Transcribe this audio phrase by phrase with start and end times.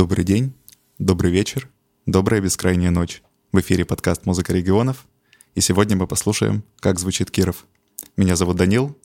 [0.00, 0.54] Добрый день,
[0.98, 1.68] добрый вечер,
[2.06, 3.22] добрая бескрайняя ночь.
[3.52, 5.06] В эфире подкаст «Музыка регионов»,
[5.54, 7.66] и сегодня мы послушаем, как звучит Киров.
[8.16, 8.96] Меня зовут Данил,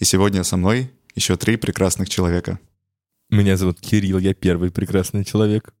[0.00, 2.58] и сегодня со мной еще три прекрасных человека.
[3.30, 5.72] Меня зовут Кирилл, я первый прекрасный человек.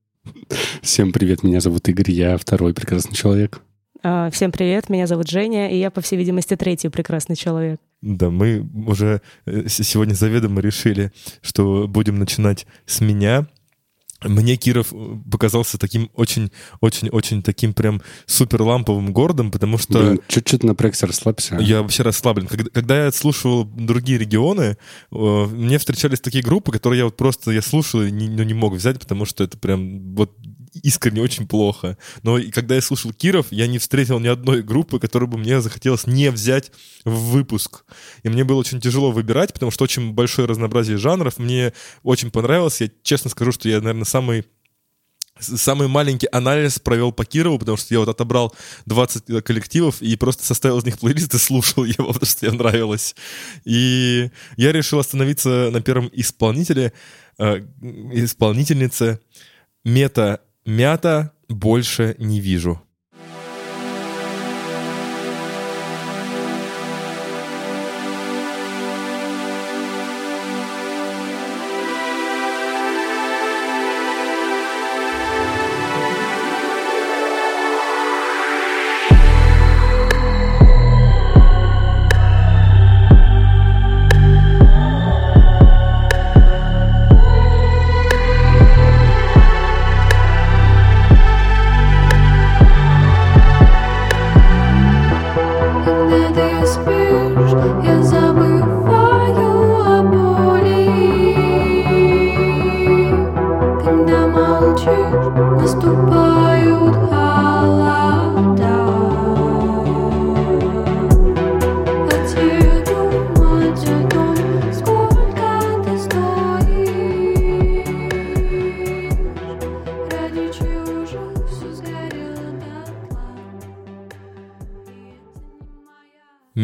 [0.82, 3.62] Всем привет, меня зовут Игорь, я второй прекрасный человек.
[4.04, 7.80] А, всем привет, меня зовут Женя, и я, по всей видимости, третий прекрасный человек.
[8.02, 11.10] Да, мы уже э, сегодня заведомо решили,
[11.42, 13.48] что будем начинать с меня,
[14.24, 19.98] мне Киров э, показался таким очень-очень-очень таким прям супер ламповым городом, потому что...
[19.98, 21.56] Блин, чуть-чуть напрягся, расслабься.
[21.60, 22.46] Я вообще расслаблен.
[22.46, 24.76] Когда, когда я слушал другие регионы,
[25.10, 28.54] э, мне встречались такие группы, которые я вот просто, я слушал и не, ну, не
[28.54, 30.36] мог взять, потому что это прям вот
[30.74, 31.96] искренне очень плохо.
[32.22, 36.06] Но когда я слушал Киров, я не встретил ни одной группы, которую бы мне захотелось
[36.06, 36.70] не взять
[37.04, 37.84] в выпуск.
[38.22, 41.38] И мне было очень тяжело выбирать, потому что очень большое разнообразие жанров.
[41.38, 41.72] Мне
[42.02, 42.80] очень понравилось.
[42.80, 44.44] Я честно скажу, что я, наверное, самый
[45.40, 48.54] самый маленький анализ провел по Кирову, потому что я вот отобрал
[48.86, 53.14] 20 коллективов и просто составил из них плейлист и слушал его, потому что мне нравилось.
[53.64, 56.92] И я решил остановиться на первом исполнителе,
[57.38, 57.64] э,
[58.12, 59.20] исполнительнице
[59.84, 62.80] Мета Мята больше не вижу.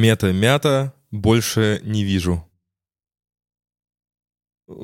[0.07, 2.47] Мета-мята больше не вижу.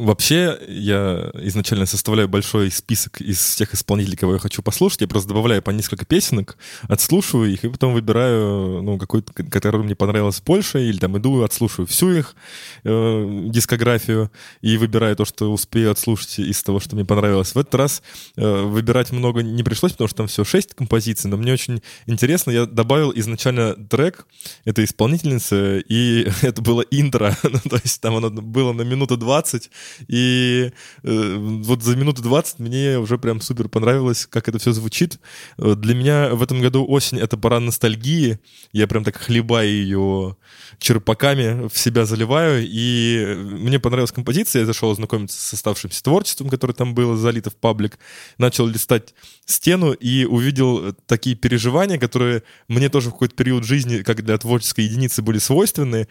[0.02, 5.02] Вообще, я изначально составляю большой список из тех исполнителей, кого я хочу послушать.
[5.02, 6.58] Я просто добавляю по несколько песенок,
[6.88, 11.86] отслушиваю их, и потом выбираю, ну, какую-то, которая мне понравилась больше, или там иду, отслушиваю
[11.86, 12.34] всю их
[12.82, 17.54] э, дискографию и выбираю то, что успею отслушать из того, что мне понравилось.
[17.54, 18.02] В этот раз
[18.36, 22.50] э, выбирать много не пришлось, потому что там всего шесть композиций, но мне очень интересно,
[22.50, 24.26] я добавил изначально трек
[24.64, 29.70] этой исполнительницы, и это было интро, ну, то есть там оно было на минуту 20,
[30.08, 30.72] и
[31.02, 35.18] э, вот за минуту 20 мне уже прям супер понравилось, как это все звучит.
[35.58, 38.38] Э, для меня в этом году осень— это пора ностальгии.
[38.72, 40.36] Я прям так хлебаю ее
[40.78, 42.66] черпаками, в себя заливаю.
[42.66, 44.60] И мне понравилась композиция.
[44.60, 47.98] Я зашел знакомиться с оставшимся творчеством, которое там было залито в паблик.
[48.38, 49.14] Начал листать
[49.46, 54.84] стену и увидел такие переживания, которые мне тоже в какой-то период жизни, как для творческой
[54.84, 56.08] единицы, были свойственны.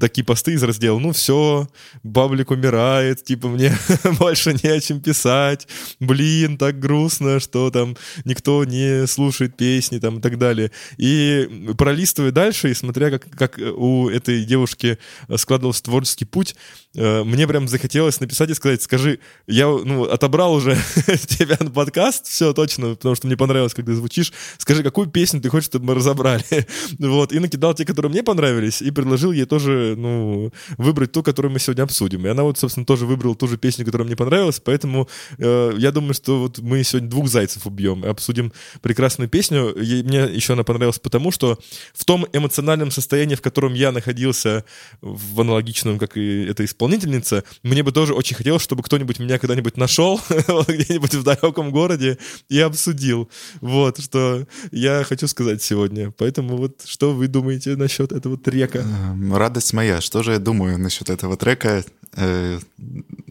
[0.00, 1.68] Такие посты из раздела «Ну все,
[2.02, 3.76] паблик умирает», умирает, типа мне
[4.18, 5.66] больше не о чем писать,
[6.00, 10.70] блин, так грустно, что там никто не слушает песни там и так далее.
[10.96, 14.98] И пролистывая дальше, и смотря, как, как у этой девушки
[15.36, 16.56] складывался творческий путь, э,
[16.94, 20.76] мне прям захотелось написать и сказать, скажи, я ну, отобрал уже
[21.26, 25.40] тебя на подкаст, все точно, потому что мне понравилось, как ты звучишь, скажи, какую песню
[25.40, 26.44] ты хочешь, чтобы мы разобрали?
[26.98, 31.52] вот, и накидал те, которые мне понравились, и предложил ей тоже, ну, выбрать ту, которую
[31.52, 32.26] мы сегодня обсудим.
[32.26, 35.08] И она вот, собственно, тоже выбрал ту же песню, которая мне понравилась, поэтому
[35.38, 39.72] э, я думаю, что вот мы сегодня двух зайцев убьем и обсудим прекрасную песню.
[39.74, 41.58] И мне еще она понравилась потому, что
[41.94, 44.64] в том эмоциональном состоянии, в котором я находился
[45.00, 49.76] в аналогичном, как и эта исполнительница, мне бы тоже очень хотелось, чтобы кто-нибудь меня когда-нибудь
[49.76, 52.18] нашел где-нибудь в далеком городе
[52.48, 53.30] и обсудил.
[53.60, 56.10] Вот, что я хочу сказать сегодня.
[56.10, 58.78] Поэтому вот что вы думаете насчет этого трека?
[58.78, 60.00] Эм, радость моя.
[60.00, 61.84] Что же я думаю насчет этого трека?
[62.16, 62.58] Э,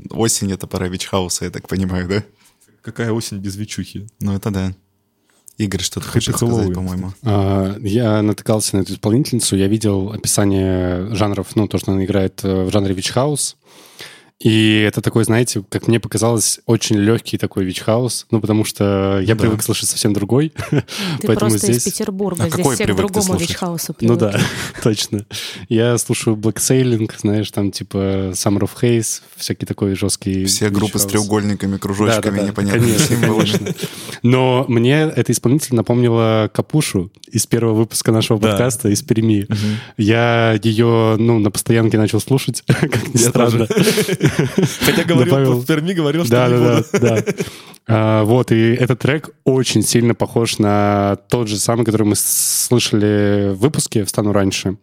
[0.10, 2.24] осень— это пора вич-хауса, я так понимаю, да?
[2.82, 4.08] Какая осень без вичухи?
[4.22, 4.74] Ну, это да.
[5.58, 7.14] Игорь, что ты хочешь сказать, по-моему?
[7.24, 12.42] А, я натыкался на эту исполнительницу, я видел описание жанров, ну, то, что она играет
[12.44, 13.58] э, в жанре вич-хаус,
[14.44, 19.36] И это такой, знаете, как мне показалось, очень легкий такой вич-хаус, ну, потому что я
[19.36, 19.42] Да.
[19.42, 20.50] привык слышать совсем другой.
[20.72, 20.84] Ты
[21.28, 21.78] Поэтому просто здесь...
[21.88, 22.44] из Петербурга.
[22.46, 23.50] А Здесь какой все к привык другому слушать?
[23.50, 24.38] вич-хаусу Ну привыкли.
[24.38, 24.40] да,
[24.84, 25.26] точно.
[25.70, 27.98] Я слушаю Black Ceiling, знаешь, там типа
[28.34, 33.74] Summer of Haze, всякий такой жесткий Все группы с треугольниками, кружочками, Да-да-да, непонятными конечно, конечно.
[34.24, 38.50] Но мне это исполнитель напомнила Капушу из первого выпуска нашего Да.
[38.50, 39.48] подкаста из Перми.
[39.98, 43.68] Я ее, ну, на постоянке начал слушать, как ни странно.
[44.82, 46.86] Хотя говорил, Перми говорил, что Да, не да, буду.
[46.94, 47.34] да, да.
[47.88, 53.52] А, Вот, и этот трек очень сильно похож на тот же самый, который мы слышали
[53.54, 54.78] в выпуске «Встану раньше».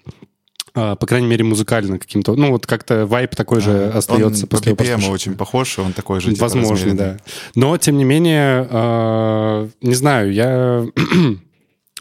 [0.74, 2.34] А, По крайней мере, музыкально каким-то.
[2.34, 5.14] Ну, вот как-то вайп такой же остается Он по после его BPM прослушивания.
[5.14, 6.32] очень похож, он такой же.
[6.32, 6.96] типа, Возможно, размеренный.
[7.14, 7.16] да.
[7.54, 10.86] Но, тем не менее, э, не знаю, я...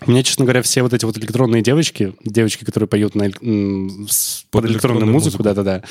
[0.05, 3.45] Меня, честно говоря, все вот эти вот электронные девочки, девочки, которые поют на, под, Под
[3.45, 5.83] электронную электронную музыку, да-да-да,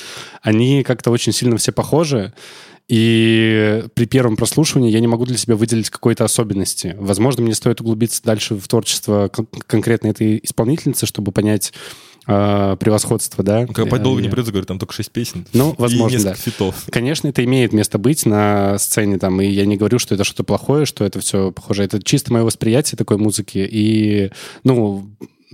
[0.43, 2.33] они как-то очень сильно все похожи.
[2.89, 6.95] И при первом прослушивании я не могу для себя выделить какой-то особенности.
[6.99, 11.73] Возможно, мне стоит углубиться дальше в творчество кон- конкретно этой исполнительницы, чтобы понять
[12.27, 13.67] э, превосходство, да.
[13.67, 15.47] Копать долго не придется, говорю, там только 6 песен.
[15.53, 16.43] Ну, и возможно, несколько да.
[16.43, 16.85] фитов.
[16.91, 20.45] Конечно, это имеет место быть на сцене, там, и я не говорю, что это что-то
[20.45, 21.85] плохое, что это все похоже.
[21.85, 24.31] Это чисто мое восприятие такой музыки, и,
[24.65, 25.11] ну,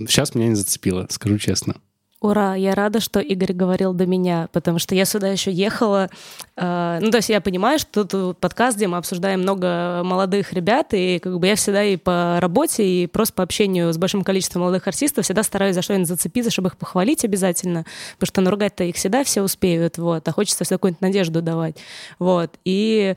[0.07, 1.75] сейчас меня не зацепило, скажу честно.
[2.23, 6.09] Ура, я рада, что Игорь говорил до меня, потому что я сюда еще ехала.
[6.55, 10.93] э, ну, то есть я понимаю, что тут подкаст, где мы обсуждаем много молодых ребят,
[10.93, 14.61] и как бы я всегда и по работе, и просто по общению с большим количеством
[14.61, 17.83] молодых артистов всегда стараюсь за что-нибудь зацепиться, чтобы их похвалить обязательно,
[18.13, 21.75] потому что наругать-то их всегда все успеют, вот, а хочется всегда какую-нибудь надежду давать,
[22.19, 22.51] вот.
[22.63, 23.15] И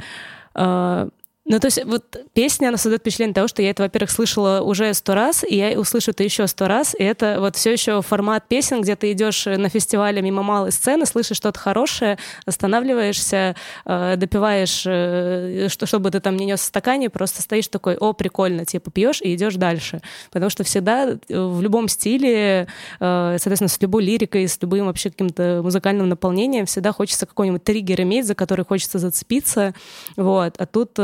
[0.57, 1.09] э,
[1.49, 2.05] ну, то есть вот
[2.35, 5.79] песня, она создает впечатление того, что я это, во-первых, слышала уже сто раз, и я
[5.79, 9.47] услышу это еще сто раз, и это вот все еще формат песен, где ты идешь
[9.47, 13.55] на фестивале мимо малой сцены, слышишь что-то хорошее, останавливаешься,
[13.85, 18.13] э, допиваешь, э, что, чтобы ты там не нес в стакане, просто стоишь такой, о,
[18.13, 20.01] прикольно, типа пьешь и идешь дальше.
[20.33, 22.67] Потому что всегда э, в любом стиле,
[22.99, 28.27] соответственно, с любой лирикой, с любым вообще каким-то музыкальным наполнением всегда хочется какой-нибудь триггер иметь,
[28.27, 29.75] за который хочется зацепиться.
[30.17, 30.57] Вот.
[30.59, 30.99] А тут,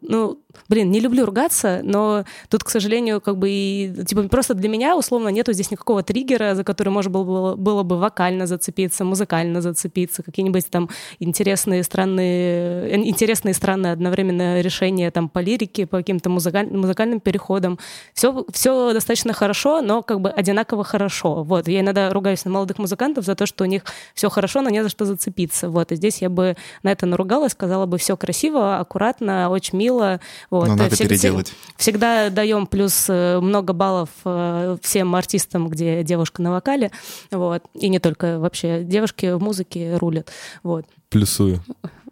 [0.00, 0.38] ну,
[0.68, 4.96] блин, не люблю ругаться, но тут, к сожалению, как бы и, типа, просто для меня,
[4.96, 9.60] условно, нету здесь никакого триггера, за который можно было, было, было бы вокально зацепиться, музыкально
[9.60, 10.88] зацепиться, какие-нибудь там
[11.18, 17.78] интересные, странные, э, интересные, странные одновременно решения там по лирике, по каким-то музыкаль- музыкальным переходам.
[18.14, 21.42] Все, все достаточно хорошо, но как бы одинаково хорошо.
[21.42, 21.68] Вот.
[21.68, 23.84] Я иногда ругаюсь на молодых музыкантов за то, что у них
[24.14, 25.68] все хорошо, но не за что зацепиться.
[25.68, 25.92] Вот.
[25.92, 30.20] И здесь я бы на это наругалась, сказала бы все красиво, аккуратно, очень мило.
[30.48, 30.68] Вот.
[30.68, 31.52] Но надо Все- переделать.
[31.76, 36.90] Всегда даем плюс э, много баллов э, всем артистам, где девушка на вокале.
[37.30, 37.62] Вот.
[37.74, 40.30] И не только вообще девушки в музыке рулят.
[40.62, 40.86] Вот.
[41.14, 41.60] Плюсую.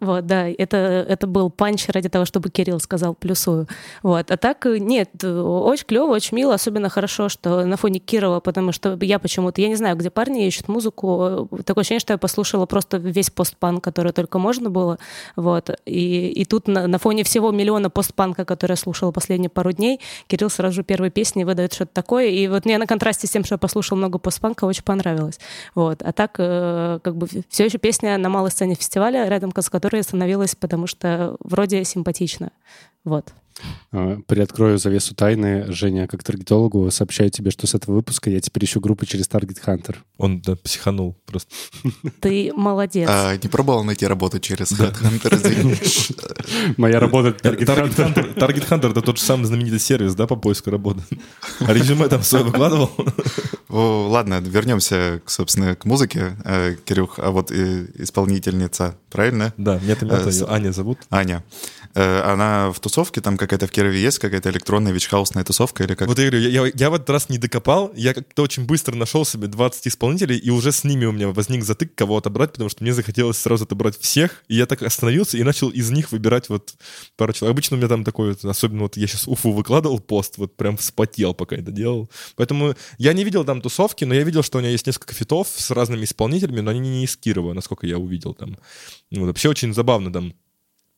[0.03, 3.67] Вот, да, это, это был панч ради того, чтобы Кирилл сказал плюсую.
[4.01, 4.31] Вот.
[4.31, 8.41] А так э, нет, э, очень клево, очень мило, особенно хорошо, что на фоне Кирова,
[8.41, 12.13] потому что я почему-то, я не знаю, где парни ищут музыку, э, такое ощущение, что
[12.13, 14.99] я послушала просто весь постпанк, который только можно было,
[15.37, 19.71] вот, и, и тут на, на фоне всего миллиона постпанка, который я слушала последние пару
[19.71, 23.29] дней, Кирилл сразу же первой песни выдает что-то такое, и вот мне на контрасте с
[23.29, 25.39] тем, что я послушала много постпанка, очень понравилось,
[25.75, 28.92] вот, а так, как бы, все еще песня на малой сцене фестиваля,
[29.27, 32.51] рядом с которой я остановилась, потому что вроде симпатично,
[33.03, 33.33] вот.
[33.91, 35.71] А, Приоткрою завесу тайны.
[35.71, 39.57] Женя, как таргетологу, сообщаю тебе, что с этого выпуска я теперь ищу группы через Target
[39.65, 39.97] Hunter.
[40.17, 41.53] Он да, психанул просто.
[42.19, 43.07] Ты молодец.
[43.11, 45.35] А, не пробовал найти работу через Headhunter?
[45.35, 46.73] извини?
[46.77, 47.65] Моя работа Target.
[47.65, 51.01] Hunter, Target Hunter— это тот же самый знаменитый сервис, да, по поиску работы.
[51.59, 52.91] А резюме там свое выкладывал?
[53.73, 56.37] Ладно, вернемся, собственно, к музыке.
[56.45, 59.53] Э, Кирюх, а вот исполнительница, правильно?
[59.57, 60.99] Да, мята, Э, ее Аня зовут.
[61.09, 61.43] Аня.
[61.95, 66.07] Э, Она в тусовке, там какая-то в Кирове есть, какая-то электронная вичхаусная тусовка или как?
[66.07, 68.95] Вот я говорю, я, я- я в этот раз не докопал, я как-то очень быстро
[68.95, 72.69] нашел себе 20 исполнителей, и уже с ними у меня возник затык, кого отобрать, потому
[72.69, 76.49] что мне захотелось сразу отобрать всех, и я так остановился и начал из них выбирать
[76.49, 76.73] вот
[77.15, 77.53] пару человек.
[77.53, 80.77] Обычно у меня там такой, вот, особенно вот я сейчас Уфу выкладывал пост, вот прям
[80.77, 82.09] вспотел, пока это делал.
[82.35, 85.47] Поэтому я не видел там тусовки, но я видел, что у меня есть несколько фитов
[85.55, 88.57] с разными исполнителями, но они не из Кирова, насколько я увидел там.
[89.11, 90.33] Вот, вообще очень забавно там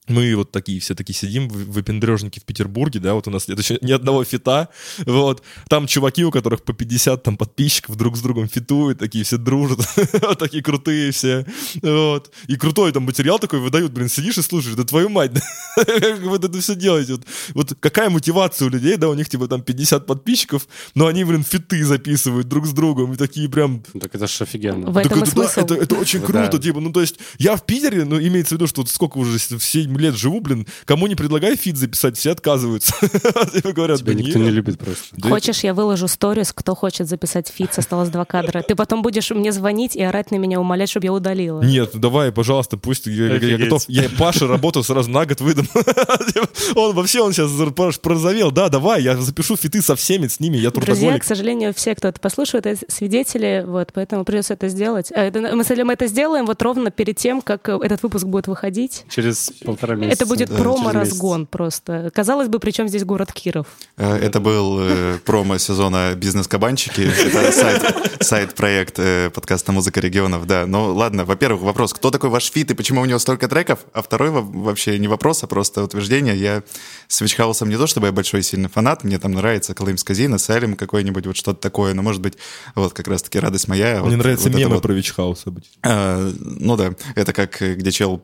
[0.07, 3.77] мы вот такие все такие сидим, выпендрежники в Петербурге, да, вот у нас нет еще
[3.81, 4.69] ни одного фита,
[5.05, 9.37] вот, там чуваки, у которых по 50 там подписчиков друг с другом фитуют, такие все
[9.37, 9.79] дружат,
[10.39, 11.45] такие крутые все,
[11.81, 15.31] вот, и крутой там материал такой выдают, блин, сидишь и слушаешь, да твою мать,
[15.75, 19.47] как вы это все делаете, вот, вот какая мотивация у людей, да, у них типа
[19.47, 23.83] там 50 подписчиков, но они, блин, фиты записывают друг с другом, и такие прям...
[23.99, 24.91] Так это же офигенно.
[24.91, 28.57] В этом это, очень круто, типа, ну, то есть, я в Питере, ну, имеется в
[28.57, 32.31] виду, что вот сколько уже, 7 лет живу, блин, кому не предлагай фит записать, все
[32.31, 32.93] отказываются.
[33.53, 35.03] Типа говорят, Тебя никто не любит просто.
[35.21, 38.61] Хочешь, я выложу сторис, кто хочет записать фит, осталось два кадра.
[38.61, 41.61] Ты потом будешь мне звонить и орать на меня, умолять, чтобы я удалила.
[41.61, 43.83] Нет, давай, пожалуйста, пусть я, готов.
[43.87, 45.67] Я Паша работу сразу на год выдам.
[46.75, 47.51] Он вообще, он сейчас
[47.99, 48.51] прозовел.
[48.51, 51.21] Да, давай, я запишу фиты со всеми, с ними, я Друзья, трудоголик.
[51.21, 55.11] к сожалению, все, кто это послушает, это свидетели, вот, поэтому придется это сделать.
[55.11, 58.47] Это- мы, с- мы это сделаем вот ровно перед тем, как э, этот выпуск будет
[58.47, 59.05] выходить.
[59.09, 60.23] Через полтора месяца.
[60.23, 62.09] Это будет да, промо-разгон просто.
[62.13, 63.67] Казалось бы, причем здесь город Киров?
[63.97, 67.01] Э, Это был э, промо сезона «Бизнес-кабанчики».
[67.01, 67.83] Это side,
[68.21, 70.65] side-проект э, подкаста «Музыка регионов», да.
[70.65, 73.79] Ну, ладно, во-первых, вопрос, кто такой ваш фит и почему у него столько треков?
[73.93, 76.35] А второй во- вообще не вопрос, а просто утверждение.
[76.35, 76.63] Я
[77.07, 80.75] с Вичхаусом не то, чтобы я большой сильный фанат, мне там нравится Колымс Казина, Салим
[80.75, 82.37] какой-нибудь, вот что-то такое, но, может быть,
[82.73, 84.01] вот как раз-таки радость моя.
[84.01, 84.83] Мне вот- нравятся вот мемы вот.
[84.83, 85.71] про Вичхаус обычно.
[85.83, 88.21] А, ну да, это как где чел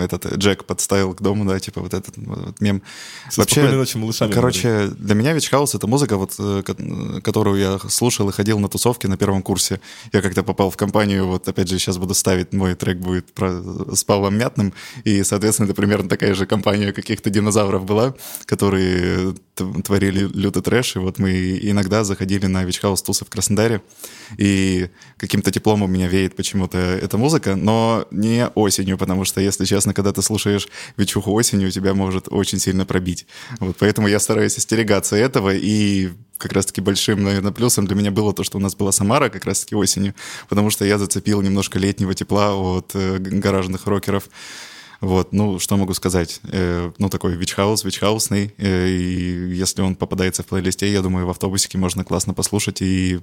[0.00, 2.82] этот Джек подставил к дому, да, типа вот этот вот мем.
[3.30, 7.58] Со «Спокойной ночи, малышами» короче, для меня Вич Хаус это музыка, вот, э, ко- которую
[7.60, 9.80] я слушал и ходил на тусовки на первом курсе.
[10.12, 13.62] Я как-то попал в компанию, вот опять же сейчас буду ставить, мой трек будет про,
[13.94, 14.72] с Павлом Мятным,
[15.04, 20.96] и, соответственно, это примерно такая же компания каких-то динозавров была, которые т- творили лютый трэш,
[20.96, 23.82] и вот мы иногда заходили на Вич Хаус тусы в Краснодаре,
[24.38, 29.64] и каким-то теплом у меня веет почему-то эта музыка, но не осенью, потому что, если
[29.64, 33.26] честно, когда ты слушаешь вечуху осенью, тебя может очень сильно пробить.
[33.60, 38.32] Вот поэтому я стараюсь остерегаться этого, и как раз-таки большим, наверное, плюсом для меня было
[38.32, 40.14] то, что у нас была Самара как раз-таки осенью,
[40.48, 44.28] потому что я зацепил немножко летнего тепла от э, гаражных рокеров.
[45.00, 46.40] Вот, ну, что могу сказать?
[46.50, 48.54] Э, ну, такой вичхаус, вичхаусный.
[48.58, 53.20] Э, и если он попадается в плейлисте, я думаю, в автобусике можно классно послушать и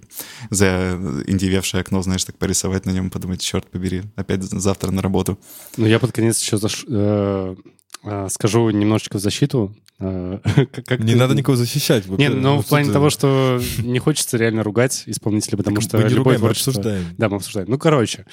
[0.50, 5.40] за индивевшее окно, знаешь, так порисовать на нем, подумать, черт побери, опять завтра на работу.
[5.78, 7.56] Ну, я под конец еще заш- э,
[8.04, 9.76] э, скажу немножечко в защиту.
[10.00, 10.40] Э,
[10.72, 12.06] как- как Не ты- надо никого защищать.
[12.06, 12.30] Не, вообще.
[12.30, 16.10] ну, в плане того, э, что не хочется реально ругать исполнителя, потому так что мы
[16.10, 17.06] не ругаем, мы обсуждаем.
[17.18, 17.70] Да, мы обсуждаем.
[17.70, 18.26] Ну, короче,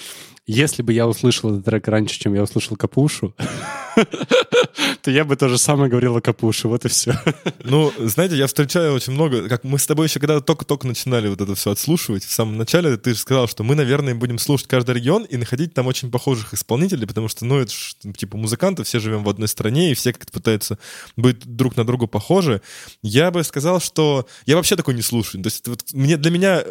[0.50, 3.35] если бы я услышал этот трек раньше, чем я услышал Капушу,
[5.02, 6.66] то я бы то же самое говорил о Капуше.
[6.66, 7.14] Вот и все.
[7.62, 11.40] Ну, знаете, я встречаю очень много, как мы с тобой еще когда только-только начинали вот
[11.40, 14.97] это все отслушивать, в самом начале ты же сказал, что мы, наверное, будем слушать каждый
[14.97, 18.99] регион и находить там очень похожих исполнителей, потому что, ну, это ж, типа музыканты, все
[18.99, 20.78] живем в одной стране, и все как-то пытаются
[21.16, 22.61] быть друг на друга похожи.
[23.02, 25.42] Я бы сказал, что я вообще такой не слушаю.
[25.45, 26.62] То есть вот мне, для меня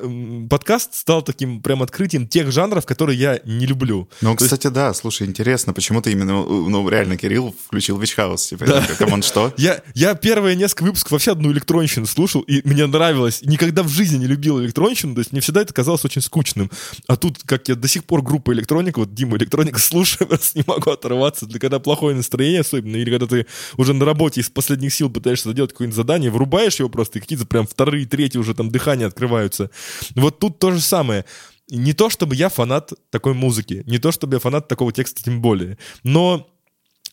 [0.50, 4.10] подкаст стал таким прям открытием тех жанров, которые я не люблю.
[4.22, 8.48] Ну, То есть- кстати, да, слушай, интересно, почему ты именно, ну, реально, Кирилл включил Вичхаус,
[8.48, 8.66] типа,
[8.98, 9.54] come on, что?
[9.58, 13.42] Я, я первые несколько выпусков вообще одну электронщину слушал, и мне нравилось.
[13.44, 16.70] Никогда в жизни не любил электронщину, то есть мне всегда это казалось очень скучным.
[17.08, 20.64] А тут, как я до сих пор группа электроника, вот Дима электроника слушаю, просто не
[20.68, 21.46] могу оторваться.
[21.46, 23.46] Для когда плохое настроение особенно, или когда ты
[23.78, 27.46] уже на работе из последних сил пытаешься сделать какое-нибудь задание, врубаешь его просто, и какие-то
[27.46, 29.70] прям вторые, третьи уже там дыхания открываются.
[30.16, 31.26] Вот тут то же самое.
[31.70, 35.42] Не то, чтобы я фанат такой музыки, не то, чтобы я фанат такого текста тем
[35.42, 36.48] более, но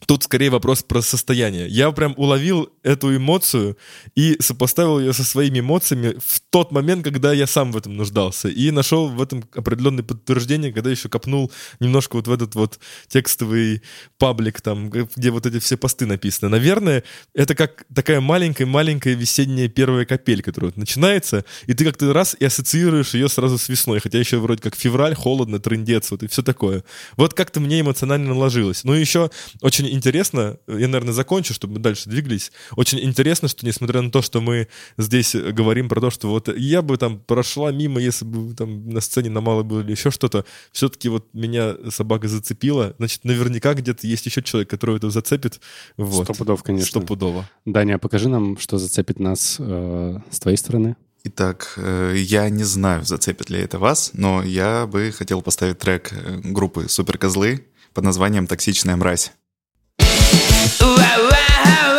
[0.04, 1.68] Тут скорее вопрос про состояние.
[1.68, 3.78] Я прям уловил эту эмоцию
[4.14, 8.48] и сопоставил ее со своими эмоциями в тот момент, когда я сам в этом нуждался.
[8.48, 11.50] И нашел в этом определенное подтверждение, когда еще копнул
[11.80, 13.82] немножко вот в этот вот текстовый
[14.18, 16.50] паблик, там, где вот эти все посты написаны.
[16.50, 17.02] Наверное,
[17.34, 22.44] это как такая маленькая-маленькая весенняя первая капель, которая вот начинается, и ты как-то раз и
[22.44, 26.42] ассоциируешь ее сразу с весной, хотя еще вроде как февраль, холодно, трындец, вот и все
[26.42, 26.84] такое.
[27.16, 28.84] Вот как-то мне эмоционально наложилось.
[28.84, 29.30] Ну и еще
[29.62, 32.52] очень интересно, я, наверное, закончу, чтобы мы дальше двигались.
[32.76, 36.82] Очень интересно, что несмотря на то, что мы здесь говорим про то, что вот я
[36.82, 40.44] бы там прошла мимо, если бы там на сцене на мало было или еще что-то,
[40.72, 42.94] все-таки вот меня собака зацепила.
[42.98, 45.60] Значит, наверняка где-то есть еще человек, который это зацепит.
[45.96, 46.24] Вот.
[46.24, 46.88] Стопудов, конечно.
[46.88, 47.48] Стопудово.
[47.64, 50.96] Даня, покажи нам, что зацепит нас э, с твоей стороны.
[51.28, 56.12] Итак, э, я не знаю, зацепит ли это вас, но я бы хотел поставить трек
[56.12, 59.32] э, группы Суперкозлы под названием «Токсичная мразь».
[60.78, 61.95] Да, я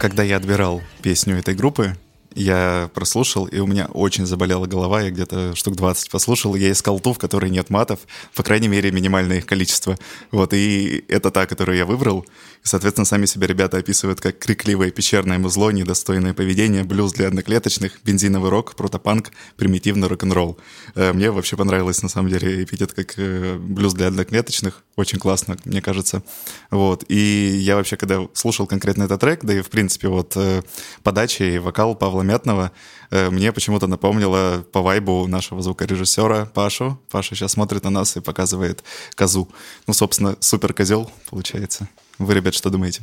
[0.00, 1.94] Когда я отбирал песню этой группы,
[2.40, 7.00] я прослушал, и у меня очень заболела голова, я где-то штук 20 послушал, я искал
[7.00, 8.00] ту, в которой нет матов,
[8.34, 9.98] по крайней мере, минимальное их количество.
[10.30, 12.26] Вот, и это та, которую я выбрал.
[12.62, 18.00] И, соответственно, сами себя ребята описывают как крикливое пещерное музло, недостойное поведение, блюз для одноклеточных,
[18.04, 20.58] бензиновый рок, протопанк, примитивный рок-н-ролл.
[20.94, 24.82] Э, мне вообще понравилось, на самом деле, эпитет как э, блюз для одноклеточных.
[24.96, 26.22] Очень классно, мне кажется.
[26.70, 27.04] Вот.
[27.08, 30.62] И я вообще, когда слушал конкретно этот трек, да и, в принципе, вот э,
[31.02, 32.70] подача и вокал Павла Мятного,
[33.10, 36.96] мне почему-то напомнило по вайбу нашего звукорежиссера Пашу.
[37.10, 38.84] Паша сейчас смотрит на нас и показывает
[39.16, 39.48] козу.
[39.88, 41.88] Ну, собственно, супер козел получается.
[42.18, 43.02] Вы, ребят, что думаете?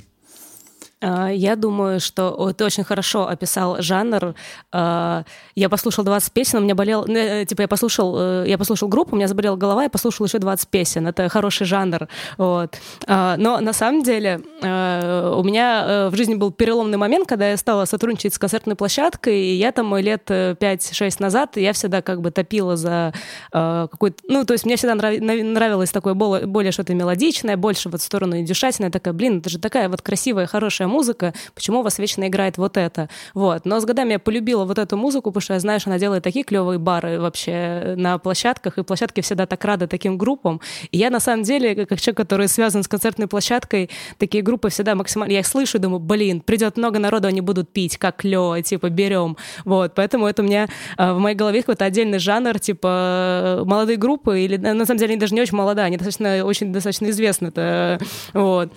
[0.99, 4.33] А, я думаю, что ты очень хорошо описал жанр.
[4.71, 5.23] А,
[5.55, 7.05] я послушал 20 песен, у меня болел...
[7.07, 10.39] Э, типа я послушал, э, я послушал группу, у меня заболела голова, я послушал еще
[10.39, 11.07] 20 песен.
[11.07, 12.07] Это хороший жанр.
[12.37, 12.77] Вот.
[13.05, 17.85] А, но на самом деле у меня в жизни был переломный момент, когда я стала
[17.85, 22.75] сотрудничать с концертной площадкой, и я там лет 5-6 назад, я всегда как бы топила
[22.75, 23.13] за
[23.51, 24.17] какой-то...
[24.27, 28.89] Ну, то есть мне всегда нравилось такое более что-то мелодичное, больше вот в сторону индюшатиной.
[28.89, 32.57] Такая, блин, это же такая вот красивая, хорошая хорошая музыка, почему у вас вечно играет
[32.57, 33.09] вот это?
[33.33, 33.65] Вот.
[33.65, 36.23] Но с годами я полюбила вот эту музыку, потому что я знаю, что она делает
[36.23, 40.59] такие клевые бары вообще на площадках, и площадки всегда так рады таким группам.
[40.91, 44.95] И я на самом деле, как человек, который связан с концертной площадкой, такие группы всегда
[44.95, 45.33] максимально...
[45.33, 48.89] Я их слышу и думаю, блин, придет много народу, они будут пить, как клево, типа,
[48.89, 49.37] берем.
[49.65, 50.67] Вот, поэтому это у меня
[50.97, 55.19] а, в моей голове какой-то отдельный жанр, типа, молодые группы, или на самом деле они
[55.19, 57.47] даже не очень молодые, они достаточно, очень достаточно известны.
[57.47, 57.99] Это,
[58.33, 58.71] вот.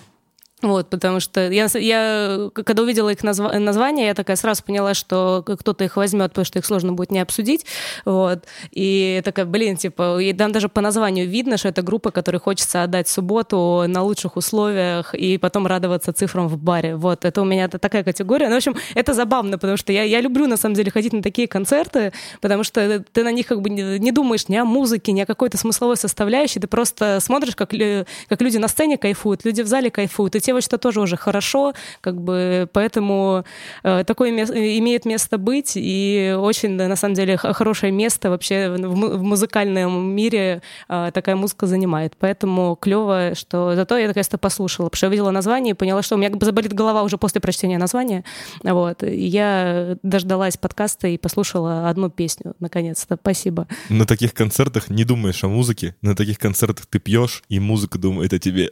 [0.61, 5.43] Вот, потому что я, я когда увидела их назва- название, я такая сразу поняла, что
[5.45, 7.65] кто-то их возьмет, потому что их сложно будет не обсудить.
[8.05, 8.45] Вот.
[8.71, 12.83] И такая, блин, типа, и там даже по названию видно, что это группа, которой хочется
[12.83, 16.95] отдать субботу на лучших условиях и потом радоваться цифрам в баре.
[16.95, 18.47] Вот, это у меня такая категория.
[18.47, 21.23] Ну, в общем, это забавно, потому что я, я люблю, на самом деле, ходить на
[21.23, 25.21] такие концерты, потому что ты на них как бы не думаешь ни о музыке, ни
[25.21, 29.67] о какой-то смысловой составляющей, ты просто смотришь, как, как люди на сцене кайфуют, люди в
[29.67, 33.43] зале кайфуют, и те это тоже уже хорошо, как бы, поэтому
[33.83, 39.17] э, такое место, имеет место быть, и очень, на самом деле, хорошее место вообще в,
[39.17, 42.13] в музыкальном мире э, такая музыка занимает.
[42.19, 46.15] Поэтому клево, что зато я наконец-то послушала, потому что я видела название и поняла, что
[46.15, 48.23] у меня заболит голова уже после прочтения названия.
[48.63, 49.03] Вот.
[49.03, 53.17] И я дождалась подкаста и послушала одну песню, наконец-то.
[53.21, 53.67] Спасибо.
[53.89, 58.33] На таких концертах не думаешь о музыке, на таких концертах ты пьешь, и музыка думает
[58.33, 58.71] о тебе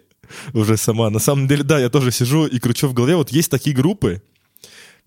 [0.54, 1.10] уже сама.
[1.10, 3.16] На самом деле, да, я тоже сижу и кручу в голове.
[3.16, 4.22] Вот есть такие группы,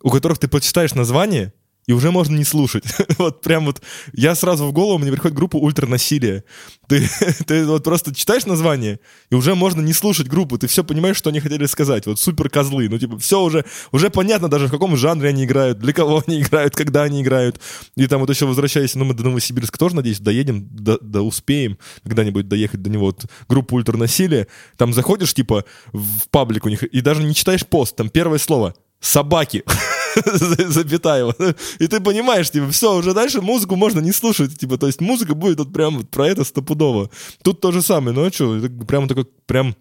[0.03, 1.53] у которых ты почитаешь название,
[1.87, 2.85] и уже можно не слушать.
[3.19, 6.45] вот прям вот я сразу в голову, мне приходит группа ультранасилие.
[6.87, 7.09] Ты,
[7.47, 11.31] ты вот просто читаешь название, и уже можно не слушать группу, ты все понимаешь, что
[11.31, 12.07] они хотели сказать.
[12.07, 15.79] Вот супер козлы, ну типа все уже, уже понятно даже, в каком жанре они играют,
[15.79, 17.61] для кого они играют, когда они играют.
[17.97, 21.79] И там вот еще возвращаясь, ну мы до Новосибирска тоже, надеюсь, доедем, да, да успеем
[22.05, 23.07] когда-нибудь доехать до него.
[23.07, 27.97] Вот группа ультранасилие, там заходишь типа в паблик у них, и даже не читаешь пост,
[27.97, 29.65] там первое слово «собаки».
[30.69, 31.35] запятая.
[31.79, 35.35] И ты понимаешь, типа, все, уже дальше музыку можно не слушать, типа, то есть музыка
[35.35, 37.11] будет вот прям вот про это стопудово.
[37.43, 39.77] Тут то же самое, ну а прям такой, прям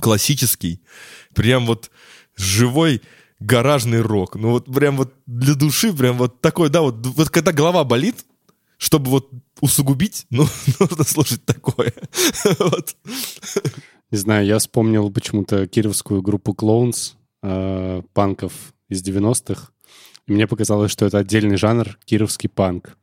[0.00, 0.80] классический,
[1.34, 1.90] прям вот
[2.36, 3.02] живой
[3.40, 4.36] гаражный рок.
[4.36, 8.24] Ну вот прям вот для души, прям вот такой, да, вот, вот когда голова болит,
[8.78, 10.46] чтобы вот усугубить, ну,
[10.78, 11.92] нужно слушать такое.
[12.58, 12.96] вот.
[14.10, 18.52] Не знаю, я вспомнил почему-то кировскую группу Клоунс, э, панков
[18.88, 19.70] из 90-х.
[20.26, 22.96] И мне показалось, что это отдельный жанр, кировский панк.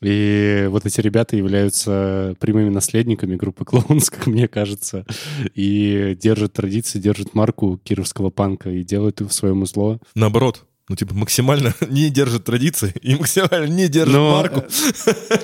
[0.00, 5.06] И вот эти ребята являются прямыми наследниками группы Клоунс, как мне кажется,
[5.54, 9.98] и держат традиции, держат марку кировского панка и делают их в своем зло.
[10.14, 14.32] Наоборот, ну, типа, максимально не держат традиции и максимально не держат но...
[14.32, 14.64] марку.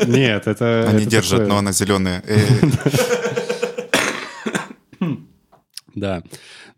[0.07, 0.87] Нет, это...
[0.89, 1.49] Они это держат, такое...
[1.49, 2.23] но она зеленая.
[5.97, 6.23] Да.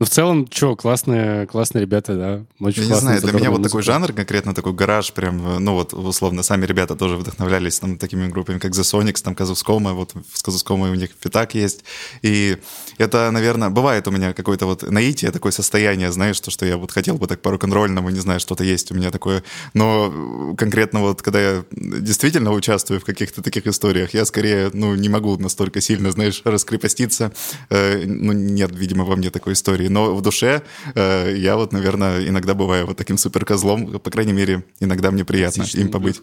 [0.02, 2.44] Ну, в целом, что, классные, классные ребята, да.
[2.58, 5.94] Очень Я не знаю, для меня вот такой жанр, конкретно такой гараж, прям, ну вот,
[5.94, 10.42] условно, сами ребята тоже вдохновлялись там такими группами, как The Sonics, там Казускома, вот с
[10.42, 11.84] Казускомой у них фитак есть.
[12.22, 12.58] И
[12.98, 16.90] это, наверное, бывает у меня какое-то вот наитие, такое состояние, знаешь, то, что я вот
[16.90, 19.44] хотел бы так по рок-н-ролльному, не знаю, что-то есть у меня такое.
[19.72, 25.08] Но конкретно вот, когда я действительно участвую в каких-то таких историях, я скорее, ну, не
[25.08, 27.30] могу настолько сильно, знаешь, раскрепоститься.
[27.70, 30.62] Э, ну, нет, видимо, во мне такой истории но в душе
[30.94, 35.64] э, я вот, наверное, иногда бываю вот таким суперкозлом, по крайней мере, иногда мне приятно
[35.74, 36.22] им побыть.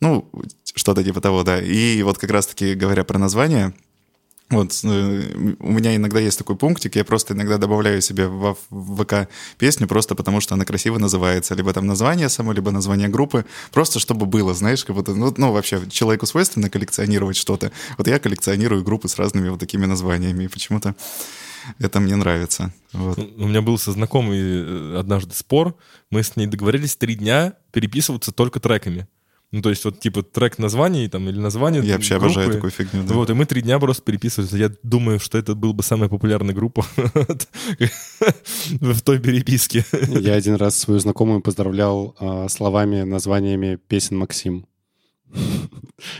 [0.00, 0.28] Ну,
[0.74, 1.60] что-то типа того, да.
[1.60, 3.72] И вот как раз-таки говоря про название,
[4.50, 9.04] Вот э, у меня иногда есть такой пунктик, я просто иногда добавляю себе в, в
[9.04, 9.28] ВК
[9.58, 14.00] песню просто потому, что она красиво называется, либо там название само, либо название группы, просто
[14.00, 17.70] чтобы было, знаешь, как будто, ну, ну вообще человеку свойственно коллекционировать что-то.
[17.96, 20.96] Вот я коллекционирую группы с разными вот такими названиями, и почему-то
[21.78, 22.72] это мне нравится.
[22.92, 23.18] Вот.
[23.18, 25.76] У меня был со знакомой э, однажды спор,
[26.10, 29.06] мы с ней договорились три дня переписываться только треками.
[29.52, 32.26] Ну, то есть вот типа трек названий там или название Я вообще группы.
[32.26, 33.14] обожаю такую фигню, да.
[33.14, 34.52] Вот, и мы три дня просто переписывались.
[34.52, 36.86] Я думаю, что это был бы самая популярная группа
[38.80, 39.84] в той переписке.
[40.08, 44.66] Я один раз свою знакомую поздравлял э, словами, названиями песен Максим.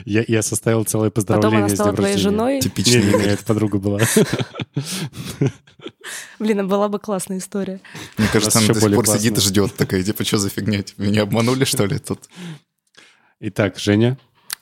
[0.05, 2.61] Я, я составил целое поздравление Потом она стала твоей женой.
[2.61, 4.01] Типичный Не, не, не, это подруга была.
[6.39, 7.81] Блин, а была бы классная история.
[8.17, 10.85] Мне кажется, она до сих пор сидит и ждет такая, типа, что за фигня?
[10.97, 12.29] Меня обманули, что ли, тут?
[13.41, 14.19] Итак, Женя.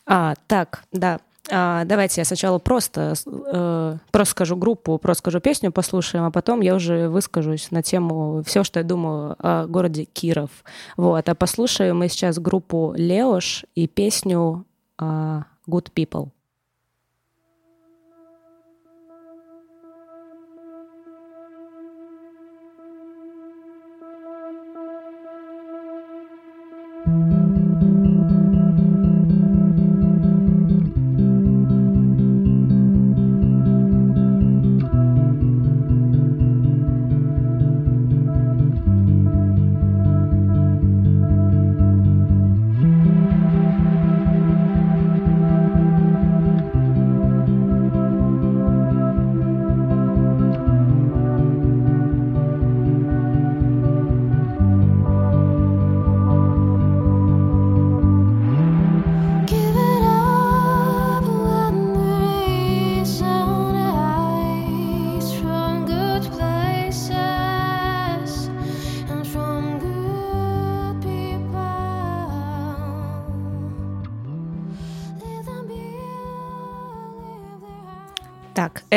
[0.06, 1.20] А, так, да.
[1.50, 6.60] А, давайте я сначала просто, э, просто скажу группу, просто скажу песню, послушаем, а потом
[6.60, 10.50] я уже выскажусь на тему все, что я думаю о городе Киров.
[10.96, 14.64] Вот, а послушаем мы сейчас группу Леош и песню
[14.98, 16.30] а, Good People.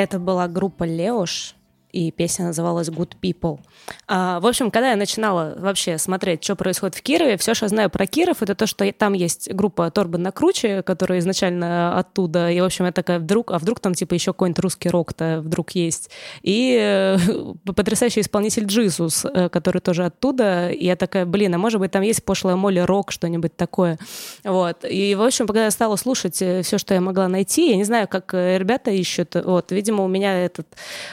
[0.02, 1.56] Это была группа Леош,
[1.92, 3.60] и песня называлась Good People.
[4.08, 7.70] А, в общем, когда я начинала вообще смотреть, что происходит в Кирове, все, что я
[7.70, 12.50] знаю про Киров, это то, что там есть группа Торбан на Круче, которая изначально оттуда,
[12.50, 15.72] и, в общем, я такая, вдруг, а вдруг там, типа, еще какой-нибудь русский рок-то вдруг
[15.72, 16.10] есть.
[16.42, 17.18] И э,
[17.66, 22.02] потрясающий исполнитель Джизус, э, который тоже оттуда, и я такая, блин, а может быть, там
[22.02, 23.98] есть пошлая Молли рок, что-нибудь такое.
[24.44, 24.86] Вот.
[24.90, 28.08] И, в общем, когда я стала слушать все, что я могла найти, я не знаю,
[28.08, 30.68] как э, ребята ищут, вот, видимо, у меня этот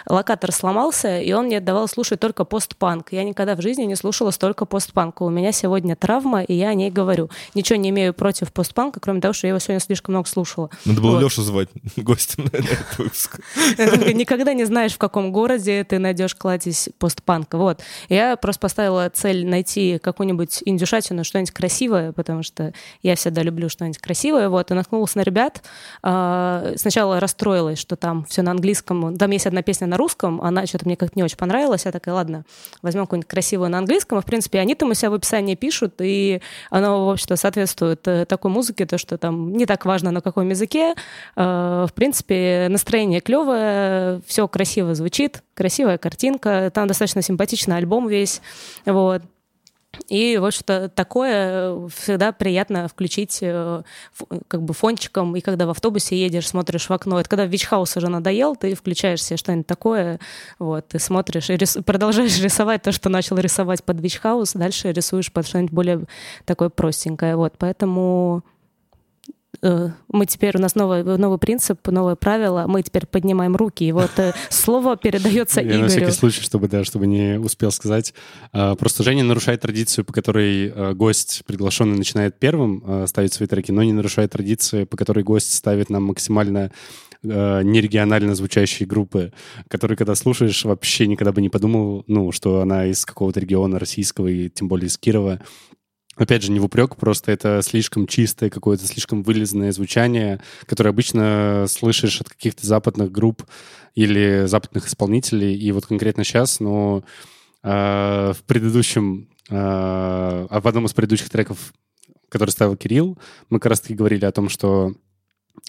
[0.06, 0.67] локатор сломался,
[1.22, 3.12] и он мне давал слушать только постпанк.
[3.12, 5.22] Я никогда в жизни не слушала столько постпанка.
[5.22, 7.30] У меня сегодня травма, и я о ней говорю.
[7.54, 10.70] Ничего не имею против постпанка, кроме того, что я его сегодня слишком много слушала.
[10.84, 11.22] Надо было Вот.
[11.22, 13.40] Лешу звать гостем на этот выпуск.
[13.78, 17.58] Никогда не знаешь, в каком городе ты найдешь кладезь постпанка.
[17.58, 17.82] Вот.
[18.08, 23.98] Я просто поставила цель найти какую-нибудь индюшатину, что-нибудь красивое, потому что я всегда люблю что-нибудь
[23.98, 24.48] красивое.
[24.48, 24.70] Вот.
[24.70, 25.62] И наткнулась на ребят.
[26.02, 29.16] А, Сначала расстроилась, что там все на английском.
[29.16, 31.84] Там есть одна песня на русском, она что-то мне как-то не очень понравилась.
[31.84, 32.44] Я такая, ладно,
[32.82, 34.18] возьмем какую-нибудь красивую на английском.
[34.18, 36.40] И, в принципе, они там у себя в описании пишут, и
[36.70, 40.48] оно, в общем-то, соответствует э, такой музыке, то, что там не так важно, на каком
[40.48, 40.94] языке.
[41.36, 48.40] Э, В принципе, настроение клевое, все красиво звучит, красивая картинка, там достаточно симпатичный альбом весь,
[48.86, 49.22] вот.
[50.08, 53.82] И, в общем-то, такое всегда приятно включить э,
[54.46, 57.18] как бы фончиком, и когда в автобусе едешь, смотришь в окно.
[57.18, 60.20] Это когда Вичхаус уже надоел, ты включаешь себе что-нибудь такое,
[60.58, 65.32] вот, ты смотришь и рис- продолжаешь рисовать то, что начал рисовать под Вичхаус, дальше рисуешь
[65.32, 66.04] под что-нибудь более
[66.44, 67.54] такое простенькое, вот.
[67.58, 68.57] Поэтому э,
[69.62, 74.10] мы теперь, у нас новый, новый принцип, новое правило, мы теперь поднимаем руки, и вот
[74.18, 76.14] э, слово передается Я на всякий Игорю.
[76.14, 78.14] случай, чтобы, да, чтобы не успел сказать.
[78.52, 83.72] А, Просто Женя нарушает традицию, по которой а, гость, приглашенный, начинает первым ставить свои треки,
[83.72, 86.70] но не нарушает традиции, по которой гость ставит нам максимально
[87.20, 89.32] нерегионально звучащие группы,
[89.66, 94.28] которые, когда слушаешь, вообще никогда бы не подумал, ну, что она из какого-то региона российского,
[94.28, 95.40] и тем более из Кирова.
[96.18, 101.66] Опять же, не в упрек, просто это слишком чистое, какое-то слишком вылизанное звучание, которое обычно
[101.68, 103.44] слышишь от каких-то западных групп
[103.94, 105.56] или западных исполнителей.
[105.56, 107.04] И вот конкретно сейчас, ну,
[107.62, 111.72] э, в предыдущем, э, а в одном из предыдущих треков,
[112.28, 113.16] который ставил Кирилл,
[113.48, 114.94] мы как раз-таки говорили о том, что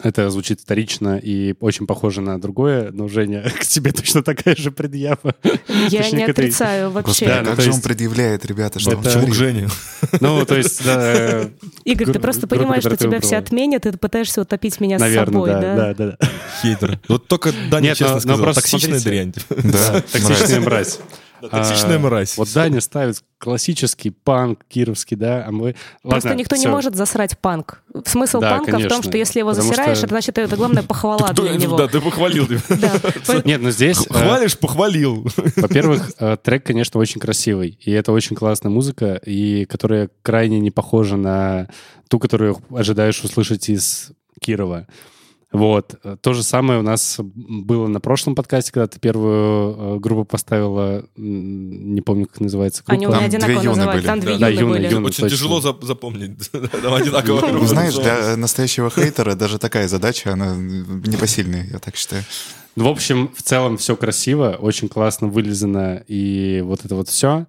[0.02, 4.72] Это звучит вторично и очень похоже на другое, но, Женя, к тебе точно такая же
[4.72, 5.36] предъява.
[5.44, 7.26] Я Точнее, не этой- отрицаю вообще.
[7.26, 9.36] Господи, Да, ну, как то же он предъявляет, ребята, что он Это- Почему к творит?
[9.56, 9.68] Жене?
[10.22, 11.50] Ну, то есть, да, э,
[11.84, 15.50] Игорь, ты просто понимаешь, что тебя все отменят, и ты пытаешься утопить меня с собой,
[15.50, 15.94] да, да?
[15.94, 16.28] да, да.
[16.62, 17.00] Хейтер.
[17.10, 18.44] Вот только Даня честно но- но сказал.
[18.44, 19.34] просто Токсичная дрянь.
[19.50, 21.00] Да, Токсичная мразь.
[21.42, 22.38] Да, Токсичная А, мразь.
[22.38, 25.76] Вот Даня ставит классический панк кировский, да, а мы...
[26.02, 27.82] Просто Ладно, никто не может засрать панк.
[28.06, 31.32] Смысл Да, панка в том, что если его засираешь, что- это значит, это главная похвала
[31.34, 31.78] для него.
[31.78, 32.48] Да, ты похвалил.
[33.46, 35.28] Нет, ну здесь, э, Хвалишь, похвалил.
[35.56, 40.72] во-первых, э, трек, конечно, очень красивый, и это очень классная музыка, и которая крайне не
[40.72, 41.68] похожа на
[42.10, 44.88] ту, которую ожидаешь услышать из Кирова.
[45.52, 45.96] Вот.
[46.22, 51.04] То же самое у нас было на прошлом подкасте, когда ты первую э, группу поставила,
[51.16, 52.94] не помню, как называется группа.
[52.94, 53.98] Они у меня Там две одинаково юны называют.
[54.02, 54.08] были.
[54.08, 54.94] Там две Да, юны юны, были.
[54.94, 55.08] юны.
[55.08, 55.30] Очень точно.
[55.38, 56.52] тяжело зап- запомнить.
[56.52, 57.48] Там одинаково.
[57.52, 62.24] Ну, знаешь, для настоящего хейтера даже такая задача, она непосильная, я так считаю.
[62.76, 67.48] В общем, в целом все красиво, очень классно вылезано, и вот это вот все,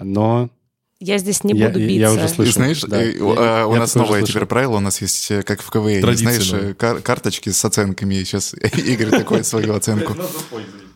[0.00, 0.50] но...
[0.98, 2.12] Я здесь не Я- буду я биться.
[2.12, 2.52] уже И слышал.
[2.54, 3.02] знаешь, да.
[3.02, 4.26] э, Я- у а, у я нас уже новое слышал.
[4.34, 7.62] теперь правило, у нас есть э, как в КВН, Традиция знаешь, э, кар- карточки с
[7.64, 10.16] оценками, сейчас Игорь такой свою оценку.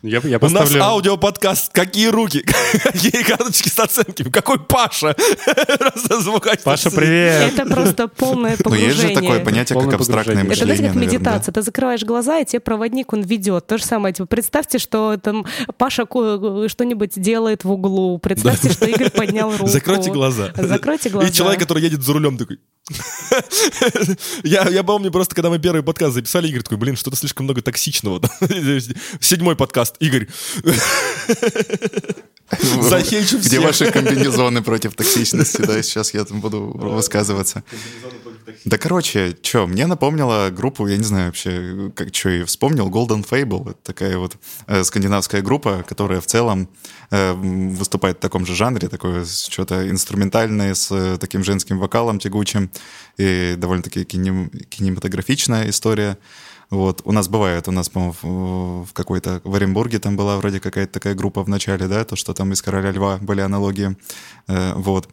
[0.03, 0.83] Я, я У нас поставлю...
[0.83, 1.71] аудиоподкаст.
[1.71, 2.41] Какие руки?
[2.83, 4.29] Какие карточки с оценками?
[4.29, 5.15] Какой Паша?
[6.63, 7.53] Паша, привет!
[7.53, 9.15] Это просто полное Но есть же погружение.
[9.15, 10.53] такое понятие, как абстрактное погружение.
[10.53, 11.53] Это, знаете, мышление, как медитация.
[11.53, 13.67] Ты закрываешь глаза, и тебе проводник, он ведет.
[13.67, 14.13] То же самое.
[14.13, 15.45] Типа, представьте, что там
[15.77, 18.17] Паша что-нибудь делает в углу.
[18.17, 19.67] Представьте, что Игорь поднял руку.
[19.67, 20.51] Закройте глаза.
[20.55, 21.27] Закройте глаза.
[21.27, 22.59] И человек, который едет за рулем, такой...
[24.43, 27.61] я, я помню просто, когда мы первый подкаст записали, Игорь такой, блин, что-то слишком много
[27.61, 28.19] токсичного.
[29.19, 29.90] Седьмой подкаст.
[29.99, 30.27] Игорь,
[32.81, 37.63] захейчу Где ваши комбинезоны против токсичности, да, сейчас я там буду высказываться.
[38.65, 43.27] Да, короче, что, мне напомнила группу, я не знаю вообще, как что и вспомнил, Golden
[43.27, 43.71] Fable.
[43.71, 46.69] Это такая вот э, скандинавская группа, которая в целом
[47.11, 52.69] э, выступает в таком же жанре, такое что-то инструментальное, с э, таким женским вокалом тягучим,
[53.17, 56.17] и довольно-таки кинем- кинематографичная история.
[56.71, 60.61] Вот, у нас бывает, у нас, по-моему, в, в какой-то, в Оренбурге там была вроде
[60.61, 63.97] какая-то такая группа в начале, да, то, что там из «Короля льва» были аналогии,
[64.47, 65.09] Э, вот.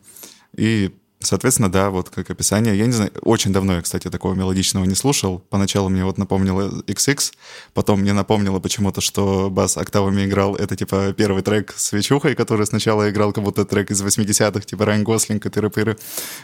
[0.56, 4.84] И, соответственно, да, вот как описание, я не знаю, очень давно я, кстати, такого мелодичного
[4.84, 7.32] не слушал, поначалу мне вот напомнило XX,
[7.74, 12.66] потом мне напомнило почему-то, что бас октавами играл, это, типа, первый трек с Вечухой, который
[12.66, 15.98] сначала играл как будто трек из 80-х, типа Райан Гослинг и тыры-пыры,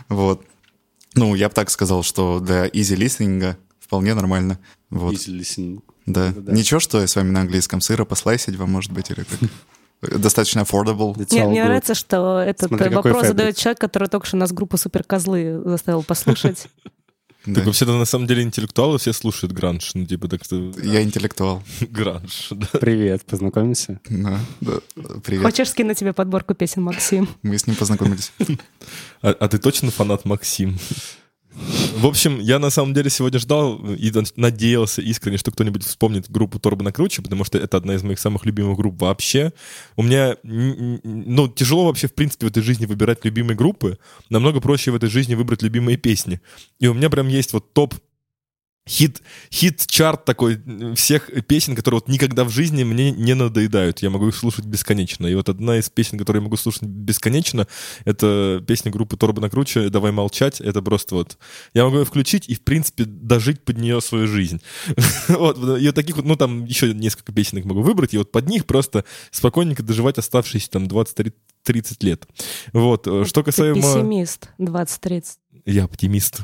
[0.08, 0.44] вот.
[1.14, 4.58] Ну, я бы так сказал, что для listening вполне нормально.
[4.90, 5.14] Вот.
[6.06, 6.30] Да.
[6.32, 6.52] Да-да-да.
[6.52, 9.50] Ничего, что я с вами на английском сыра послайсить вам, может быть, или как?
[10.20, 11.14] Достаточно affordable.
[11.16, 11.64] It's Мне, all мне good.
[11.64, 16.66] нравится, что этот Смотри, вопрос задает человек, который только что нас группу Суперкозлы заставил послушать.
[17.46, 17.56] Да.
[17.56, 19.90] Так вообще-то на самом деле интеллектуалы все слушают гранж.
[19.92, 20.72] Ну, типа так что...
[20.82, 21.62] Я интеллектуал.
[21.90, 22.66] Гранж, да.
[22.80, 24.00] Привет, познакомимся.
[24.08, 24.80] Да, да.
[25.22, 25.42] Привет.
[25.42, 27.28] Хочешь скинуть тебе подборку песен, Максим?
[27.42, 28.32] Мы с ним познакомились.
[29.20, 30.78] А, а ты точно фанат Максим?
[32.04, 36.58] В общем, я на самом деле сегодня ждал и надеялся искренне, что кто-нибудь вспомнит группу
[36.58, 39.54] Торба на круче, потому что это одна из моих самых любимых групп вообще.
[39.96, 43.98] У меня, ну, тяжело вообще, в принципе, в этой жизни выбирать любимые группы.
[44.28, 46.42] Намного проще в этой жизни выбрать любимые песни.
[46.78, 47.94] И у меня прям есть вот топ
[48.88, 50.60] хит, хит-чарт такой
[50.94, 54.00] всех песен, которые вот никогда в жизни мне не надоедают.
[54.00, 55.26] Я могу их слушать бесконечно.
[55.26, 57.66] И вот одна из песен, которые я могу слушать бесконечно,
[58.04, 60.60] это песня группы Торба на круче «Давай молчать».
[60.60, 61.38] Это просто вот...
[61.72, 64.60] Я могу ее включить и, в принципе, дожить под нее свою жизнь.
[65.28, 68.48] Вот, и вот таких вот, ну, там еще несколько песенок могу выбрать, и вот под
[68.48, 71.32] них просто спокойненько доживать оставшиеся там 20-30
[72.00, 72.26] лет.
[72.72, 73.76] Вот, э, что Ты касаемо...
[73.76, 75.24] пессимист 20-30.
[75.66, 76.42] Я оптимист.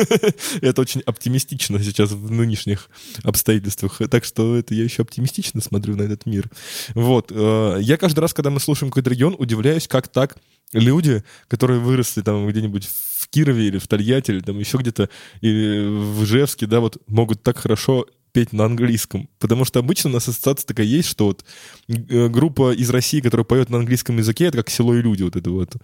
[0.62, 2.88] это очень оптимистично сейчас в нынешних
[3.22, 4.00] обстоятельствах.
[4.10, 6.50] Так что это я еще оптимистично смотрю на этот мир.
[6.94, 7.30] Вот.
[7.30, 10.36] э, Я каждый раз, когда мы слушаем какой-то регион, удивляюсь, как так
[10.72, 15.10] люди, которые выросли там где-нибудь в Кирове или в Тольятти, или там еще где-то,
[15.42, 19.28] или в Ижевске, да, вот могут так хорошо петь на английском.
[19.38, 21.44] Потому что обычно у нас ассоциация такая есть, что вот
[21.88, 25.36] э, группа из России, которая поет на английском языке, это как «Село и люди», вот
[25.36, 25.76] эта вот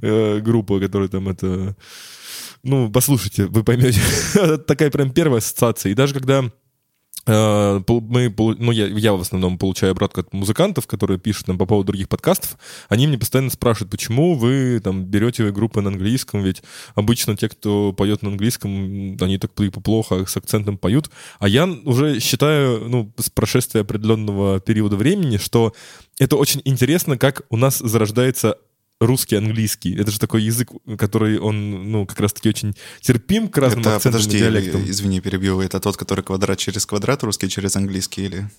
[0.00, 1.76] э, группа, которая там это...
[2.62, 4.00] Ну, послушайте, вы поймете.
[4.66, 5.90] Такая прям первая ассоциация.
[5.90, 6.44] И даже когда
[7.26, 11.66] мы, полу- ну, я, я в основном получаю обратку от музыкантов, которые пишут нам по
[11.66, 12.56] поводу других подкастов,
[12.88, 16.62] они мне постоянно спрашивают, почему вы там берете группы на английском, ведь
[16.94, 21.10] обычно те, кто поет на английском, они так плохо с акцентом поют.
[21.38, 25.74] А я уже считаю, ну, с прошествия определенного периода времени, что
[26.18, 28.56] это очень интересно, как у нас зарождается
[29.00, 29.94] русский, английский.
[29.94, 34.20] Это же такой язык, который он, ну, как раз-таки очень терпим к разным Это, акцентам
[34.20, 34.88] подожди, и диалектам.
[34.88, 35.60] извини, перебью.
[35.60, 38.50] Это тот, который квадрат через квадрат, русский через английский или...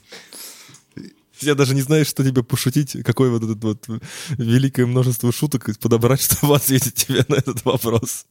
[1.42, 3.86] Я даже не знаю, что тебе пошутить, какое вот это вот
[4.30, 8.26] великое множество шуток подобрать, чтобы ответить тебе на этот вопрос.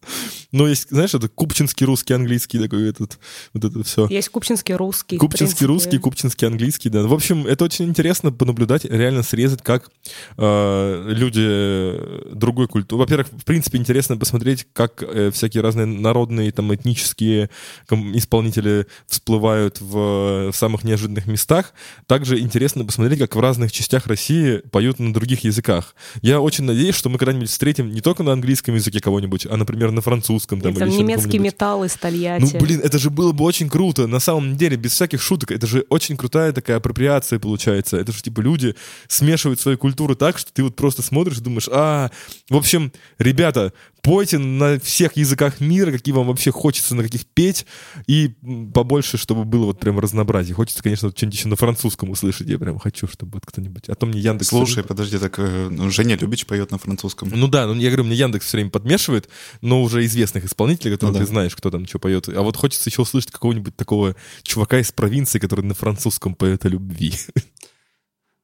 [0.53, 3.19] Ну, есть, знаешь, это купчинский русский, английский такой этот,
[3.53, 4.07] вот это все.
[4.09, 5.19] Есть купчинский русский.
[5.19, 7.03] Купчинский русский, купчинский английский, да.
[7.03, 9.91] В общем, это очень интересно понаблюдать, реально срезать, как
[10.37, 13.01] э, люди другой культуры.
[13.01, 17.51] Во-первых, в принципе, интересно посмотреть, как э, всякие разные народные, там, этнические
[17.91, 21.73] исполнители всплывают в, в самых неожиданных местах.
[22.07, 25.95] Также интересно посмотреть, как в разных частях России поют на других языках.
[26.23, 29.91] Я очень надеюсь, что мы когда-нибудь встретим не только на английском языке кого-нибудь, а, например,
[29.91, 30.61] на французском.
[30.61, 32.57] Там, Или или там на немецкий металл из Ну, Тольятти.
[32.59, 34.07] блин, это же было бы очень круто.
[34.07, 37.97] На самом деле, без всяких шуток, это же очень крутая такая апроприация получается.
[37.97, 38.75] Это же, типа, люди
[39.09, 42.11] смешивают свои культуры так, что ты вот просто смотришь и думаешь, а,
[42.51, 43.73] в общем, ребята,
[44.07, 47.67] пойте на всех языках мира, какие вам вообще хочется, на каких петь,
[48.07, 48.37] и
[48.73, 50.55] побольше, чтобы было вот прям разнообразие.
[50.55, 52.49] Хочется, конечно, вот что-нибудь еще на французском услышать.
[52.49, 53.89] Я прям хочу, чтобы вот кто-нибудь...
[53.89, 54.51] А то мне Яндекс...
[54.51, 57.31] Слушай, подожди, так э, ну, Женя Любич поет на французском.
[57.35, 59.29] Ну да, ну я говорю, мне Яндекс все время подмешивает,
[59.61, 61.25] но уже известных исполнителей, которых Ну да.
[61.25, 62.29] ты знаешь, кто там что поет.
[62.29, 64.15] А вот хочется еще услышать какого-нибудь такого
[64.45, 67.13] чувака из провинции, который на французском поет о любви.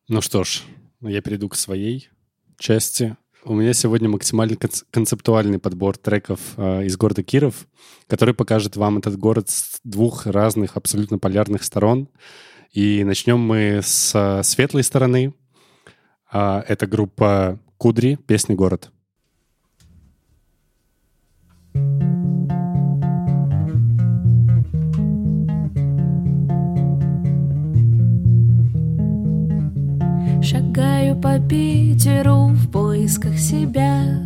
[0.09, 0.63] Ну что ж,
[1.03, 2.09] я перейду к своей
[2.59, 3.17] части.
[3.45, 7.67] У меня сегодня максимально конц- концептуальный подбор треков э, из города Киров,
[8.07, 12.09] который покажет вам этот город с двух разных, абсолютно полярных сторон.
[12.71, 15.35] И начнем мы с э, светлой стороны.
[16.31, 18.93] А, это группа Кудри, песня «Город».
[30.43, 34.21] Шагаю по Питеру в поисках себя.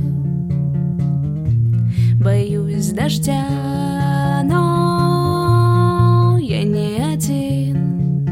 [2.14, 8.26] Боюсь дождя, но я не один.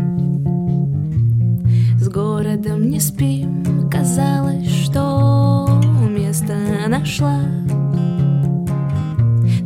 [2.01, 5.69] С городом не спим, казалось, что
[6.09, 6.55] место
[6.89, 7.41] нашла.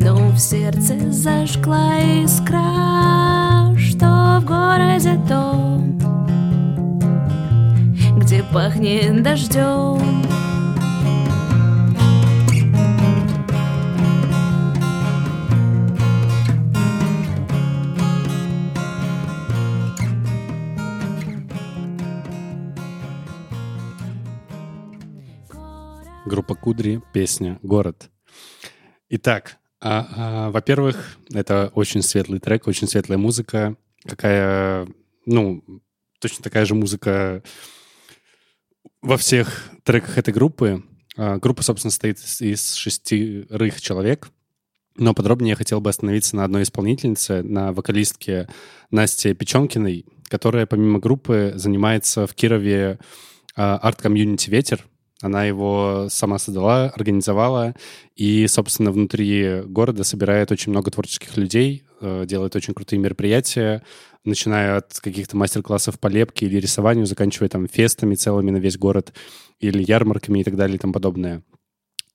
[0.01, 6.01] Но в сердце зажгла искра, что в городе дом
[8.39, 10.23] где пахнет дождем.
[26.25, 28.11] Группа Кудри, песня «Город».
[29.09, 34.87] Итак, а, а, во-первых, это очень светлый трек, очень светлая музыка, какая,
[35.27, 35.65] ну,
[36.21, 37.43] точно такая же музыка
[39.09, 40.85] во всех треках этой группы.
[41.17, 44.29] А, Группа, собственно, состоит из- шестерых человек,
[44.99, 48.51] но подробнее я хотел бы остановиться на одной исполнительнице, на вокалистке
[48.91, 52.99] Насте Печенкиной, которая помимо группы занимается в Кирове
[53.57, 54.87] а, арт-комьюнити «Ветер».
[55.21, 57.75] Она его сама создала, организовала,
[58.15, 63.83] и, собственно, внутри города собирает очень много творческих людей, э, делает очень крутые мероприятия,
[64.25, 69.13] начиная от каких-то мастер-классов по лепке или рисованию, заканчивая там фестами целыми на весь город
[69.59, 71.43] или ярмарками и так далее и тому подобное.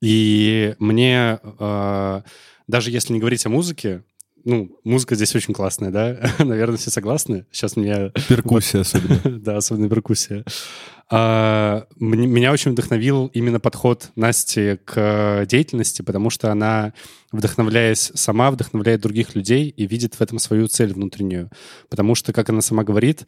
[0.00, 2.22] И мне, э,
[2.66, 4.02] даже если не говорить о музыке,
[4.44, 6.18] ну, музыка здесь очень классная, да?
[6.38, 7.46] Наверное, все согласны.
[7.50, 9.20] Сейчас меня Перкуссия особенно.
[9.40, 10.44] да, особенно перкуссия.
[11.10, 16.94] А, меня очень вдохновил именно подход Насти к деятельности, потому что она,
[17.30, 21.50] вдохновляясь сама, вдохновляет других людей и видит в этом свою цель внутреннюю.
[21.90, 23.26] Потому что, как она сама говорит,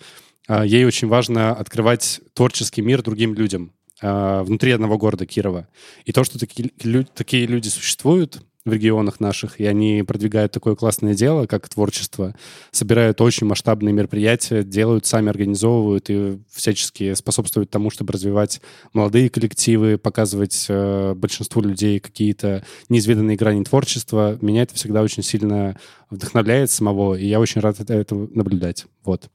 [0.49, 5.69] а, ей очень важно открывать творческий мир другим людям а, внутри одного города Кирова.
[6.05, 11.47] И то, что такие люди существуют в регионах наших, и они продвигают такое классное дело,
[11.47, 12.35] как творчество,
[12.73, 18.61] собирают очень масштабные мероприятия, делают, сами организовывают и всячески способствуют тому, чтобы развивать
[18.93, 24.37] молодые коллективы, показывать э, большинству людей какие-то неизведанные грани творчества.
[24.43, 25.79] Меня это всегда очень сильно
[26.11, 28.87] вдохновляет самого, и я очень рад это, это наблюдать.
[29.05, 29.31] Вот.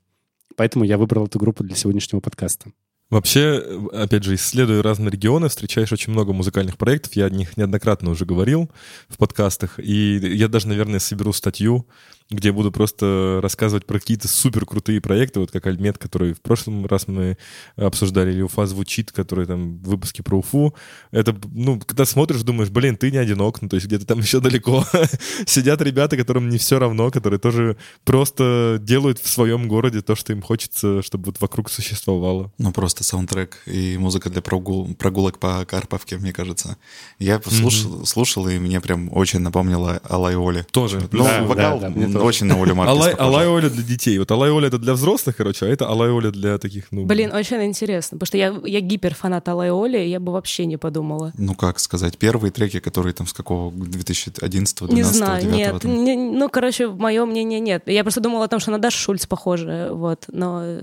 [0.58, 2.72] Поэтому я выбрал эту группу для сегодняшнего подкаста.
[3.12, 7.14] Вообще, опять же, исследуя разные регионы, встречаешь очень много музыкальных проектов.
[7.14, 8.72] Я о них неоднократно уже говорил
[9.10, 9.80] в подкастах.
[9.80, 11.86] И я даже, наверное, соберу статью
[12.32, 16.86] где буду просто рассказывать про какие-то супер крутые проекты, вот как Альмет, который в прошлом
[16.86, 17.38] раз мы
[17.76, 20.74] обсуждали, или Уфа звучит, который там в выпуске про Уфу.
[21.12, 24.40] Это, ну, когда смотришь, думаешь, блин, ты не одинок, ну, то есть где-то там еще
[24.40, 24.86] далеко
[25.46, 30.32] сидят ребята, которым не все равно, которые тоже просто делают в своем городе то, что
[30.32, 32.52] им хочется, чтобы вот вокруг существовало.
[32.58, 34.94] Ну, просто саундтрек и музыка для прогул...
[34.96, 36.78] прогулок по Карповке, мне кажется.
[37.20, 38.06] Я слушал, mm-hmm.
[38.06, 40.66] слушал, и мне прям очень напомнило Алай Оли.
[40.72, 41.10] Тоже.
[41.12, 44.18] Ну, да, вокал да, да, очень на Олю Маркес Алай, Алай Оля для детей.
[44.20, 47.06] Вот Алай Оля это для взрослых, короче, а это Алай Оля для таких, ну...
[47.06, 51.34] Блин, очень интересно, потому что я, я гиперфанат Алай Оли, я бы вообще не подумала.
[51.38, 55.82] Ну, как сказать, первые треки, которые там с какого 2011 12 Не знаю, 9 нет.
[55.82, 56.04] Там...
[56.04, 57.84] Не, ну, короче, мое мнение нет.
[57.86, 60.80] Я просто думала о том, что на Дашу Шульц похожа, вот, но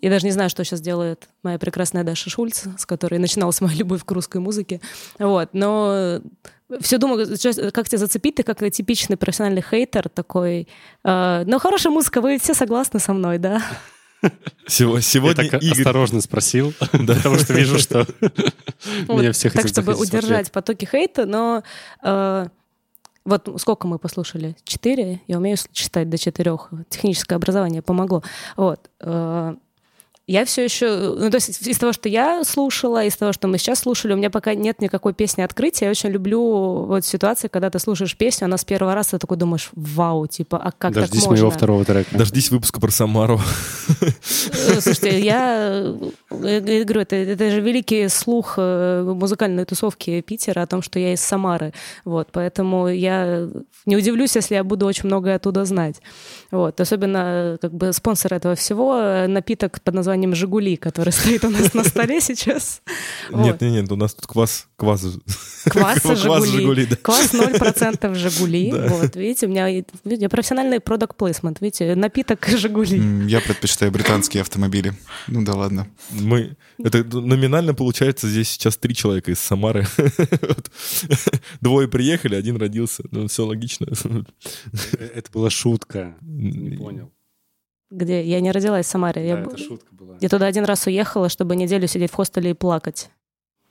[0.00, 3.76] я даже не знаю, что сейчас делает моя прекрасная Даша Шульц, с которой начиналась моя
[3.76, 4.80] любовь к русской музыке,
[5.18, 6.20] вот, но
[6.80, 7.26] все думаю,
[7.72, 10.68] как тебя зацепить, ты как типичный профессиональный хейтер такой.
[11.04, 13.62] Э, ну, хорошая музыка, вы все согласны со мной, да?
[14.66, 15.78] Сегодня Я так Игорь...
[15.78, 18.06] осторожно спросил, потому что вижу, что
[19.08, 21.62] меня всех Так, чтобы удержать потоки хейта, но
[22.02, 22.48] э,
[23.24, 24.56] вот сколько мы послушали?
[24.64, 25.20] Четыре?
[25.26, 26.70] Я умею читать до четырех.
[26.88, 28.22] Техническое образование помогло.
[28.56, 28.90] Вот.
[30.32, 33.48] Э, я все еще, ну, то есть из того, что я слушала, из того, что
[33.48, 35.86] мы сейчас слушали, у меня пока нет никакой песни открытия.
[35.86, 39.36] Я очень люблю вот ситуации, когда ты слушаешь песню, она с первого раза, ты такой
[39.36, 41.44] думаешь, вау, типа, а как Дождись так можно?
[41.44, 42.16] моего второго трека.
[42.16, 43.40] Дождись выпуска про Самару.
[44.00, 45.94] Э, слушайте, я,
[46.30, 51.12] я говорю, это, это же великий слух э, музыкальной тусовки Питера о том, что я
[51.12, 51.72] из Самары.
[52.04, 53.48] Вот, поэтому я
[53.86, 56.00] не удивлюсь, если я буду очень многое оттуда знать.
[56.50, 61.50] Вот, особенно как бы спонсор этого всего— напиток под названием названием «Жигули», который стоит у
[61.50, 62.82] нас на столе сейчас.
[63.30, 64.68] Нет, нет, нет, у нас тут квас...
[64.76, 65.04] Квас,
[65.64, 66.02] квас
[66.48, 66.86] «Жигули».
[67.02, 68.72] Квас 0% «Жигули».
[68.92, 69.68] Вот, видите, у меня
[70.04, 71.60] я профессиональный продукт плейсмент.
[71.60, 73.28] Видите, напиток «Жигули».
[73.28, 74.94] Я предпочитаю британские автомобили.
[75.28, 75.86] Ну да ладно.
[76.10, 76.56] Мы...
[76.78, 79.86] Это номинально получается здесь сейчас три человека из Самары.
[81.60, 83.04] Двое приехали, один родился.
[83.10, 83.86] Ну, все логично.
[84.92, 86.14] Это была шутка.
[86.20, 87.10] Не понял.
[87.92, 88.24] Где?
[88.24, 89.20] Я не родилась в Самаре.
[89.20, 89.40] Да, я...
[89.40, 89.91] это шутка.
[90.22, 93.10] Я туда один раз уехала, чтобы неделю сидеть в хостеле и плакать.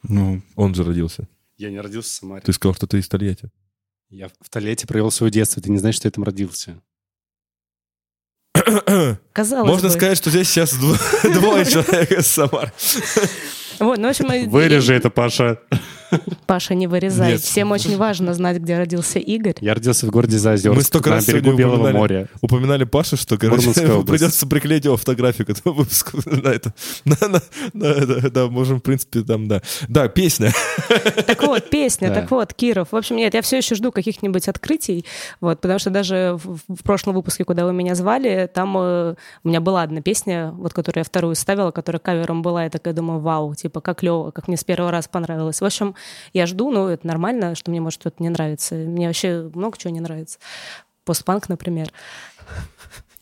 [0.04, 1.30] Ну, он же родился.
[1.56, 2.42] Я не родился в Самаре.
[2.42, 3.50] Ты сказал, что ты из Тольятти.
[4.10, 5.62] Я в Тольятти провел свое детство.
[5.64, 6.82] Ты не знаешь, что я там родился.
[9.32, 9.94] Казалось Можно бы.
[9.94, 10.74] сказать, что здесь сейчас
[11.24, 12.74] двое человек из Самары.
[13.80, 15.58] Вот, ну, в общем, Вырежи это, Паша.
[16.48, 17.34] Паша, не вырезай.
[17.34, 17.42] Нет.
[17.42, 19.56] Всем очень важно знать, где родился Игорь.
[19.62, 22.28] Я родился в городе Заозерск, Мы столько на раз берегу Белого упоминали- моря.
[22.42, 26.20] Упоминали Пашу, что, короче, придется приклеить его фотографию к этому выпуску.
[26.26, 26.74] На это.
[27.06, 27.42] На- на-
[27.74, 28.30] на это.
[28.32, 29.62] Да, можем, в принципе, там, да.
[29.88, 30.52] Да, песня.
[31.26, 32.16] Так вот, песня, Да.
[32.16, 32.90] так вот, Киров.
[32.92, 35.06] В общем, нет, я все еще жду каких-нибудь открытий,
[35.40, 39.48] вот, потому что даже в, в прошлом выпуске, куда вы меня звали, там э, у
[39.48, 43.20] меня была одна песня, вот, которую я вторую ставила, которая кавером была, я такая думаю,
[43.20, 45.62] вау, типа, как клево, как мне с первого раза понравилось.
[45.62, 45.96] В общем,
[46.34, 48.76] я жду, ну, это нормально, что мне, может, что-то не нравится.
[48.76, 50.40] Мне вообще много чего не нравится.
[51.04, 51.92] Постпанк, например.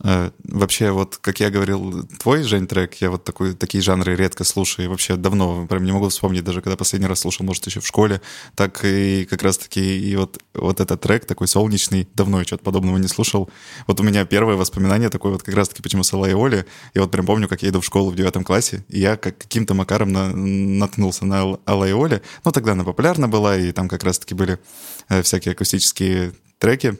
[0.03, 4.43] Э, Вообще, вот, как я говорил, твой, Жень, трек, я вот такой, такие жанры редко
[4.43, 4.85] слушаю.
[4.85, 7.87] И вообще давно, прям не могу вспомнить, даже когда последний раз слушал, может, еще в
[7.87, 8.21] школе.
[8.55, 12.97] Так и как раз-таки и вот, вот этот трек такой солнечный, давно я что-то подобного
[12.97, 13.49] не слушал.
[13.87, 16.65] Вот у меня первое воспоминание такое вот как раз-таки почему с Аллой Оли.
[16.93, 19.37] Я вот прям помню, как я иду в школу в девятом классе, и я как
[19.37, 22.21] каким-то макаром на- наткнулся на Ал- Алла и Оли.
[22.43, 24.59] Ну, тогда она популярна была, и там как раз-таки были
[25.09, 26.97] э, всякие акустические треки,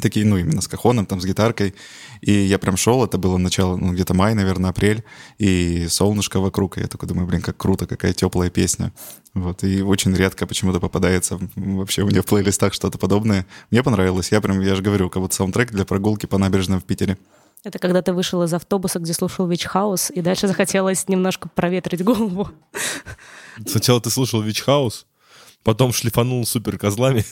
[0.00, 1.74] такие, ну, именно с кахоном, там, с гитаркой.
[2.20, 5.04] И я прям шел, это было начало, ну, где-то май, наверное, апрель,
[5.38, 8.92] и солнышко вокруг, и я такой думаю, блин, как круто, какая теплая песня.
[9.34, 13.46] Вот, и очень редко почему-то попадается вообще у меня в плейлистах что-то подобное.
[13.70, 16.84] Мне понравилось, я прям, я же говорю, как будто саундтрек для прогулки по набережным в
[16.84, 17.16] Питере.
[17.62, 22.02] Это когда ты вышел из автобуса, где слушал Вич Хаус, и дальше захотелось немножко проветрить
[22.02, 22.48] голову.
[23.66, 25.06] Сначала ты слушал Вич Хаус,
[25.62, 27.24] потом шлифанул супер козлами,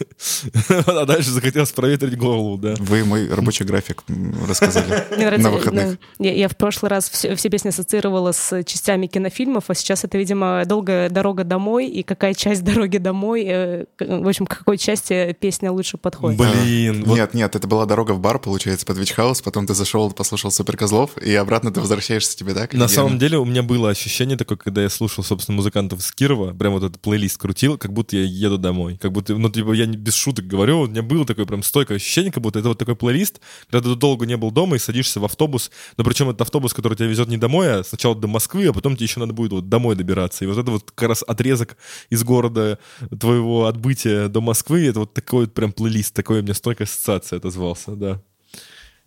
[0.86, 2.74] а дальше захотелось проветрить голову, да.
[2.78, 4.02] Вы мой рабочий график
[4.46, 5.98] рассказали Мне нравится, на выходных.
[6.18, 6.28] да.
[6.28, 11.08] Я, в прошлый раз все, песни ассоциировала с частями кинофильмов, а сейчас это, видимо, долгая
[11.08, 15.96] дорога домой, и какая часть дороги домой, э, в общем, к какой части песня лучше
[15.96, 16.38] подходит.
[16.38, 20.50] Блин, Нет, нет, это была дорога в бар, получается, под Вичхаус, потом ты зашел, послушал
[20.50, 22.74] Супер Козлов, и обратно ты возвращаешься тебе, так?
[22.74, 26.52] На самом деле у меня было ощущение такое, когда я слушал, собственно, музыкантов с Кирова,
[26.52, 28.98] прям вот этот плейлист крутил, как будто я еду домой.
[29.00, 31.96] Как будто, ну, типа, я не без шуток говорю, у меня было такое прям стойкое
[31.96, 33.40] ощущение, как будто это вот такой плейлист,
[33.70, 36.94] когда ты долго не был дома и садишься в автобус, но причем это автобус, который
[36.96, 39.68] тебя везет не домой, а сначала до Москвы, а потом тебе еще надо будет вот
[39.68, 40.44] домой добираться.
[40.44, 41.76] И вот это вот как раз отрезок
[42.10, 42.78] из города
[43.20, 47.38] твоего отбытия до Москвы, это вот такой вот прям плейлист, такой у меня стойкая ассоциация
[47.38, 48.22] отозвался, да.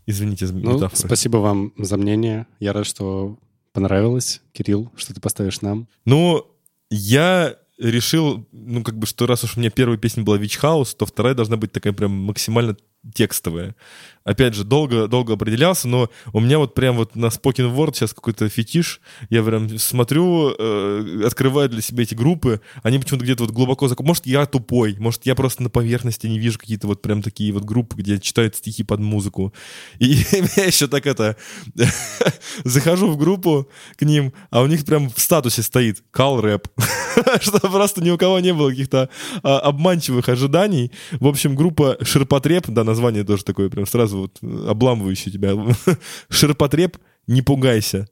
[0.07, 0.95] Извините за Ну, метафоры.
[1.07, 2.47] спасибо вам за мнение.
[2.59, 3.37] Я рад, что
[3.71, 4.41] понравилось.
[4.51, 5.87] Кирилл, что ты поставишь нам?
[6.05, 6.45] Ну,
[6.89, 10.95] я решил, ну, как бы, что раз уж у меня первая песня была Witch House,
[10.95, 12.77] то вторая должна быть такая прям максимально
[13.13, 13.75] текстовая.
[14.23, 18.13] Опять же, долго, долго определялся, но у меня вот прям вот на Spoken Word сейчас
[18.13, 19.01] какой-то фетиш.
[19.29, 24.11] Я прям смотрю, э, открываю для себя эти группы, они почему-то где-то вот глубоко закопаны.
[24.11, 27.63] Может, я тупой, может, я просто на поверхности не вижу какие-то вот прям такие вот
[27.63, 29.53] группы, где читают стихи под музыку.
[29.99, 30.17] И
[30.57, 31.35] я еще так это...
[32.63, 36.67] захожу в группу к ним, а у них прям в статусе стоит «Кал рэп»,
[37.41, 39.09] что просто ни у кого не было каких-то
[39.43, 40.91] а, обманчивых ожиданий.
[41.11, 45.55] В общем, группа «Ширпотреб», да, название тоже такое прям сразу вот э, обламывающее тебя.
[46.29, 46.97] «Ширпотреб»,
[47.27, 48.07] не пугайся.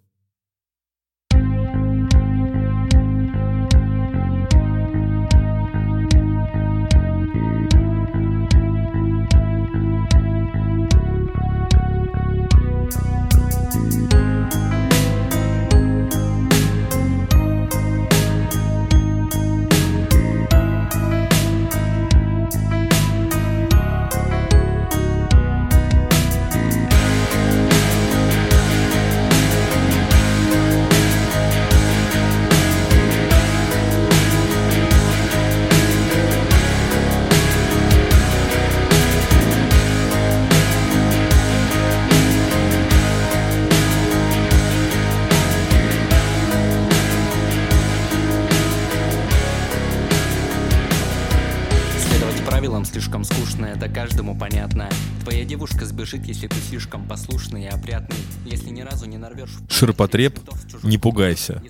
[59.69, 60.39] Ширпотреб,
[60.83, 61.61] не пугайся.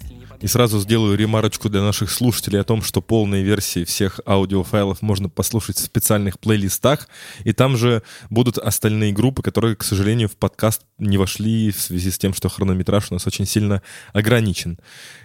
[0.42, 5.28] И сразу сделаю ремарочку для наших слушателей о том, что полные версии всех аудиофайлов можно
[5.28, 7.10] послушать в специальных плейлистах,
[7.44, 12.10] и там же будут остальные группы, которые, к сожалению, в подкаст не вошли в связи
[12.10, 13.82] с тем, что хронометраж у нас очень сильно
[14.14, 14.80] ограничен.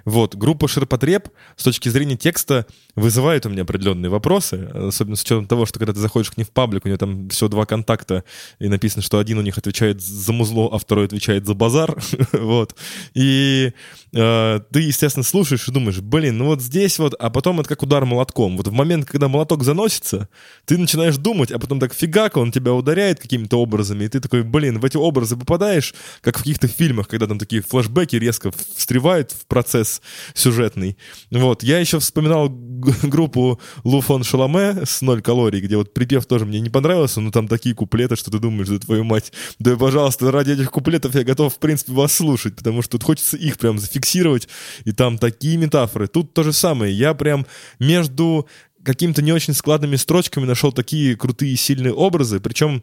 [0.05, 5.47] Вот, группа «Ширпотреб» с точки зрения текста вызывает у меня определенные вопросы, особенно с учетом
[5.47, 8.25] того, что когда ты заходишь к ним в паблик, у него там всего два контакта,
[8.59, 11.97] и написано, что один у них отвечает за музло, а второй отвечает за базар,
[12.33, 12.77] вот.
[13.15, 13.73] И
[14.13, 17.83] э, ты, естественно, слушаешь и думаешь, блин, ну вот здесь вот, а потом это как
[17.83, 18.57] удар молотком.
[18.57, 20.29] Вот в момент, когда молоток заносится,
[20.67, 24.43] ты начинаешь думать, а потом так фигак, он тебя ударяет какими-то образами, и ты такой,
[24.43, 29.33] блин, в эти образы попадаешь, как в каких-то фильмах, когда там такие флешбеки резко встревают
[29.33, 29.94] в процесс
[30.35, 30.97] сюжетный.
[31.31, 31.63] Вот.
[31.63, 32.49] Я еще вспоминал
[33.03, 37.31] группу Лу фон Шаломе с «Ноль калорий», где вот припев тоже мне не понравился, но
[37.31, 41.25] там такие куплеты, что ты думаешь, да твою мать, да пожалуйста, ради этих куплетов я
[41.25, 44.49] готов, в принципе, вас слушать, потому что тут хочется их прям зафиксировать,
[44.85, 46.07] и там такие метафоры.
[46.07, 46.93] Тут то же самое.
[46.93, 47.47] Я прям
[47.79, 48.49] между
[48.85, 52.83] какими-то не очень складными строчками нашел такие крутые сильные образы, причем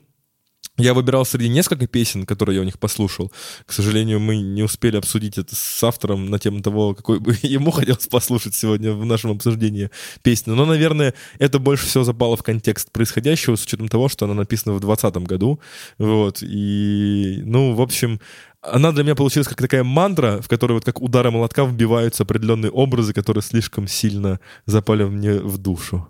[0.78, 3.32] я выбирал среди несколько песен, которые я у них послушал.
[3.66, 7.72] К сожалению, мы не успели обсудить это с автором на тему того, какой бы ему
[7.72, 9.90] хотелось послушать сегодня в нашем обсуждении
[10.24, 10.52] песни.
[10.52, 14.74] Но, наверное, это больше всего запало в контекст происходящего, с учетом того, что она написана
[14.74, 15.60] в 2020 году.
[15.98, 16.42] Вот.
[16.42, 18.20] И, ну, в общем,
[18.62, 22.72] она для меня получилась как такая мантра, в которой вот как удары молотка вбиваются определенные
[22.72, 26.08] образы, которые слишком сильно запали мне в душу.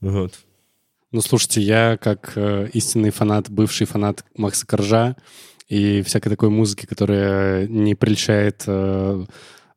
[0.00, 0.43] Вот.
[1.14, 5.14] Ну, слушайте, я как э, истинный фанат, бывший фанат Макса Коржа
[5.68, 9.24] и всякой такой музыки, которая не прельщает э,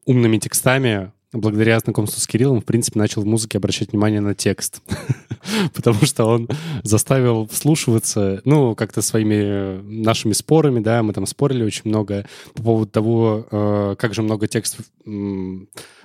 [0.05, 4.81] умными текстами, благодаря знакомству с Кириллом, в принципе, начал в музыке обращать внимание на текст.
[5.75, 6.49] Потому что он
[6.81, 12.25] заставил вслушиваться, ну, как-то своими э, нашими спорами, да, мы там спорили очень много
[12.55, 14.87] по поводу того, э, как же много текстов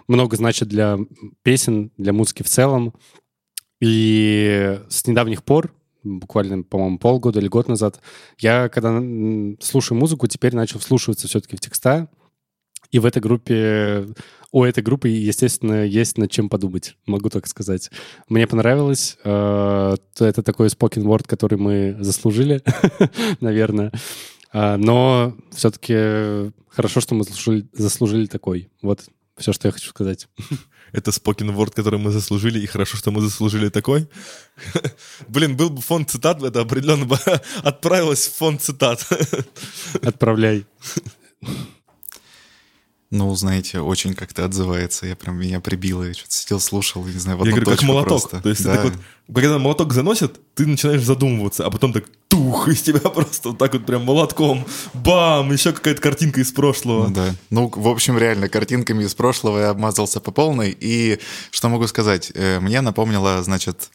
[0.09, 0.99] много значит для
[1.43, 2.93] песен, для музыки в целом.
[3.83, 5.74] И с недавних пор,
[6.05, 8.01] буквально, по-моему, полгода или год назад,
[8.39, 9.03] я, когда
[9.61, 12.09] слушаю музыку, теперь начал вслушиваться все-таки в текста.
[12.93, 14.07] И в этой группе,
[14.53, 17.91] у этой группы, естественно, есть над чем подумать, могу так сказать.
[18.28, 19.18] Мне понравилось.
[19.24, 22.62] э, Это такой spoken word, который мы заслужили,
[23.41, 23.91] наверное.
[24.53, 28.70] А, Но все-таки хорошо, что мы заслужили, заслужили такой.
[28.80, 29.01] Вот
[29.37, 30.28] все, что я хочу сказать.
[30.93, 34.09] Это spoken word, который мы заслужили, и хорошо, что мы заслужили такой.
[35.28, 37.16] Блин, был бы фонд цитат, это определенно бы
[37.62, 39.07] отправилось в фонд цитат.
[40.03, 40.66] Отправляй.
[43.13, 45.07] Ну, знаете, очень как-то отзывается.
[45.07, 46.03] Я прям меня прибило.
[46.03, 48.09] Я что-то сидел, слушал, не знаю, в Я одну говорю, как молоток.
[48.09, 48.41] просто.
[48.41, 48.73] То есть Да.
[48.73, 48.85] ты так
[49.29, 53.59] вот, когда молоток заносит, ты начинаешь задумываться, а потом так тух, из тебя просто вот
[53.59, 57.09] так вот прям молотком, бам, еще какая-то картинка из прошлого.
[57.09, 57.35] Ну да.
[57.51, 60.75] Ну, в общем, реально, картинками из прошлого я обмазался по полной.
[60.81, 61.19] И
[61.51, 62.33] что могу сказать?
[62.35, 63.91] Э, Мне напомнило, значит,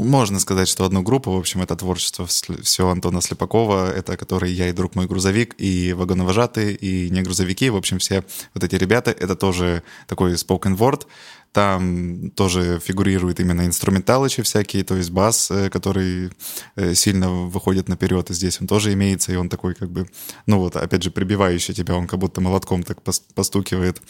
[0.00, 4.70] Можно сказать, что одну группу, в общем, это творчество все Антона Слепакова, это который «Я
[4.70, 8.24] и друг мой грузовик», и «Вагоновожатые», и «Не грузовики», в общем, все
[8.54, 11.06] вот эти ребята, это тоже такой spoken word,
[11.52, 16.30] там тоже фигурируют именно инструменталычи всякие, то есть бас, э, который
[16.76, 20.08] э, сильно выходит наперед, и здесь он тоже имеется, и он такой как бы,
[20.46, 24.00] ну вот, опять же, прибивающий тебя, он как будто молотком так постукивает.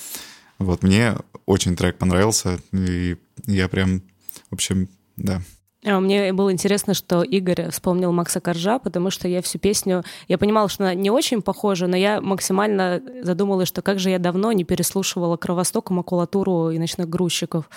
[0.61, 1.17] Вот, мне
[1.47, 3.17] очень трек понравился, и
[3.47, 4.03] я прям,
[4.51, 5.43] в общем, да,
[5.83, 10.05] мне было интересно, что Игорь вспомнил Макса Коржа, потому что я всю песню...
[10.29, 14.19] Я понимала, что она не очень похожа, но я максимально задумалась, что как же я
[14.19, 17.71] давно не переслушивала Кровостока, макулатуру и ночных грузчиков.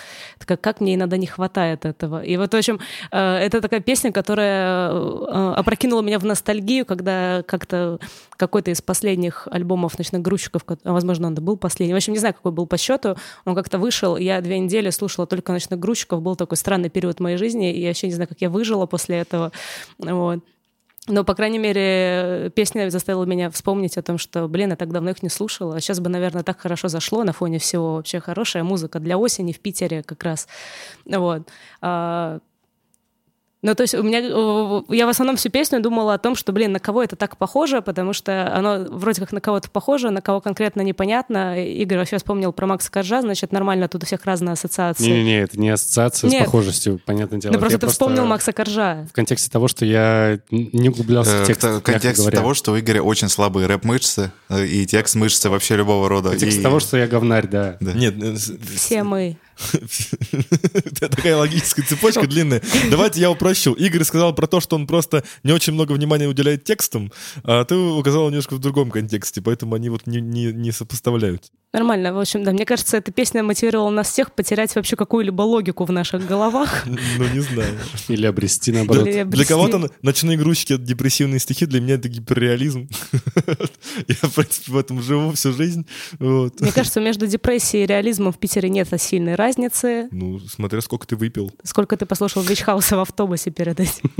[0.44, 2.22] Так как мне иногда не хватает этого.
[2.22, 2.78] И вот, в общем,
[3.10, 7.98] э, это такая песня, которая э, опрокинула меня в ностальгию, когда как-то
[8.36, 12.52] какой-то из последних альбомов ночных грузчиков, возможно, он был последний, в общем, не знаю, какой
[12.52, 16.56] был по счету, он как-то вышел, я две недели слушала только ночных грузчиков, был такой
[16.56, 19.52] странный период моей жизни, и я вообще не знаю, как я выжила после этого.
[19.98, 20.40] Вот.
[21.06, 25.10] Но, по крайней мере, песня заставила меня вспомнить о том, что, блин, я так давно
[25.10, 25.78] их не слушала.
[25.78, 27.96] Сейчас бы, наверное, так хорошо зашло на фоне всего.
[27.96, 30.48] Вообще хорошая музыка для осени в Питере как раз.
[31.04, 31.42] Вот.
[33.64, 34.18] Ну, то есть у меня...
[34.94, 37.80] Я в основном всю песню думала о том, что, блин, на кого это так похоже,
[37.80, 41.58] потому что оно вроде как на кого-то похоже, на кого конкретно непонятно.
[41.64, 45.04] Игорь вообще вспомнил про Макса Коржа, значит, нормально, тут у всех разные ассоциации.
[45.04, 46.42] Не-не-не, это не ассоциация Нет.
[46.42, 47.54] с похожестью, понятное дело.
[47.54, 49.06] Ну, просто ты просто вспомнил Макса Коржа.
[49.08, 53.00] В контексте того, что я не углублялся в текст, В контексте того, что у Игоря
[53.00, 56.28] очень слабые рэп-мышцы, э, и текст мышцы вообще любого рода.
[56.28, 56.62] В контексте и...
[56.62, 57.78] того, что я говнарь, да.
[57.80, 57.92] да.
[57.94, 58.36] Нет, э,
[58.76, 59.38] все мы.
[61.00, 62.62] Такая логическая цепочка длинная.
[62.90, 63.72] Давайте я упрощу.
[63.72, 67.76] Игорь сказал про то, что он просто не очень много внимания уделяет текстам, а ты
[67.76, 71.50] указал немножко в другом контексте, поэтому они вот не, не, не сопоставляют.
[71.74, 72.14] Нормально.
[72.14, 75.90] В общем, да, мне кажется, эта песня мотивировала нас всех потерять вообще какую-либо логику в
[75.90, 76.84] наших головах.
[77.16, 77.76] Ну, не знаю.
[78.08, 79.04] Или обрести, наоборот.
[79.04, 82.88] Для кого-то ночные грузчики— это депрессивные стихи, для меня это гиперреализм.
[84.08, 85.86] Я, в принципе, в этом живу всю жизнь.
[86.20, 90.08] Мне кажется, между депрессией и реализмом в Питере нет сильной разницы.
[90.10, 91.52] Ну, смотря сколько ты выпил.
[91.62, 94.10] Сколько ты послушал witch house'а в автобусе перед этим.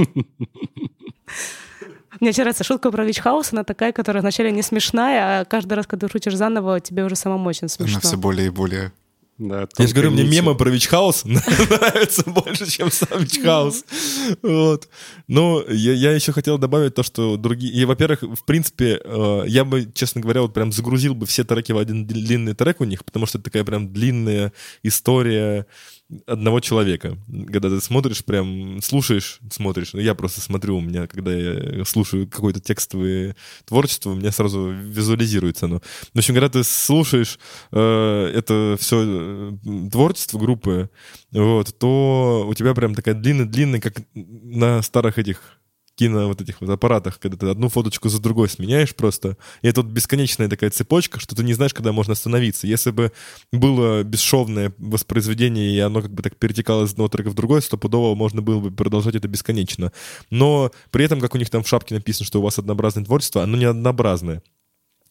[2.20, 5.86] Мне очень нравится шутка про Вичхаус, она такая, которая вначале не смешная, а каждый раз,
[5.86, 7.96] когда шутишь заново, тебе уже самому очень смешно.
[7.96, 8.92] Она все более и более
[9.36, 13.84] да, я же говорю, мне мемы про Вичхаус нравятся больше, чем сам Вичхаус.
[14.42, 14.88] Вот.
[15.26, 17.72] Ну, я, я еще хотел добавить то, что другие...
[17.72, 21.72] И, во-первых, в принципе, э, я бы, честно говоря, вот прям загрузил бы все треки
[21.72, 24.52] в один длинный трек у них, потому что это такая прям длинная
[24.84, 25.66] история
[26.26, 27.16] одного человека.
[27.50, 29.92] Когда ты смотришь, прям слушаешь, смотришь.
[29.94, 34.70] Ну, я просто смотрю, у меня, когда я слушаю какое-то текстовое творчество, у меня сразу
[34.70, 35.80] визуализируется оно.
[36.12, 37.38] В общем, когда ты слушаешь
[37.72, 39.52] э, это все э,
[39.90, 40.90] творчество группы,
[41.32, 45.58] вот, то у тебя прям такая длинная-длинная, как на старых этих
[45.96, 49.36] кино вот этих вот аппаратах, когда ты одну фоточку за другой сменяешь просто.
[49.62, 52.66] И это вот бесконечная такая цепочка, что ты не знаешь, когда можно остановиться.
[52.66, 53.12] Если бы
[53.52, 58.14] было бесшовное воспроизведение, и оно как бы так перетекало из одного трека в другой, стопудово
[58.14, 59.92] можно было бы продолжать это бесконечно.
[60.30, 63.42] Но при этом, как у них там в шапке написано, что у вас однообразное творчество,
[63.42, 64.42] оно не однообразное.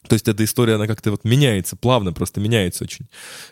[0.08, 3.08] То есть эта история, она как-то вот меняется, плавно просто меняется очень.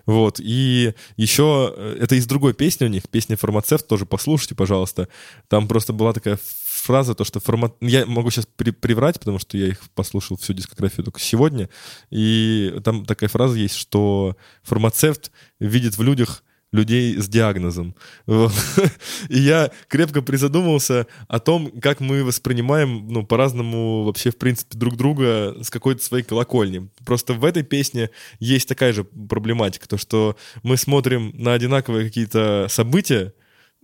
[0.05, 0.39] Вот.
[0.39, 5.07] И еще, э, это из другой песни у них, песня «Фармацевт», тоже послушайте, пожалуйста.
[5.47, 6.37] Там просто была такая
[6.81, 7.75] фраза, то, что формат...
[7.81, 8.71] Я могу сейчас при...
[8.71, 11.69] приврать, потому что я их послушал всю дискографию только сегодня.
[12.09, 17.95] И там такая фраза есть, что фармацевт видит в людях людей с диагнозом.
[19.29, 24.95] И я крепко призадумался о том, как мы воспринимаем, ну, по-разному вообще, в принципе, друг
[24.95, 26.89] друга с какой-то своей колокольни.
[27.05, 28.09] Просто в этой песне
[28.39, 33.33] есть такая же проблематика, то, что мы смотрим на одинаковые какие-то события,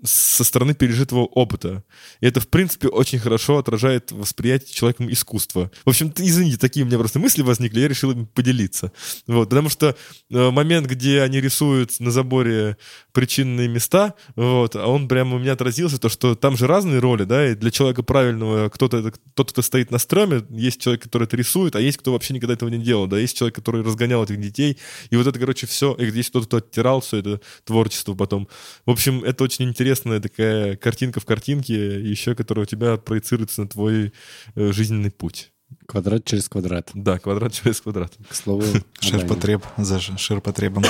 [0.04, 1.84] со стороны пережитого опыта.
[2.22, 5.72] И это, в принципе, очень хорошо отражает восприятие человеком искусства.
[5.86, 8.92] В общем, извините, такие у меня просто мысли возникли, я решил им поделиться.
[9.26, 9.96] Вот, потому что
[10.30, 12.78] э, момент, где они рисуют на заборе
[13.12, 17.24] причинные места, вот, а он прямо у меня отразился, то, что там же разные роли,
[17.24, 21.36] да, и для человека правильного кто-то, тот, кто стоит на стреме, есть человек, который это
[21.36, 24.40] рисует, а есть кто вообще никогда этого не делал, да, есть человек, который разгонял этих
[24.40, 24.78] детей,
[25.10, 28.48] и вот это, короче, все, и есть кто-то, кто оттирал все это творчество потом.
[28.86, 33.68] В общем, это очень интересная такая картинка в картинке, еще которая у тебя проецируется на
[33.70, 34.12] твой
[34.56, 35.52] э, жизненный путь.
[35.86, 36.90] Квадрат через квадрат.
[36.94, 38.14] Да, квадрат через квадрат.
[38.30, 38.64] К слову,
[39.00, 40.84] Ширпотреб за ширпотребом.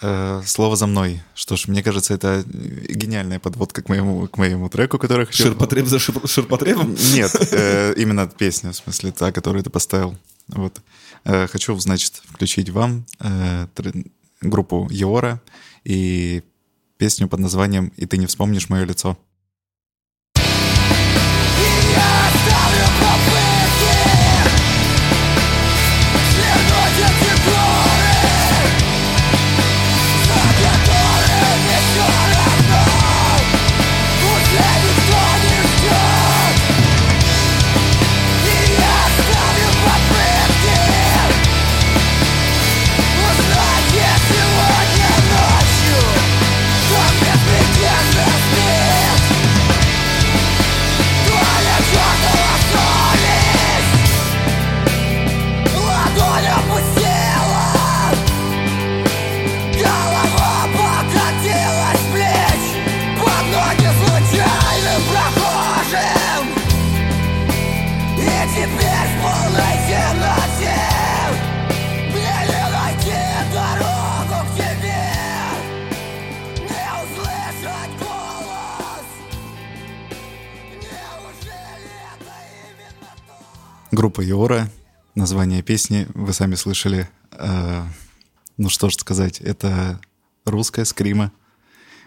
[0.00, 1.22] Э, слово за мной.
[1.34, 5.42] Что ж, мне кажется, это гениальная подводка к моему, к моему треку, который хочу...
[5.42, 6.96] Ширпотреб за ширпотребом?
[7.14, 10.16] Нет, э, именно песня, в смысле, та, которую ты поставил.
[10.48, 10.80] Вот.
[11.24, 13.04] Хочу, значит, включить вам
[14.40, 15.40] группу Еора
[15.82, 16.44] и
[16.98, 19.18] песню под названием «И ты не вспомнишь мое лицо».
[84.26, 84.68] Йора.
[85.14, 87.08] Название песни вы сами слышали.
[87.30, 87.84] Э,
[88.56, 90.00] ну что ж сказать, это
[90.44, 91.30] русская скрима.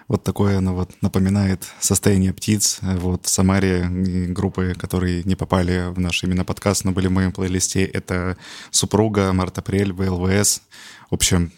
[0.10, 2.80] Вот такое оно вот напоминает состояние птиц.
[2.82, 7.32] Вот в Самаре группы, которые не попали в наш именно подкаст, но были в моем
[7.32, 8.36] плейлисте, это
[8.70, 10.64] «Супруга», «Март Апрель», ВЛВС.
[11.10, 11.54] В общем,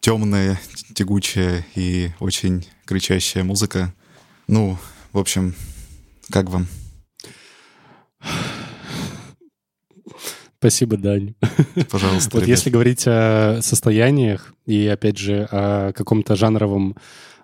[0.00, 0.58] темная,
[0.94, 3.92] тягучая и очень кричащая музыка.
[4.46, 4.78] Ну,
[5.12, 5.54] в общем,
[6.30, 6.66] как вам?
[10.58, 11.34] Спасибо, Дань.
[11.90, 12.36] Пожалуйста.
[12.38, 16.96] Вот если говорить о состояниях и, опять же, о каком-то жанровом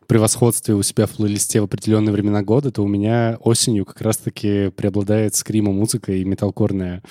[0.06, 4.70] превосходстве у себя в плейлисте в определенные времена года, то у меня осенью как раз-таки
[4.70, 7.02] преобладает скрима музыка и металкорная,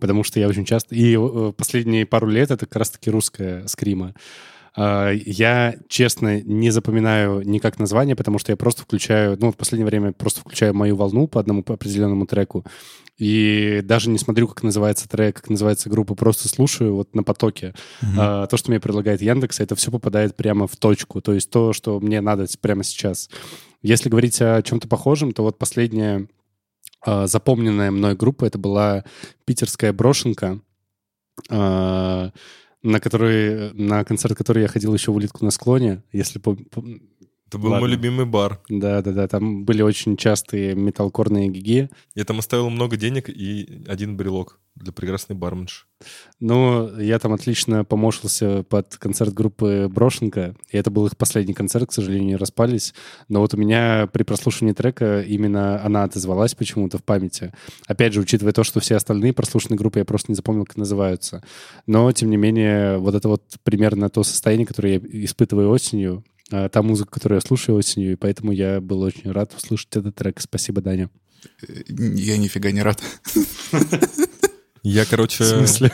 [0.00, 0.94] потому что я очень часто...
[0.94, 4.14] И э, последние пару лет это как раз-таки русская скрима.
[4.74, 9.86] А, я, честно, не запоминаю никак название, потому что я просто включаю, ну, в последнее
[9.86, 12.64] время просто включаю мою волну по одному по определенному треку.
[13.18, 17.74] И даже не смотрю, как называется трек, как называется группа, просто слушаю вот на потоке.
[18.00, 18.14] Mm-hmm.
[18.16, 21.20] А, то, что мне предлагает Яндекс, это все попадает прямо в точку.
[21.20, 23.28] То есть то, что мне надо прямо сейчас.
[23.82, 26.28] Если говорить о чем-то похожем, то вот последняя
[27.04, 29.04] а, запомненная мной группа, это была
[29.44, 30.60] питерская брошенка.
[31.50, 32.30] А,
[32.82, 36.70] на который, на концерт, который я ходил еще в «Улитку на склоне», если помните.
[37.48, 37.86] Это был Ладно.
[37.86, 38.60] мой любимый бар.
[38.68, 39.26] Да, да, да.
[39.26, 41.88] Там были очень частые металкорные гиги.
[42.14, 45.86] Я там оставил много денег и один брелок для прекрасной барменши.
[46.40, 51.88] Ну, я там отлично помошился под концерт группы Брошенка, и это был их последний концерт,
[51.88, 52.94] к сожалению, не распались.
[53.28, 57.52] Но вот у меня при прослушивании трека именно она отозвалась почему-то в памяти.
[57.86, 61.42] Опять же, учитывая то, что все остальные прослушанные группы я просто не запомнил, как называются.
[61.86, 66.82] Но, тем не менее, вот это вот примерно то состояние, которое я испытываю осенью, та
[66.82, 70.40] музыка, которую я слушаю осенью, и поэтому я был очень рад услышать этот трек.
[70.40, 71.10] Спасибо, Даня.
[71.88, 73.02] Я нифига не рад.
[74.82, 75.44] Я, короче...
[75.44, 75.92] В смысле?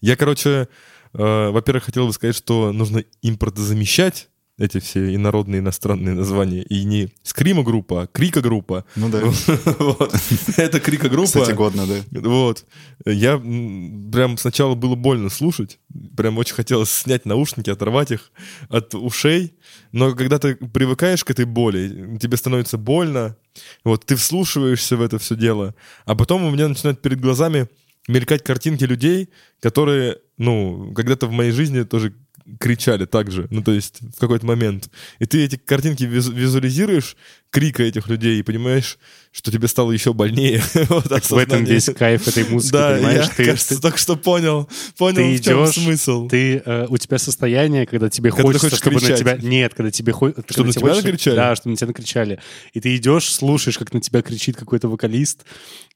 [0.00, 0.68] Я, короче,
[1.12, 6.62] э, во-первых, хотел бы сказать, что нужно импортозамещать эти все инородные иностранные названия.
[6.62, 8.84] И не скрима группа, а крика группа.
[8.94, 9.20] Ну да.
[10.56, 11.26] Это крика группа.
[11.26, 12.20] Кстати, годно, да.
[12.20, 12.64] Вот.
[13.04, 15.78] Я прям сначала было больно слушать.
[16.16, 18.30] Прям очень хотелось снять наушники, оторвать их
[18.68, 19.54] от ушей.
[19.92, 23.36] Но когда ты привыкаешь к этой боли, тебе становится больно.
[23.84, 25.74] Вот ты вслушиваешься в это все дело.
[26.04, 27.68] А потом у меня начинают перед глазами
[28.06, 29.30] мелькать картинки людей,
[29.60, 32.14] которые, ну, когда-то в моей жизни тоже
[32.60, 34.90] кричали так же, ну то есть в какой-то момент.
[35.18, 37.16] И ты эти картинки визуализируешь,
[37.54, 38.98] крика этих людей, и понимаешь,
[39.30, 40.60] что тебе стало еще больнее.
[40.88, 43.26] вот, в этом весь кайф этой музыки, да, понимаешь?
[43.26, 46.26] Я, ты, кажется, ты, только что понял, понял, ты в чем идешь, смысл.
[46.28, 49.10] Ты, э, у тебя состояние, когда тебе когда хочется, чтобы кричать.
[49.10, 49.36] на тебя...
[49.36, 50.42] Нет, когда тебе хочется...
[50.50, 51.06] Чтобы на тебя хочется...
[51.06, 51.36] накричали?
[51.36, 52.40] Да, чтобы на тебя накричали.
[52.72, 55.44] И ты идешь, слушаешь, как на тебя кричит какой-то вокалист,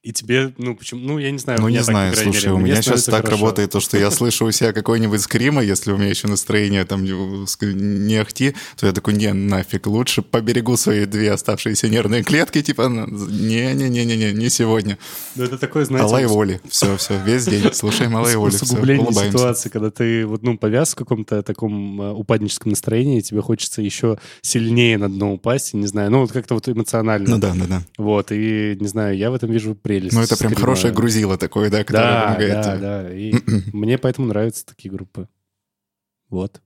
[0.01, 1.59] и тебе, ну, почему, ну, я не знаю.
[1.59, 3.31] Ну, не знаю, слушай, мере, у меня сейчас так хорошо.
[3.31, 7.03] работает то, что я слышу у себя какой-нибудь скрима, если у меня еще настроение там
[7.03, 12.83] не ахти, то я такой, не, нафиг, лучше поберегу свои две оставшиеся нервные клетки, типа,
[12.83, 14.97] не-не-не-не-не, не сегодня.
[15.35, 16.07] Ну, это такое, знаете...
[16.07, 18.55] Алай воли, все, все, весь день, слушай Алай воли,
[18.97, 19.29] улыбаемся.
[19.29, 24.19] ситуации, когда ты вот, ну, повяз в каком-то таком э, упадническом настроении, тебе хочется еще
[24.41, 27.29] сильнее на дно упасть, не знаю, ну, вот как-то вот эмоционально.
[27.29, 27.81] Ну да, да, да.
[27.97, 30.15] Вот, и, не знаю, я в этом вижу прелесть.
[30.15, 32.63] Ну, это прям хорошее грузило такое, да, которое да, помогает.
[32.63, 33.33] Да, да, и
[33.73, 35.27] мне поэтому нравятся такие группы.
[36.29, 36.61] Вот.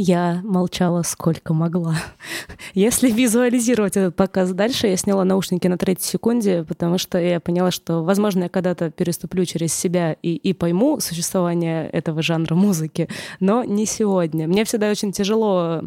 [0.00, 1.96] Я молчала сколько могла.
[2.74, 7.72] Если визуализировать этот показ дальше, я сняла наушники на третьей секунде, потому что я поняла,
[7.72, 13.08] что, возможно, я когда-то переступлю через себя и, и пойму существование этого жанра музыки,
[13.40, 14.46] но не сегодня.
[14.46, 15.82] Мне всегда очень тяжело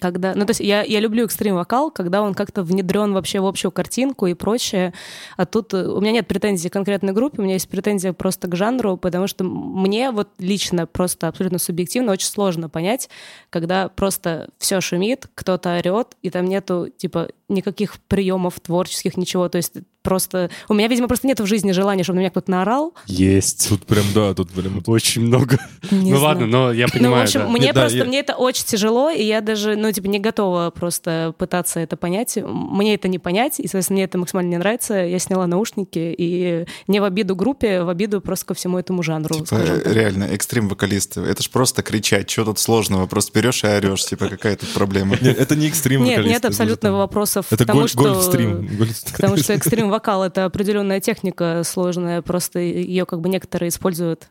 [0.00, 3.70] когда, ну, то есть я, я люблю экстрим-вокал, когда он как-то внедрен вообще в общую
[3.70, 4.92] картинку и прочее.
[5.36, 8.48] А тут э, у меня нет претензий к конкретной группе, у меня есть претензия просто
[8.48, 13.08] к жанру, потому что мне вот лично просто абсолютно субъективно очень сложно понять,
[13.50, 19.48] когда просто все шумит, кто-то орет, и там нету, типа, никаких приемов творческих, ничего.
[19.48, 19.74] То есть
[20.06, 20.50] просто...
[20.68, 22.94] У меня, видимо, просто нет в жизни желания, чтобы на меня кто-то наорал.
[23.06, 23.68] Есть.
[23.68, 25.58] Тут прям, да, тут прям очень много.
[25.90, 26.22] Не ну знаю.
[26.22, 27.14] ладно, но я понимаю.
[27.14, 27.48] Ну, в общем, да.
[27.48, 28.04] мне Нет, просто, да, я...
[28.04, 32.38] мне это очень тяжело, и я даже, ну, типа, не готова просто пытаться это понять.
[32.40, 34.94] Мне это не понять, и, соответственно, мне это максимально не нравится.
[34.94, 39.34] Я сняла наушники, и не в обиду группе, в обиду просто ко всему этому жанру.
[39.34, 41.20] Типа, реально, экстрим-вокалисты.
[41.22, 43.06] Это ж просто кричать, что тут сложного?
[43.08, 45.16] Просто берешь и орешь, типа, какая тут проблема?
[45.20, 48.02] Нет, это не экстрим Нет, нет абсолютно вопросов это потому, голь, что...
[48.02, 48.70] гольф-стрим.
[49.12, 49.52] Потому что
[49.96, 54.28] экстрим-вокал— это определенная техника сложная, просто ее как бы некоторые используют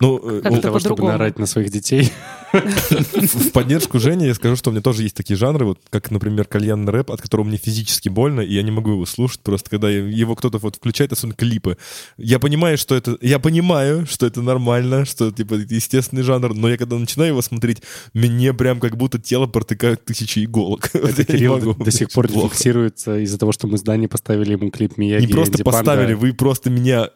[0.00, 2.12] ну, э, как для того, чтобы наорать на своих детей.
[2.52, 6.44] В поддержку Жени я скажу, что у меня тоже есть такие жанры, вот как, например,
[6.46, 9.90] кальянный рэп, от которого мне физически больно, и я не могу его слушать, просто когда
[9.90, 11.76] его кто-то вот включает, особенно клипы.
[12.16, 13.16] Я понимаю, что это...
[13.20, 17.82] Я понимаю, что это нормально, что, типа, естественный жанр, но я когда начинаю его смотреть,
[18.14, 20.90] мне прям как будто тело протыкают тысячи иголок.
[20.94, 24.96] Это Кирилл до, сих пор фиксируется из-за того, что мы с Дани поставили ему клип
[24.96, 27.10] Мияги Не просто поставили, вы просто меня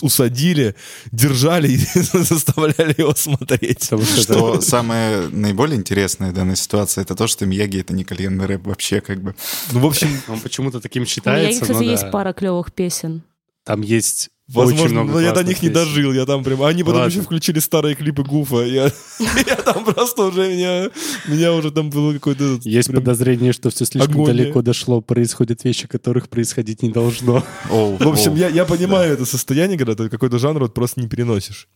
[0.00, 0.74] усадили,
[1.12, 1.76] держали и
[2.12, 3.90] заставляли его смотреть.
[4.20, 8.66] Что самое наиболее интересное в данной ситуации, это то, что Мияги— это не кальянный рэп
[8.66, 9.34] вообще, как бы.
[9.72, 11.62] Ну, в общем, Он почему-то таким У меня, считается.
[11.62, 12.10] кстати, есть да.
[12.10, 13.22] пара клевых песен.
[13.64, 15.84] Там есть очень Возможно, много но я до них не песен.
[15.84, 16.62] дожил, я там прям...
[16.62, 17.10] Они потом Ладно.
[17.12, 18.84] еще включили старые клипы Гуфа, я,
[19.46, 20.88] я там просто уже, меня,
[21.26, 22.54] меня уже там было какой-то...
[22.54, 24.32] этот Есть прям- подозрение, что все слишком агония.
[24.44, 27.44] далеко дошло, происходят вещи, которых происходить не должно.
[27.70, 28.36] Оу, В общем, оу.
[28.38, 31.68] я, я понимаю это состояние, когда ты какой-то жанр вот просто не переносишь.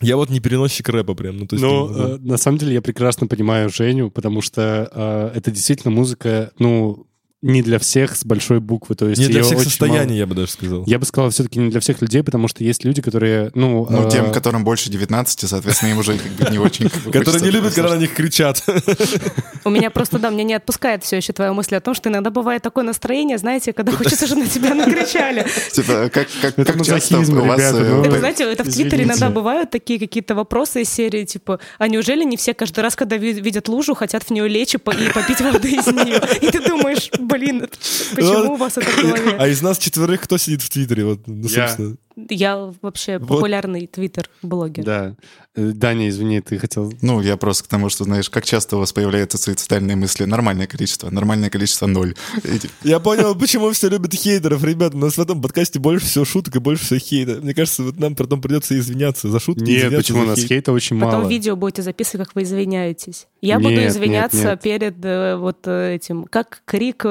[0.00, 1.64] Я вот не переносчик рэпа прям, ну то есть...
[1.64, 5.92] Но ну, э, на самом деле я прекрасно понимаю Женю, потому что э, это действительно
[5.92, 7.07] музыка, ну,
[7.40, 8.96] не для всех с большой буквы.
[8.96, 10.18] То есть не для всех состояний, мало.
[10.18, 10.84] я бы даже сказал.
[10.86, 13.86] Я бы сказал, все-таки не для всех людей, потому что есть люди, которые, ну...
[13.88, 16.88] Ну, э, тем, которым больше 19, соответственно, им уже как бы не очень...
[16.88, 18.64] Которые не любят, когда на них кричат.
[19.64, 22.30] У меня просто, да, меня не отпускает все еще твоя мысль о том, что иногда
[22.30, 25.46] бывает такое настроение, знаете, когда хочется, чтобы на тебя накричали.
[25.72, 26.28] Типа, как,
[26.84, 27.60] часто у вас...
[27.60, 28.02] э, ну.
[28.02, 28.68] Это, знаете, это в.
[28.68, 32.96] Твиттере иногда бывают такие какие-то вопросы из серии, типа, а неужели не все каждый раз,
[32.96, 36.20] когда ви- видят лужу, хотят в нее лечь и попить воды из нее?
[36.40, 37.66] И ты думаешь, блин,
[38.14, 39.36] почему у вас это в голове?
[39.38, 41.04] А из нас четверых кто сидит в Твиттере?
[41.04, 41.96] Вот, ну, собственно.
[42.30, 43.28] Я вообще Вот.
[43.28, 44.84] популярный твиттер-блогер.
[44.84, 45.16] Да.
[45.54, 46.92] Э, Даня, извини, ты хотел...
[47.02, 50.24] Ну, я просто к тому, что, знаешь, как часто у вас появляются суицидальные мысли.
[50.24, 52.14] Нормальное количество, нормальное количество ноль.
[52.82, 54.94] Я понял, почему все любят хейтеров, ребят.
[54.94, 57.40] У нас в этом подкасте больше всего шуток и больше всего хейта.
[57.42, 59.62] Мне кажется, вот нам потом придется извиняться за шутки.
[59.70, 60.48] Нет, почему у нас хейт.
[60.48, 61.28] хейта очень Потом мало.
[61.30, 63.26] видео будете записывать, как вы извиняетесь.
[63.40, 67.04] Я буду извиняться перед э, вот э, этим, как крик,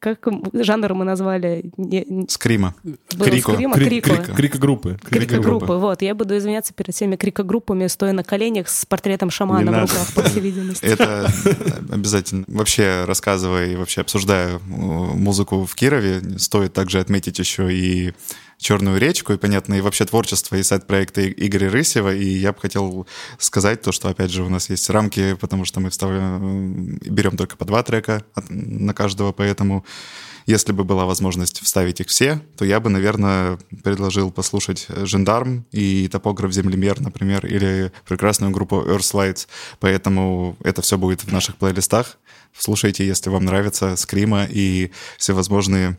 [0.00, 1.70] как жанр мы назвали?
[1.76, 2.74] Не- Скрима.
[2.82, 3.52] было Крико.
[3.52, 3.76] скрима?
[3.76, 4.10] Крик- Крико.
[4.22, 4.98] крик- Крика-группы.
[5.04, 5.74] Крикогруппы.
[5.74, 9.70] Вот, я буду извиняться перед всеми крикогруппами, стоя на коленях с портретом шамана Не в
[9.72, 9.82] надо.
[9.92, 10.84] руках, по всей видимости.
[10.84, 11.30] Это
[11.90, 12.44] обязательно.
[12.48, 18.12] Вообще, рассказывая и вообще обсуждая э, музыку в Кирове, стоит также отметить еще и
[18.60, 22.14] «Черную речку», и, понятно, и вообще творчество и сайт-проекта И- Игоря Рысева.
[22.14, 23.06] И я бы хотел
[23.38, 27.56] сказать то, что, опять же, у нас есть рамки, потому что мы вставляем, берем только
[27.56, 29.84] по два трека на каждого, поэтому
[30.46, 36.08] если бы была возможность вставить их все, то я бы, наверное, предложил послушать «Жандарм» и
[36.08, 39.46] «Топограф Землемер», например, или прекрасную группу Earthlights.
[39.78, 42.18] Поэтому это все будет в наших плейлистах.
[42.56, 45.96] Слушайте, если вам нравится screamo и всевозможные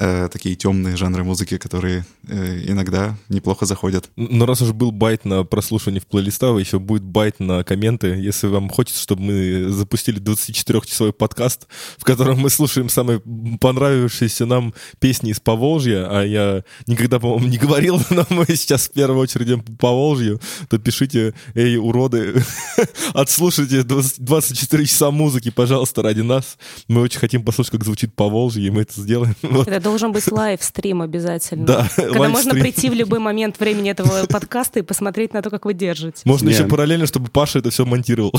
[0.00, 4.10] э, такие темные жанры музыки, которые э, иногда неплохо заходят.
[4.16, 8.08] Но раз уж был bait на прослушивание в плейлистах, еще будет bait на комменты.
[8.08, 11.66] Если вам хочется, чтобы мы запустили 24-часовой подкаст,
[11.98, 13.20] в котором мы слушаем самые
[13.60, 18.92] понравившиеся нам песни из Поволжья, а я никогда, по-моему, не говорил, но мы сейчас в
[18.92, 22.42] первую очередь идем по Поволжью, то пишите, эй, уроды,
[23.12, 26.56] отслушайте 20 24 часа музыки, пожалуйста, ради нас.
[26.88, 29.34] Мы очень хотим послушать, как звучит Поволжье, и мы это сделаем.
[29.66, 31.66] Это должен быть livestream обязательно.
[31.66, 35.64] Да, Когда можно прийти в любой момент времени этого подкаста и посмотреть на то, как
[35.64, 36.22] вы держите.
[36.24, 38.32] Можно еще параллельно, чтобы Паша это все монтировал.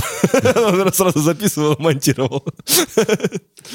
[0.55, 2.45] Он сразу записывал, монтировал.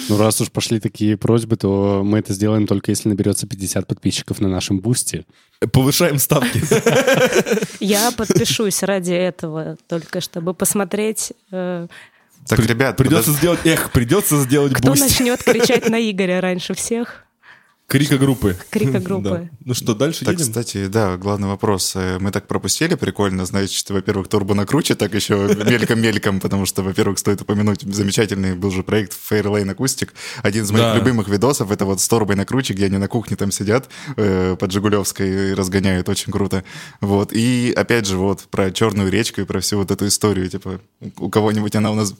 [0.09, 4.41] Ну, раз уж пошли такие просьбы, то мы это сделаем только если наберется 50 подписчиков
[4.41, 5.25] на нашем Boosty.
[5.72, 6.62] Повышаем ставки.
[7.85, 11.87] Я подпишусь ради этого, только чтобы посмотреть, э,
[12.49, 15.03] Так, ребят, Придется подож- сделать, эх, придется сделать кто Boosty.
[15.03, 17.26] начнет кричать на Игоря раньше всех.
[17.89, 18.57] Крика группы.
[18.70, 19.28] Крика группы.
[19.28, 19.49] Да.
[19.64, 20.47] Ну что, дальше Так, едем?
[20.47, 21.93] кстати, да, главный вопрос.
[21.95, 25.34] Э, Мы так пропустили, прикольно, значит, во-первых, турбо на круче, так еще
[25.66, 30.09] мельком-мельком, потому что, во-первых, стоит упомянуть, замечательный был же проект Fairlane Acoustic.
[30.43, 30.97] Один из моих Да.
[30.97, 34.57] любимых видосов, это вот с турбой на круче, где они на кухне там сидят э,
[34.59, 36.64] под Жигулевской и разгоняют, очень круто.
[37.01, 40.80] Вот, и опять же, вот про Черную речку и про всю вот эту историю, типа,
[41.18, 42.14] у кого-нибудь она у нас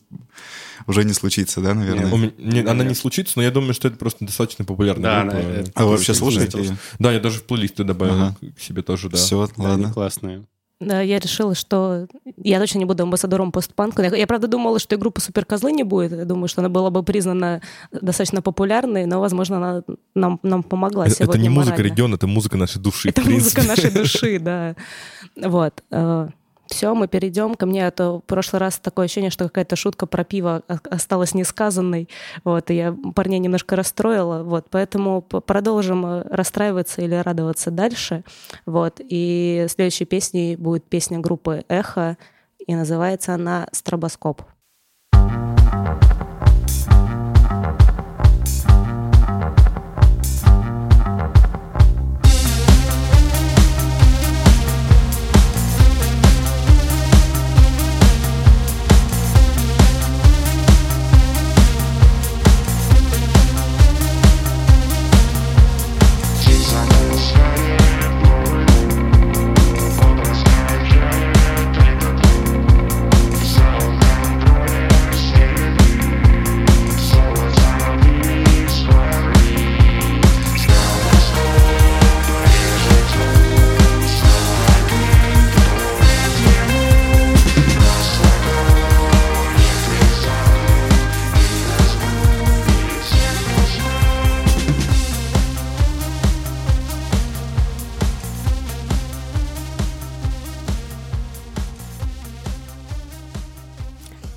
[0.87, 2.13] уже не случится, да, наверное?
[2.13, 5.23] У меня- не- она не случится, но я думаю, что это просто достаточно популярная Да,
[5.23, 5.39] группа.
[5.39, 6.59] она- это- А вы вообще слушаете?
[6.59, 6.73] её?
[6.99, 8.37] Да, я даже в плейлисты добавил Ага.
[8.57, 9.17] к себе тоже, да.
[9.17, 9.93] Все, Да, ладно.
[9.93, 10.45] классные.
[10.79, 12.07] Да, я решила, что
[12.37, 14.03] я точно не буду амбассадором постпанка.
[14.03, 16.13] Я, я, правда, думала, что и группа Суперкозлы не будет.
[16.13, 19.83] Я думаю, что она была бы признана достаточно популярной, но, возможно, она
[20.15, 21.93] нам, нам помогла Это, это сегодня не музыка морально.
[21.95, 23.09] региона, это музыка нашей души.
[23.09, 24.77] Это музыка нашей души, да.
[25.37, 25.83] Вот.
[26.67, 27.87] Все, мы перейдем ко мне.
[27.87, 32.09] А то в прошлый раз такое ощущение, что какая-то шутка про пиво осталась несказанной.
[32.45, 34.43] Вот, и я парней немножко расстроила.
[34.43, 38.25] Вот, поэтому продолжим э, расстраиваться или радоваться дальше.
[38.65, 42.17] Вот, и следующей песней будет песня группы «Эхо».
[42.59, 44.43] и называется она «Стробоскоп».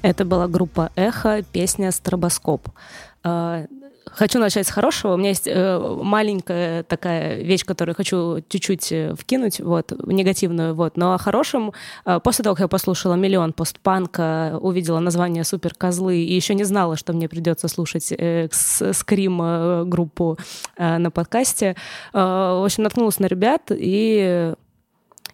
[0.01, 2.69] Это была группа «Эхо», песня «Стробоскоп».
[3.23, 3.65] А,
[4.05, 5.13] хочу начать с хорошего.
[5.13, 10.95] У меня есть э, маленькая такая вещь, которую хочу чуть-чуть э, вкинуть, вот, негативную, вот.
[10.95, 11.73] Но о хорошем,
[12.05, 16.63] э, после того, как я послушала «Миллион постпанка», увидела название «Супер козлы» и еще не
[16.63, 18.13] знала, что мне придется слушать
[18.51, 20.37] скрим группу
[20.77, 21.75] э, на подкасте,
[22.13, 24.53] в общем, наткнулась на ребят и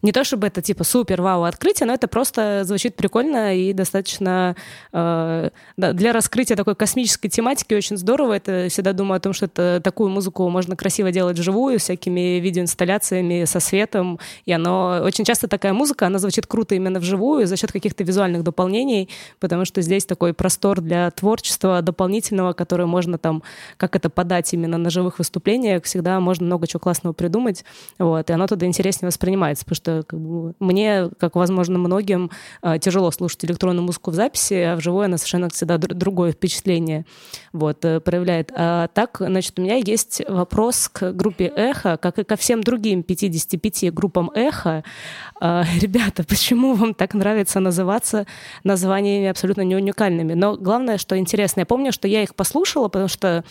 [0.06, 4.56] не то чтобы это типа супер вау открытие, но это просто звучит прикольно и достаточно
[4.94, 8.34] э, для раскрытия такой космической тематики очень здорово.
[8.34, 13.46] Это всегда думаю о том, что это такую музыку можно красиво делать вживую, всякими видеоинсталляциями
[13.46, 14.20] со светом.
[14.46, 18.44] И оно очень часто такая музыка, она звучит круто именно вживую за счет каких-то визуальных
[18.44, 23.42] дополнений, потому что здесь такой простор для творчества дополнительного, которое можно там,
[23.78, 27.66] как это подать именно на живых выступлениях, всегда можно много чего классного придумать.
[27.98, 32.32] Вот, и оно туда интереснее воспринимается, потому что как бы, мне, как, возможно, многим,
[32.62, 37.06] а, тяжело слушать электронную музыку в записи, а вживую она совершенно всегда другое впечатление
[37.54, 38.52] вот, э, проявляет.
[38.56, 43.04] А так, значит, у меня есть вопрос к группе «Эхо», как и ко всем другим
[43.04, 44.84] 55 группам «Эхо».
[45.42, 48.26] Ребята, почему вам так нравится называться
[48.64, 50.34] названиями абсолютно не уникальными?
[50.34, 53.44] Но главное, что интересно, я помню, что я их послушала, потому что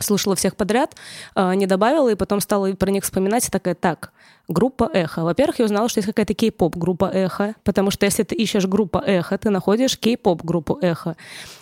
[0.00, 0.94] слушала всех подряд,
[1.34, 4.12] не добавила, и потом стала про них вспоминать, и такая, так,
[4.48, 5.24] группа «Эхо».
[5.24, 8.98] Во-первых, я узнала, что есть какая-то кей-поп группа «Эхо», потому что если ты ищешь группа
[8.98, 11.16] «Эхо», ты находишь кей-поп группу «Эхо».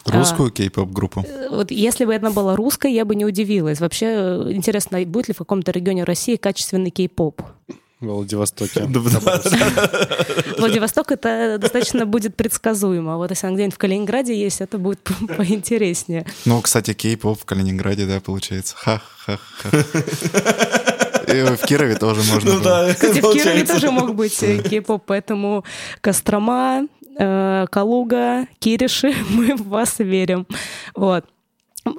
[0.06, 1.24] Русскую а, кей-поп группу.
[1.26, 3.80] Э, вот если бы это была русская, я бы не удивилась.
[3.80, 7.42] Вообще, э, интересно, будет ли в каком-то регионе России качественный кей-поп?
[8.00, 8.82] В Владивостоке.
[10.58, 13.16] Владивосток это достаточно будет предсказуемо.
[13.16, 15.00] Вот если он где-нибудь в Калининграде есть, это будет
[15.36, 16.26] поинтереснее.
[16.44, 18.74] Ну, кстати, кей-поп в Калининграде, да, получается.
[18.76, 19.70] Ха-ха-ха.
[21.34, 22.60] И в Кирове тоже можно ну.
[22.60, 25.64] Да, Кстати, в Кирове тоже мог быть кей-поп, поэтому
[26.00, 26.86] Кострома,
[27.18, 30.46] э, Калуга, Кириши, мы в вас верим.
[30.94, 31.24] Вот.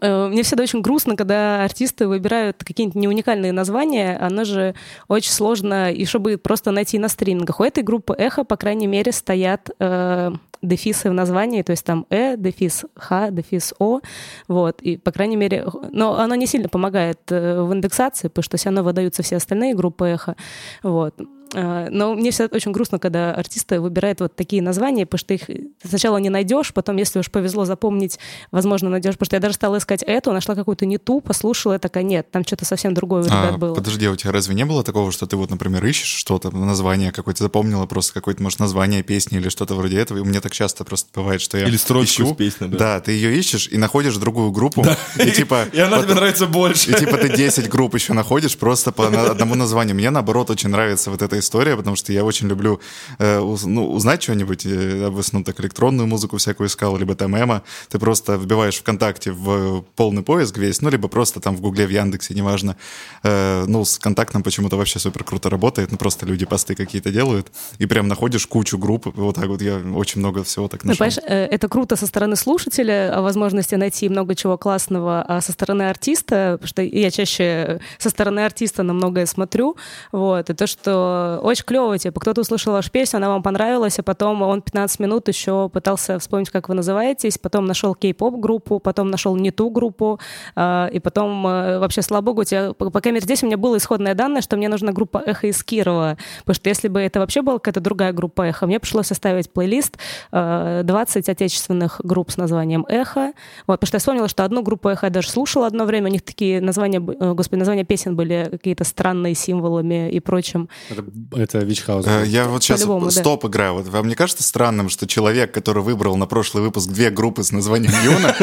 [0.01, 4.17] Э, мне всегда очень грустно, когда артисты выбирают какие-нибудь неуникальные названия.
[4.17, 4.75] Оно же
[5.07, 7.59] очень сложно, и чтобы просто найти на стримингах.
[7.59, 10.31] У этой группы «Эхо», по крайней мере, стоят э,
[10.61, 13.99] дефисы в названии, то есть там «э», дефис «х», дефис «о»,
[14.47, 18.57] вот, и, по крайней мере, но оно не сильно помогает э, в индексации, потому что
[18.57, 20.35] все равно выдаются все остальные группы «Эхо»,
[20.83, 21.15] вот.
[21.53, 25.43] А, но мне всегда очень грустно, когда артисты выбирают вот такие названия, потому что их
[25.83, 28.19] сначала не найдешь, потом, если уж повезло запомнить,
[28.51, 29.13] возможно, найдешь.
[29.13, 32.45] Потому что я даже стала искать эту, нашла какую-то не ту, послушала, такая, нет, там
[32.45, 33.75] что-то совсем другое у ребят а, было.
[33.75, 37.11] Подожди, а у тебя разве не было такого, что ты вот, например, ищешь что-то, название
[37.11, 40.51] какое-то запомнила, просто какое-то, может, название песни или что-то вроде этого, и у меня так
[40.51, 42.77] часто просто бывает, что я Или строчку ищу, песни, да.
[42.77, 44.85] Да, ты ее ищешь и находишь другую группу,
[45.17, 45.65] и типа...
[45.73, 46.91] И она тебе нравится больше.
[46.91, 49.95] И типа ты 10 групп еще находишь просто по одному названию.
[49.95, 52.79] Мне, наоборот, очень нравится вот эта история, потому что я очень люблю
[53.19, 57.61] э, ну, узнать что-нибудь, э, в основном так электронную музыку всякую искал, либо там эмо,
[57.89, 61.89] ты просто вбиваешь ВКонтакте в полный поиск весь, ну, либо просто там в Гугле, в
[61.89, 62.75] Яндексе, неважно.
[63.23, 67.47] Э, ну, с контактом почему-то вообще супер круто работает, ну, просто люди посты какие-то делают,
[67.79, 71.05] и прям находишь кучу групп, вот так вот я очень много всего так нашел.
[71.05, 75.41] Ну, понимаешь, э, это круто со стороны слушателя, о возможности найти много чего классного, а
[75.41, 79.75] со стороны артиста, потому что я чаще со стороны артиста на многое смотрю,
[80.11, 84.03] вот, и то, что очень клево, типа, кто-то услышал вашу песню, она вам понравилась, а
[84.03, 89.09] потом он 15 минут еще пытался вспомнить, как вы называетесь, потом нашел кей-поп группу, потом
[89.09, 90.19] нашел не ту группу,
[90.55, 93.57] э, и потом э, вообще, слава богу, у тебя, по крайней мере, здесь у меня
[93.57, 97.19] было исходное данное, что мне нужна группа «Эхо» из Кирова, потому что если бы это
[97.19, 99.97] вообще была какая-то другая группа «Эхо», мне пришлось составить плейлист
[100.31, 103.33] э, 20 отечественных групп с названием «Эхо»,
[103.67, 106.11] вот, потому что я вспомнила, что одну группу «Эхо» я даже слушала одно время, у
[106.11, 110.69] них такие названия, э, господи, названия песен были какие-то странные символами и прочим.
[110.89, 112.05] Это это Вичхаус.
[112.07, 113.11] Э, Я вот сейчас По-любому, да.
[113.11, 113.73] стоп играю.
[113.75, 117.51] Вот вам не кажется странным, что человек, который выбрал на прошлый выпуск две группы с
[117.51, 118.35] названием Юна,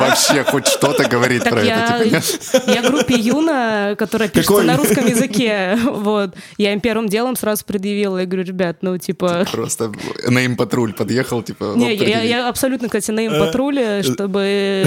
[0.00, 2.20] вообще хоть что-то говорит Так про я, это?
[2.20, 7.64] типа, я группе Юна, которая пишется на русском языке, вот, я им первым делом сразу
[7.64, 9.46] предъявила, я говорю, ребят, ну, типа...
[9.50, 9.92] Просто
[10.26, 11.74] на им патруль подъехал, типа...
[11.76, 14.86] Не, я, абсолютно, кстати, на им патруле, чтобы...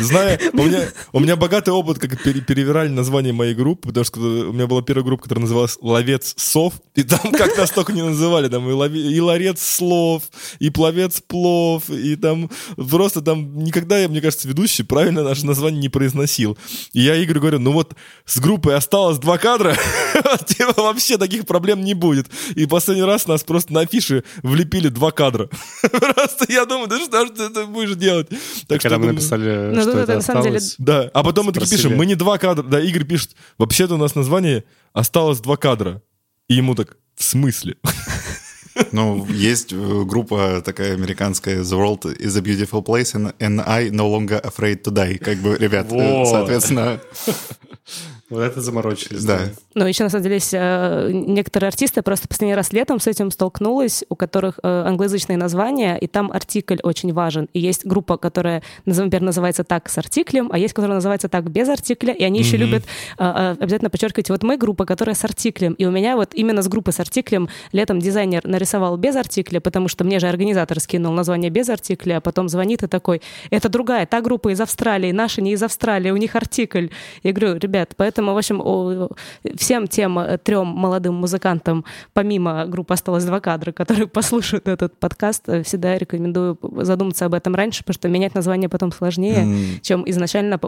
[0.00, 0.80] Знаю, у меня,
[1.12, 4.82] у меня богатый опыт, как пере- перевирали название моей группы, потому что у меня была
[4.82, 8.72] первая группа, которая называлась «Ловец сов», и там как нас только не называли, там и,
[8.72, 10.22] лови- и ларец слов,
[10.58, 15.80] и пловец плов, и там просто там никогда, я, мне кажется, ведущий правильно наше название
[15.80, 16.56] не произносил.
[16.92, 17.94] И я Игорю говорю, ну вот
[18.24, 19.76] с группой осталось два кадра,
[20.46, 22.28] типа вообще таких проблем не будет.
[22.54, 25.48] И последний раз нас просто на афише влепили два кадра.
[25.90, 28.28] Просто я думаю, да что ж ты это будешь делать?
[28.66, 30.74] Так Когда мы написали, Ну, что да, это осталось.
[30.78, 32.62] да, а потом мы такие пишем, мы не два кадра.
[32.62, 34.64] Да, Игорь пишет, вообще-то у нас название
[34.98, 36.02] осталось два кадра.
[36.48, 37.76] И ему так, в смысле?
[38.92, 43.90] Ну, есть э, группа такая американская «The world is a beautiful place and, and I
[43.90, 45.18] no longer afraid to die».
[45.18, 46.28] Как бы, ребят, э, Вот.
[46.28, 47.00] соответственно,
[48.30, 49.24] Вот это заморочились.
[49.24, 49.40] да.
[49.74, 53.30] Ну, еще, на самом деле, есть э, некоторые артисты, просто последний раз летом с этим
[53.30, 57.48] столкнулась, у которых э, англоязычные названия, и там артикль очень важен.
[57.52, 61.68] И есть группа, которая, например, называется так с артиклем, а есть, которая называется так без
[61.68, 62.84] артикля, и они еще любят
[63.18, 65.74] э, э, обязательно подчеркивать, вот мы группа, которая с артиклем.
[65.74, 69.88] И у меня вот именно с группой с артиклем летом дизайнер нарисовал без артикля, потому
[69.88, 74.06] что мне же организатор скинул название без артикля, а потом звонит и такой, это другая,
[74.06, 76.88] та группа из Австралии, наша не из Австралии, у них артикль.
[77.22, 79.08] Я говорю, ребят, поэтому, в общем,
[79.56, 85.48] всем тем э, трем молодым музыкантам, помимо группы «Осталось два кадра», которые послушают этот подкаст,
[85.48, 89.80] э, всегда рекомендую задуматься об этом раньше, потому что менять название потом сложнее, М.
[89.82, 90.58] чем изначально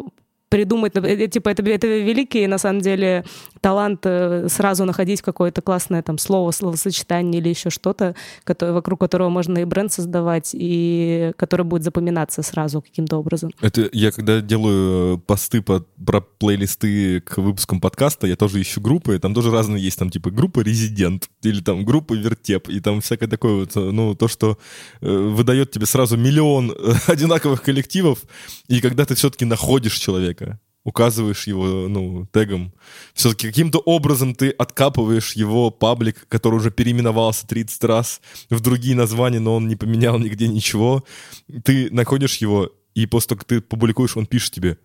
[0.51, 3.25] придумать, ну, э, типа, это, это великий, на самом деле,
[3.61, 9.29] талант э, сразу находить какое-то классное там слово, словосочетание или еще что-то, которое, вокруг которого
[9.31, 13.53] можно и бренд создавать, и которое будет запоминаться сразу каким-то образом.
[13.61, 18.81] Это я когда делаю э, посты по- про плейлисты к выпускам подкаста, я тоже ищу
[18.81, 23.01] группы, там тоже разные есть, там типа группа «Резидент» или там группа «Вертеп», и там
[23.01, 24.59] всякое такое вот, э, ну, то, что
[25.01, 28.19] э, выдает тебе сразу миллион э, одинаковых коллективов,
[28.67, 30.40] и когда ты все-таки находишь человека,
[30.85, 32.73] указываешь его, ну, тегом,
[33.13, 39.41] все-таки каким-то образом ты откапываешь его паблик, который уже переименовался 30 раз в другие названия,
[39.41, 41.05] но он не поменял нигде ничего.
[41.65, 44.79] Ты находишь его, и после того, как ты публикуешь, он пишет тебе,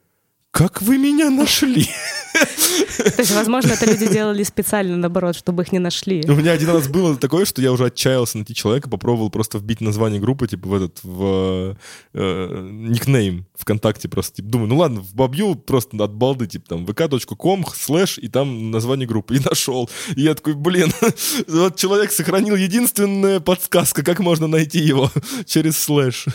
[0.51, 1.89] как вы меня нашли?
[2.35, 6.23] То есть, возможно, это люди делали специально, наоборот, чтобы их не нашли.
[6.27, 9.81] У меня один раз было такое, что я уже отчаялся найти человека, попробовал просто вбить
[9.81, 11.77] название группы, типа в этот, в
[12.13, 14.37] э, никнейм ВКонтакте просто.
[14.37, 19.07] Типа, думаю, ну ладно, вбью просто от балды, типа там vk.com, слэш, и там название
[19.07, 19.35] группы.
[19.35, 19.89] И нашел.
[20.15, 20.91] И я такой, блин,
[21.47, 25.11] вот человек сохранил единственная подсказка, как можно найти его
[25.45, 26.25] через слэш.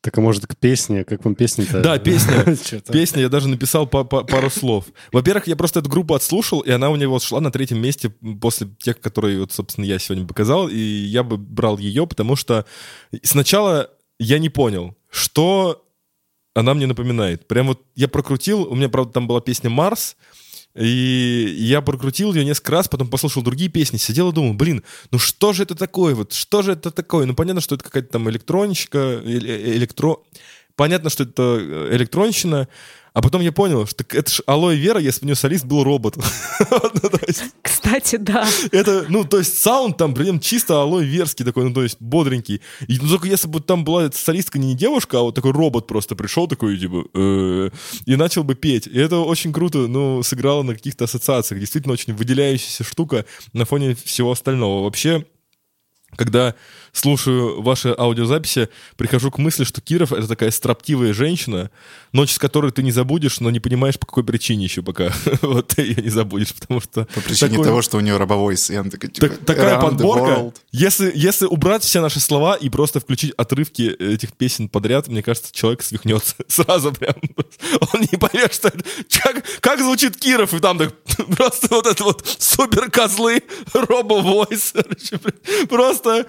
[0.00, 1.04] Так а может к песне?
[1.04, 1.80] Как вам песня-то?
[1.80, 2.44] Да, песня.
[2.92, 4.84] Песня, я даже написал па- па- пару слов.
[5.12, 8.68] Во-первых, я просто эту группу отслушал, и она у него шла на третьем месте после
[8.80, 12.64] тех, которые, вот, собственно, я сегодня показал, и я бы брал ее, потому что
[13.24, 15.84] сначала я не понял, что
[16.54, 17.48] она мне напоминает.
[17.48, 20.16] Прям вот я прокрутил, у меня, правда, там была песня «Марс»,
[20.78, 25.18] и я прокрутил ее несколько раз, потом послушал другие песни, сидел и думал, блин, ну
[25.18, 27.26] что же это такое, вот что же это такое?
[27.26, 30.18] Ну понятно, что это какая-то там электронщика, э- э- электро...
[30.78, 32.68] Понятно, что это э, электронщина,
[33.12, 35.82] а потом я понял, что это же алоэ вера, если бы у нее солист был
[35.82, 36.16] робот.
[36.70, 37.10] Ну,
[37.62, 38.46] Кстати, да.
[38.70, 42.60] это, ну, то есть саунд там прям чисто алоэ верский такой, ну, то есть бодренький.
[42.86, 46.14] И ну, только если бы там была солистка не девушка, а вот такой робот просто
[46.14, 47.70] пришел такой, типа, «Э»,
[48.06, 48.86] и начал бы петь.
[48.86, 51.60] И это очень круто, ну, сыграло на каких-то ассоциациях.
[51.60, 54.84] Действительно очень выделяющаяся штука на фоне всего остального.
[54.84, 55.24] Вообще,
[56.16, 56.54] когда
[56.92, 61.70] слушаю ваши аудиозаписи, прихожу к мысли, что Киров— это такая строптивая женщина,
[62.12, 65.12] ночь с которой ты не забудешь, но не понимаешь, по какой причине еще пока
[65.42, 67.06] вот ты ее не забудешь, потому что...
[67.14, 68.70] По причине такой- того, что у нее робовойс.
[68.70, 70.40] И она такая, типа, так- такая «Around the подборка.
[70.40, 70.54] world».
[70.72, 75.52] Если, если убрать все наши слова и просто включить отрывки этих песен подряд, мне кажется,
[75.52, 77.14] человек свихнется сразу прям.
[77.92, 78.84] Он не поймет, что это...
[79.22, 80.94] Как, как звучит Киров, и там так
[81.36, 83.42] просто вот это вот супер козлы,
[83.72, 84.72] робо-войс.
[85.68, 86.26] Просто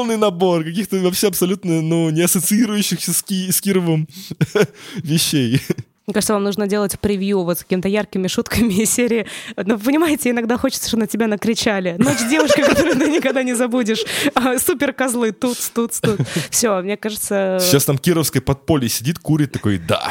[0.00, 4.08] полный набор каких-то вообще абсолютно, ну, не ассоциирующихся с, Ки- с Кировым
[4.96, 5.60] вещей.
[6.06, 9.26] Мне кажется, вам нужно делать превью вот с какими-то яркими шутками из серии.
[9.56, 11.96] Ну, понимаете, иногда хочется, чтобы на тебя накричали.
[11.98, 14.02] Ночь девушка, которую ты никогда не забудешь.
[14.34, 16.20] А, Супер козлы, тут, тут, тут.
[16.48, 17.58] Все, мне кажется...
[17.60, 20.10] Сейчас там кировское подполье сидит, курит такой, да,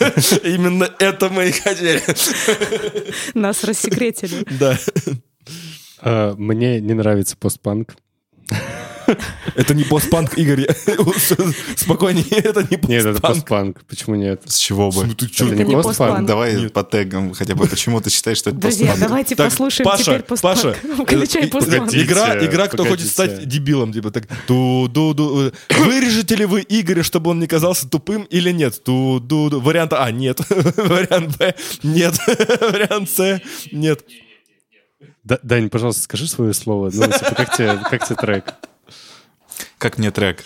[0.42, 2.02] именно это мы и хотели.
[3.34, 4.44] Нас рассекретили.
[4.58, 4.76] Да.
[6.02, 7.94] Э, Мне не нравится постпанк.
[9.54, 10.66] Это не постпанк, Игорь.
[11.76, 13.34] Спокойнее, это не Нет, это постпанк.
[13.34, 13.84] постпанк.
[13.86, 14.42] Почему нет?
[14.46, 15.04] С чего бы?
[15.06, 15.12] Ну?
[15.12, 15.84] Это не постпанк.
[15.84, 16.26] постпанк.
[16.26, 19.08] Давай по тегам хотя бы, почему ты считаешь, что это Друзья, постпанк?
[19.08, 20.56] давайте Так, послушаем Паша, теперь постпанк.
[20.56, 20.68] Паша,
[21.38, 21.94] э, постпанк.
[21.94, 24.24] Игра, игра, кто хочет стать дебилом, типа так.
[24.46, 25.52] Ту ду ду.
[25.70, 28.82] Вырежете ли вы Игоря, чтобы он не казался тупым или нет?
[28.84, 29.60] Ту ду ду.
[29.60, 30.40] Вариант А нет.
[30.48, 32.14] Вариант Б нет.
[32.60, 33.40] Вариант С
[33.72, 34.04] нет.
[35.24, 36.90] Да- Дань, пожалуйста, скажи свое слово.
[36.92, 38.54] Ну, типа, как тебе, как тебе трек?
[39.78, 40.44] Как мне трек?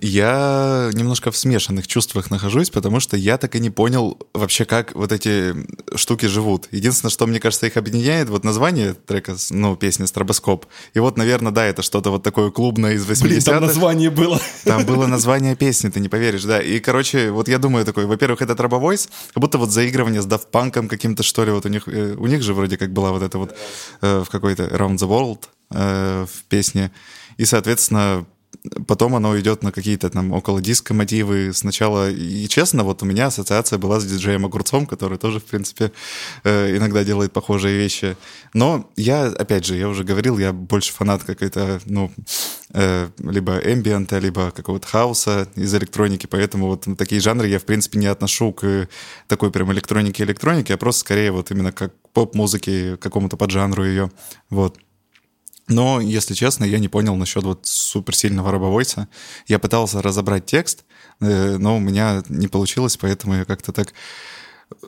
[0.00, 4.94] Я немножко в смешанных чувствах нахожусь, потому что я так и не понял вообще, как
[4.94, 5.54] вот эти
[5.94, 6.68] штуки живут.
[6.70, 10.66] Единственное, что, мне кажется, их объединяет, вот название трека, ну, песни «Стробоскоп».
[10.94, 13.24] И вот, наверное, да, это что-то вот такое клубное из 80-х.
[13.24, 14.40] Блин, там название было.
[14.64, 16.60] Там было название песни, ты не поверишь, да.
[16.60, 20.88] И, короче, вот я думаю такой, во-первых, это Тробовойс, как будто вот заигрывание с Daft
[20.88, 23.38] каким-то, что ли, вот у них, э, у них же вроде как была вот это
[23.38, 23.54] вот
[24.00, 26.90] э, в какой-то Around the World э, в песне.
[27.36, 28.26] И, соответственно,
[28.86, 32.10] потом оно идет на какие-то там около диско мотивы сначала.
[32.10, 35.92] И, честно, вот у меня ассоциация была с диджеем Огурцом, который тоже, в принципе,
[36.44, 38.16] э, иногда делает похожие вещи.
[38.54, 42.10] Но я, опять же, я уже говорил, я больше фанат какой-то, ну,
[42.74, 47.98] э, либо эмбиента, либо какого-то хаоса из электроники, поэтому вот такие жанры я, в принципе,
[47.98, 48.88] не отношу к
[49.26, 54.10] такой прям электронике-электронике, а просто скорее вот именно как поп-музыки, к какому-то поджанру ее,
[54.50, 54.78] вот.
[55.70, 59.08] Но, если честно, я не понял насчет вот суперсильного робовойса.
[59.46, 60.84] Я пытался разобрать текст,
[61.20, 63.94] э, но у меня не получилось, поэтому я как-то так...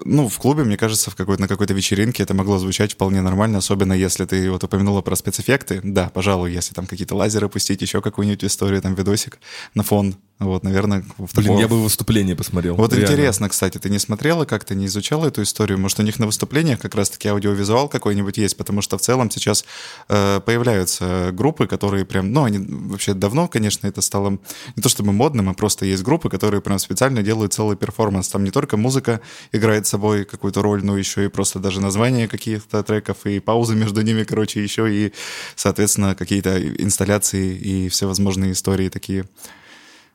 [0.04, 3.58] Ну, в клубе, мне кажется, в какой-то, на какой-то вечеринке это могло звучать вполне нормально,
[3.58, 5.80] особенно если ты вот упомянула про спецэффекты.
[5.82, 9.38] Да, пожалуй, если там какие-то лазеры пустить, еще какую-нибудь историю, там видосик
[9.74, 10.16] на фон.
[10.38, 12.74] Вот, наверное, в Блин, такого- я бы выступление посмотрел.
[12.74, 13.12] вот Реально.
[13.12, 15.78] интересно, кстати, ты не смотрела как-то, не изучала эту историю?
[15.78, 18.56] Может, у них на выступлениях как раз-таки аудиовизуал какой-нибудь есть?
[18.56, 19.64] Потому что в целом сейчас
[20.08, 22.32] э, появляются группы, которые прям...
[22.32, 24.38] Ну, они вообще давно, конечно, это стало
[24.74, 28.28] не то чтобы модным, а просто есть группы, которые прям специально делают целый перформанс.
[28.28, 29.20] Там не только музыка
[29.52, 33.76] играет с собой какую-то роль, но еще и просто даже названия каких-то треков и паузы
[33.76, 35.12] между ними, короче, еще и,
[35.54, 39.24] соответственно, какие-то инсталляции и всевозможные истории такие.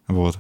[0.08, 0.38] Вот.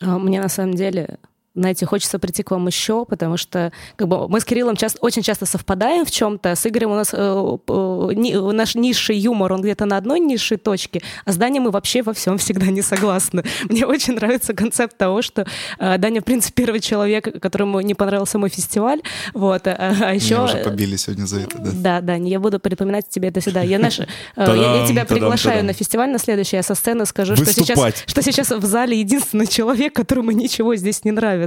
[0.00, 1.18] А, Мне на самом деле,
[1.54, 5.22] знаете, хочется прийти к вам еще, потому что как бы, мы с Кириллом часто, очень
[5.22, 6.54] часто совпадаем в чем-то.
[6.54, 10.56] С Игорем у нас э, э, ни- наш низший юмор, он где-то на одной низшей
[10.56, 13.44] точке, а с Даней мы вообще во всем всегда не согласны.
[13.68, 15.46] Мне очень нравится концепт того, что
[15.78, 19.00] э, Даня, в принципе, первый человек, которому не понравился мой фестиваль.
[19.34, 20.34] Вот, а, а еще...
[20.34, 21.70] Меня уже побили сегодня за это, да.
[21.72, 23.60] Да, да, не я буду припоминать тебе это всегда.
[23.60, 24.06] Я, знаешь, э,
[24.36, 28.50] я, тебя приглашаю на фестиваль на следующий, я со сцены скажу, что сейчас, что сейчас
[28.50, 31.41] в зале единственный человек, которому ничего здесь не нравится.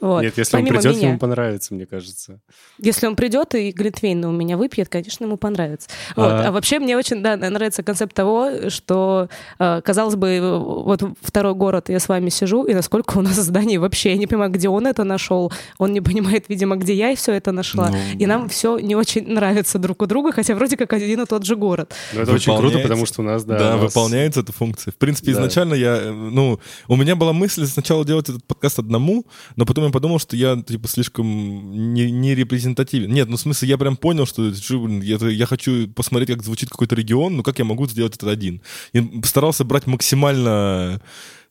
[0.00, 0.22] Вот.
[0.22, 1.08] Нет, если он Помимо придет, меня.
[1.10, 2.40] ему понравится, мне кажется.
[2.78, 5.88] Если он придет и Глинтвейна у меня выпьет, конечно, ему понравится.
[6.14, 6.30] Вот.
[6.30, 6.52] А- А...
[6.52, 12.00] вообще мне очень да, нравится концепт того, что, э, казалось бы, вот второй город, я
[12.00, 15.04] с вами сижу, и насколько у нас зданий вообще, я не понимаю, где он это
[15.04, 18.94] нашел, он не понимает, видимо, где я все это нашла, Ну, и нам все не
[18.96, 21.92] очень нравится друг у друга, хотя вроде как один и тот же город.
[22.14, 23.58] Но это очень круто, потому что у нас, да...
[23.58, 24.92] Да, нас- выполняется эта функция.
[24.92, 25.40] В принципе, Да.
[25.40, 26.58] изначально я, э, ну,
[26.88, 29.25] у меня была мысль сначала делать этот подкаст одному,
[29.56, 33.12] но потом я подумал, что я, типа, слишком не, не репрезентативен.
[33.12, 36.42] Нет, ну, в смысле, я прям понял, что что, блин, я, я хочу посмотреть, как
[36.42, 38.62] звучит какой-то регион, но как я могу сделать это один?
[38.92, 41.00] И постарался брать максимально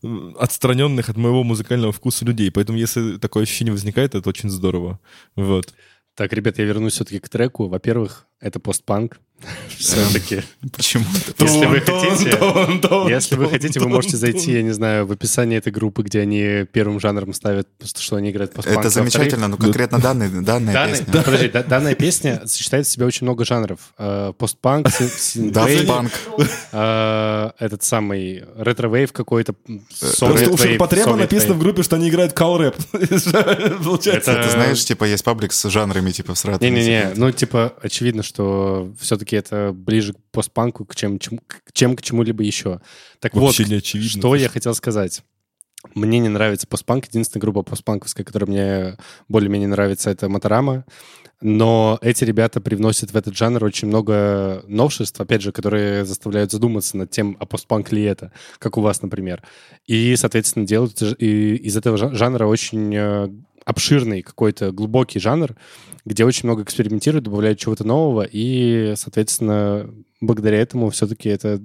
[0.03, 2.51] э, отстраненных от моего музыкального вкуса людей.
[2.51, 4.99] Поэтому, если такое ощущение возникает, это очень здорово.
[5.35, 5.73] Вот.
[6.15, 7.67] Так, ребят, я вернусь все-таки к треку.
[7.67, 9.19] Во-первых, это постпанк.
[9.77, 10.41] Все-таки.
[10.75, 11.03] Почему?
[11.39, 15.71] Если вы хотите, если вы хотите, вы можете зайти, я не знаю, в описание этой
[15.71, 18.79] группы, где они первым жанром ставят, что они играют постпанк.
[18.79, 21.23] Это замечательно, но конкретно данные, данная Данная, песня.
[21.23, 23.79] подожди, да- данная песня сочетает в себе очень много жанров.
[23.97, 26.47] Э, Постпанк, син- синтвейв, Daft Punk.
[26.71, 29.53] э, этот самый ретро-вейв какой-то,
[29.99, 32.75] Просто Soviet у Ширпотреба написано в группе, что они играют кал рэп.
[33.83, 34.31] Получается.
[34.31, 36.69] Это- Ты знаешь, типа, есть паблик с жанрами, типа, в сратами.
[36.69, 37.13] Не-не-не, типа.
[37.17, 42.01] ну, типа, очевидно, что все-таки это ближе к постпанку, к чем, чем, к- чем к
[42.01, 42.81] чему-либо еще.
[43.19, 44.19] Так Вообще вот, не очевидно.
[44.19, 45.23] что я хотел сказать.
[45.93, 47.05] Мне не нравится постпанк.
[47.05, 48.97] Единственная группа постпанковская, которая мне
[49.27, 50.83] более-менее нравится, это Моторама.
[51.41, 56.97] Но эти ребята привносят в этот жанр очень много новшеств, опять же, которые заставляют задуматься
[56.97, 59.43] над тем, а постпанк ли это, как у вас, например.
[59.85, 63.29] И, соответственно, делают из- этого жа- жанра очень э,
[63.65, 65.55] обширный какой-то глубокий жанр,
[66.05, 69.89] где очень много экспериментируют, добавляют чего-то нового, и, соответственно,
[70.21, 71.61] благодаря этому все-таки это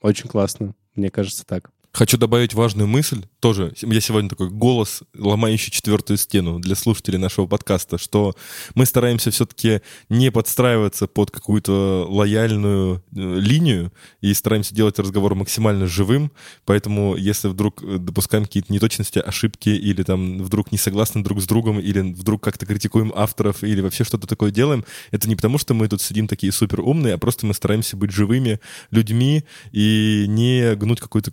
[0.00, 1.70] очень классно, мне кажется так.
[1.96, 7.46] Хочу добавить важную мысль, тоже, я сегодня такой голос, ломающий четвертую стену для слушателей нашего
[7.46, 8.34] подкаста, что
[8.74, 13.00] мы стараемся все-таки не подстраиваться под какую-то лояльную э,
[13.38, 16.32] линию и стараемся делать разговор максимально живым,
[16.66, 21.46] поэтому если вдруг э, допускаем какие-то неточности, ошибки или там вдруг не согласны друг с
[21.46, 25.72] другом или вдруг как-то критикуем авторов или вообще что-то такое делаем, это не потому, что
[25.72, 28.60] мы тут сидим такие супер умные, а просто мы стараемся быть живыми
[28.90, 31.30] людьми и не гнуть какую-то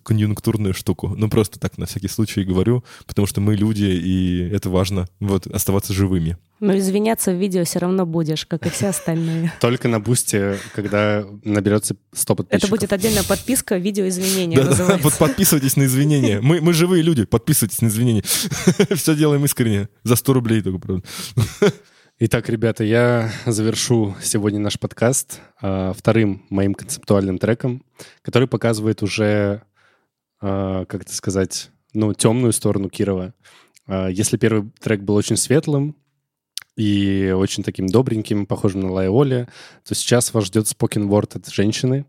[0.53, 1.13] конъюнктурную штуку.
[1.17, 5.47] Ну, просто так на всякий случай говорю, потому что мы люди, и это важно, вот,
[5.47, 6.37] оставаться живыми.
[6.59, 9.51] Но извиняться в видео все равно будешь, как и все остальные.
[9.59, 12.63] Только на бусте, когда наберется 100 подписчиков.
[12.63, 15.03] Это будет отдельная подписка «Видео извинения» Да-да, называется.
[15.03, 16.39] вот подписывайтесь на извинения.
[16.41, 18.23] Мы, мы живые люди, подписывайтесь на извинения.
[18.95, 19.89] Все делаем искренне.
[20.03, 21.03] За 100 рублей только, правда.
[22.19, 27.83] Итак, ребята, я завершу сегодня наш подкаст а, вторым моим концептуальным треком,
[28.21, 29.63] который показывает уже,
[30.43, 33.33] как это сказать, ну, темную сторону Кирова.
[33.87, 35.95] А, если первый трек был очень светлым
[36.75, 39.47] и очень таким добреньким, похожим на Лайоли,
[39.87, 42.05] то сейчас вас ждет spoken word от женщины,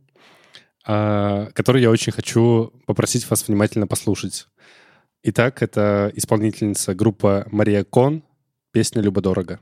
[0.87, 4.49] а, который я очень хочу попросить вас внимательно послушать.
[5.23, 8.23] Итак, это исполнительница группа Мария Кон,
[8.73, 9.61] песня «Любо-дорого».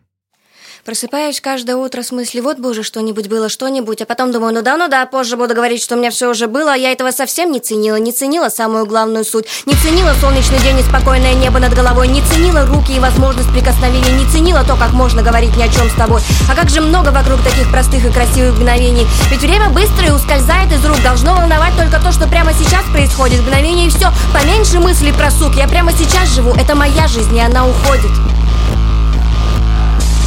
[0.84, 4.62] Просыпаюсь каждое утро с мыслью, вот бы уже что-нибудь было, что-нибудь, а потом думаю, ну
[4.62, 7.12] да, ну да, позже буду говорить, что у меня все уже было, а я этого
[7.12, 11.60] совсем не ценила, не ценила самую главную суть, не ценила солнечный день и спокойное небо
[11.60, 15.62] над головой, не ценила руки и возможность прикосновения, не ценила то, как можно говорить ни
[15.62, 16.20] о чем с тобой.
[16.50, 20.72] А как же много вокруг таких простых и красивых мгновений, ведь время быстро и ускользает
[20.72, 25.12] из рук, должно волновать только то, что прямо сейчас происходит, мгновение и все, поменьше мыслей
[25.12, 28.10] про сук, я прямо сейчас живу, это моя жизнь, и она уходит.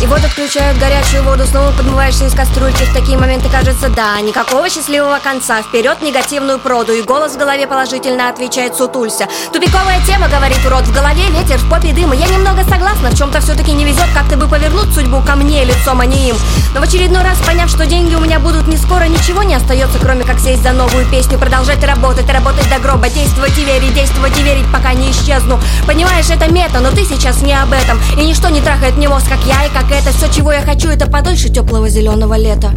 [0.01, 2.83] И вот отключают горячую воду, снова подмываешься из кастрюльки.
[2.83, 5.61] В такие моменты кажется, да, никакого счастливого конца.
[5.61, 6.91] Вперед негативную проду.
[6.91, 9.27] И голос в голове положительно отвечает сутулься.
[9.53, 10.83] Тупиковая тема, говорит урод.
[10.83, 14.35] В голове ветер, в попе дыма Я немного согласна, в чем-то все-таки не везет Как-то
[14.35, 16.35] бы повернуть судьбу ко мне лицом, а не им?
[16.73, 19.97] Но в очередной раз поняв, что деньги у меня будут не скоро Ничего не остается,
[19.99, 21.39] кроме как сесть за новую песню.
[21.39, 23.07] Продолжать работать, работать до гроба.
[23.07, 25.59] Действовать и верить, действовать и верить, пока не исчезну.
[25.87, 27.97] Понимаешь, это мета, но ты сейчас не об этом.
[28.19, 30.89] И ничто не трахает мне мозг, как я и как это Все, чего я хочу,
[30.89, 32.71] это подольше теплого зеленого лета.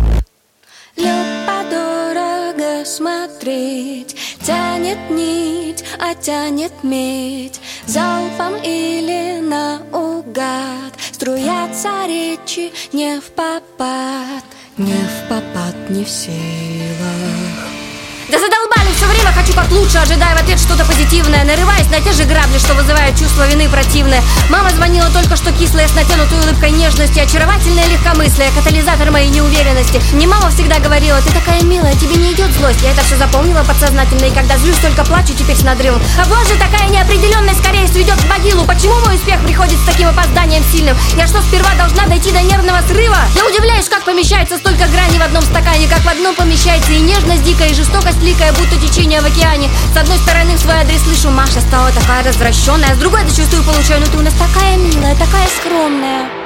[0.96, 7.60] Любо-дорого смотреть Тянет нить, а тянет медь.
[7.86, 14.44] Залпом или наугад Струятся речи не в попад.
[14.76, 17.47] Не в попад, не в силах
[18.28, 21.44] да задолбали все время, хочу как лучше, ожидая в ответ что-то позитивное.
[21.44, 24.22] Нарываясь на те же грабли, что вызывают чувство вины противное.
[24.50, 30.02] Мама звонила только что кислая, с натянутой улыбкой нежности Очаровательное легкомыслие, катализатор моей неуверенности.
[30.12, 33.64] Не мама всегда говорила, ты такая милая, тебе не идет злость Я это все запомнила
[33.64, 36.02] подсознательно, и когда злюсь, только плачу теперь с надрывом.
[36.20, 38.64] А боже, такая неопределенность скорее сведет в могилу.
[38.64, 40.96] Почему мой успех приходит с таким опозданием сильным?
[41.16, 43.18] Я что, сперва должна дойти до нервного срыва?
[43.34, 47.42] Я удивляюсь, как помещается столько граней в одном стакане Как в одном помещается и нежность
[47.42, 49.68] дикая, и жестокость ликая, будто течение в океане.
[49.92, 53.62] С одной стороны в свой адрес слышу, Маша стала такая развращенная С другой это чувствую,
[53.64, 56.37] получаю, ну ты у нас такая милая, такая скромная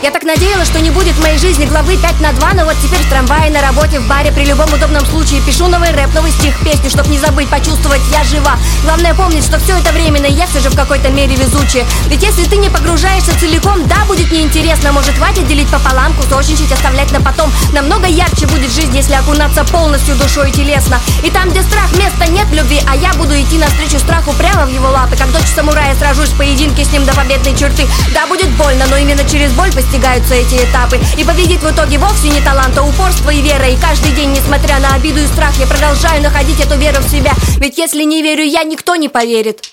[0.00, 2.76] Я так надеялась, что не будет в моей жизни главы 5 на 2 Но вот
[2.80, 6.30] теперь в трамвае, на работе, в баре При любом удобном случае пишу новый рэп, новый
[6.30, 8.56] стих, песню Чтоб не забыть, почувствовать, я жива.
[8.84, 11.84] Главное помнить, что все это временно и Я все же в какой-то мере везучая.
[12.06, 17.10] Ведь если ты не погружаешься целиком Да, будет неинтересно, может хватит делить пополам Кусочничать, оставлять
[17.10, 17.50] на потом.
[17.72, 21.00] Намного ярче будет жизнь, если окунаться полностью душой и телесно.
[21.24, 24.68] И там, где страх, места нет любви А я буду идти навстречу страху прямо в
[24.68, 25.16] его лапы.
[25.16, 27.88] Как дочь самурая сражусь в поединке с ним до победной черты.
[28.14, 30.98] Да, будет больно, но именно через боль достигаются эти этапы.
[31.16, 33.68] И победит в итоге вовсе не талант, а упорство и вера.
[33.68, 37.32] И каждый день, несмотря на обиду и страх Я продолжаю находить эту веру в себя.
[37.58, 39.70] Ведь если не верю я, никто не поверит.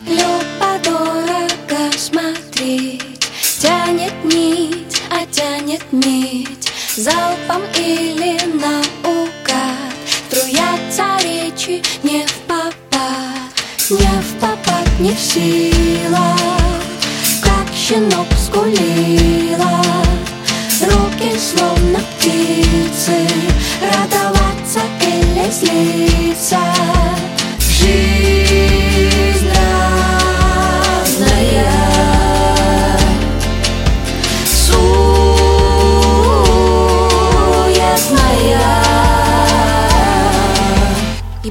[0.00, 3.02] Любо-дорого смотреть.
[3.60, 6.72] Тянет нить, а тянет медь.
[6.96, 9.94] Залпом или наугад.
[10.28, 13.52] Струятся речи не в попад.
[13.90, 16.83] Не в попад, не в силах
[17.86, 19.82] Щенок скулила
[20.80, 23.28] Руки словно птицы
[23.82, 26.60] Радоваться или злиться
[27.58, 28.53] Жизнь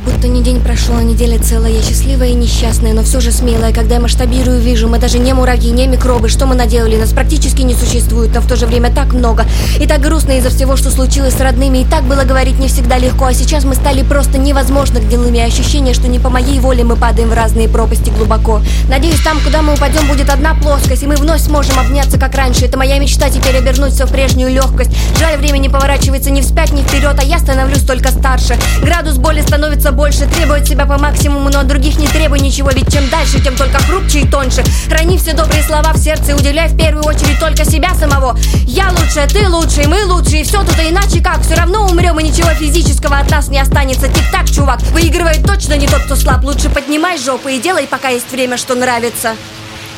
[0.06, 3.74] будто не день прошел прошла неделя целая, я счастливая и несчастная, но все же смелая,
[3.74, 7.62] когда я масштабирую, вижу, мы даже не муравьи, не микробы, что мы наделали, нас практически
[7.62, 9.46] не существует, но в то же время так много,
[9.80, 12.98] и так грустно из-за всего, что случилось с родными, и так было говорить не всегда
[12.98, 16.98] легко, а сейчас мы стали просто невозможно гнилыми, ощущение, что не по моей воле мы
[16.98, 18.60] падаем в разные пропасти глубоко.
[18.90, 22.66] Надеюсь, там, куда мы упадем, будет одна плоскость, и мы вновь сможем обняться, как раньше,
[22.66, 26.74] это моя мечта теперь обернуть все в прежнюю легкость, жаль, время не поворачивается ни вспять,
[26.74, 31.50] ни вперед, а я становлюсь только старше, градус боли становится больше, требует себя по максимуму,
[31.50, 34.64] но от других не требуй ничего, ведь чем дальше, тем только хрупче и тоньше.
[34.90, 38.38] Храни все добрые слова в сердце и уделяй в первую очередь только себя самого.
[38.66, 41.42] Я лучше, ты лучше, мы лучше, и все тут а иначе как.
[41.44, 44.08] Все равно умрем, и ничего физического от нас не останется.
[44.08, 46.44] Тик-так, чувак, выигрывает точно не тот, кто слаб.
[46.44, 49.36] Лучше поднимай жопу и делай, пока есть время, что нравится.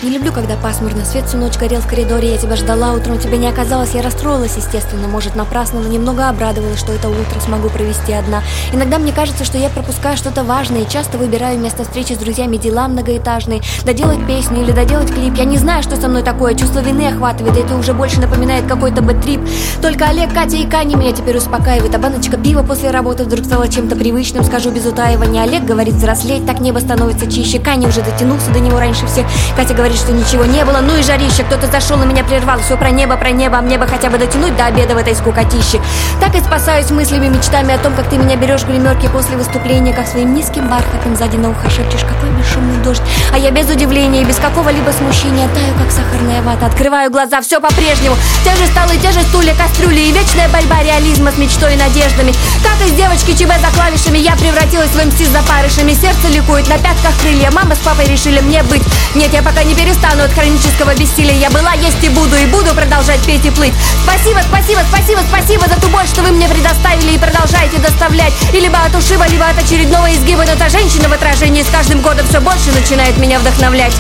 [0.04, 3.38] Не люблю, когда пасмурно, свет всю ночь горел в коридоре, я тебя ждала, утром тебя
[3.38, 8.12] не оказалось, я расстроилась, естественно, может, напрасно, но немного обрадовалась, что это утро смогу провести
[8.12, 8.44] одна.
[8.74, 12.58] Иногда мне кажется, что я пропускаю что-то важное, и часто выбираю вместо встречи с друзьями
[12.58, 15.36] дела многоэтажные, доделать песню или доделать клип.
[15.38, 18.68] Я не знаю, что со мной такое, чувство вины охватывает, и это уже больше напоминает
[18.68, 19.40] какой-то бэт-трип.
[19.82, 23.70] Только Олег, Катя и Кани меня теперь успокаивают, а баночка пива после работы вдруг стала
[23.70, 25.44] чем-то привычным, скажу без утаивания.
[25.44, 29.74] Олег говорит взрослеть, так небо становится чище, Кани уже дотянулся до него раньше всех, Катя
[29.74, 32.90] говорит, что ничего не было, ну и жарище Кто-то зашел и меня прервал, все про
[32.90, 35.82] небо, про небо А мне бы хотя бы дотянуть до обеда в этой скукотище.
[36.20, 39.94] Так и спасаюсь мыслями, мечтами о том, как ты меня берешь в гримерке после выступления
[39.94, 43.02] Как своим низким бархатом сзади на ухо шепчешь, какой бесшумный дождь
[43.34, 47.60] А я без удивления и без какого-либо смущения Таю, как сахарная вата, открываю глаза, все
[47.60, 48.16] по-прежнему.
[48.44, 52.34] Те же столы, те же стулья, кастрюли И вечная борьба реализма с мечтой и надеждами.
[52.64, 56.78] Как из девочки ЧБ за клавишами Я превратилась в МС за парышами Сердце ликует, на
[56.78, 57.52] пятках крылья.
[57.52, 58.84] Мама с папой решили мне быть.
[59.16, 61.36] Нет, я пока не перестану от хронического бессилия.
[61.36, 63.74] Я была, есть и буду, и буду продолжать петь и плыть.
[64.04, 68.34] Спасибо, спасибо, спасибо, спасибо за ту боль, что вы мне предоставили и продолжаете доставлять.
[68.54, 70.46] И либо от ушиба, либо от очередного изгиба.
[70.46, 73.94] Но та женщина в отражении с каждым годом все больше начинает меня вдохновлять.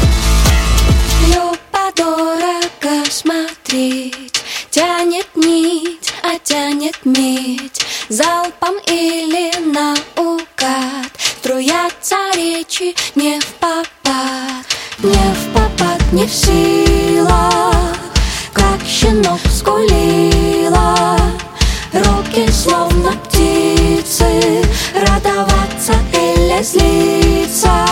[1.28, 4.44] Любо-дорого смотреть.
[4.70, 7.86] Тянет нить, а тянет медь.
[8.10, 11.12] Залпом или наугад.
[11.40, 17.96] Струятся речи не в попад Не в попад, не в силах
[18.54, 21.18] Как щенок скулила.
[21.92, 24.64] Руки словно птицы
[24.96, 27.86] Радоваться или злиться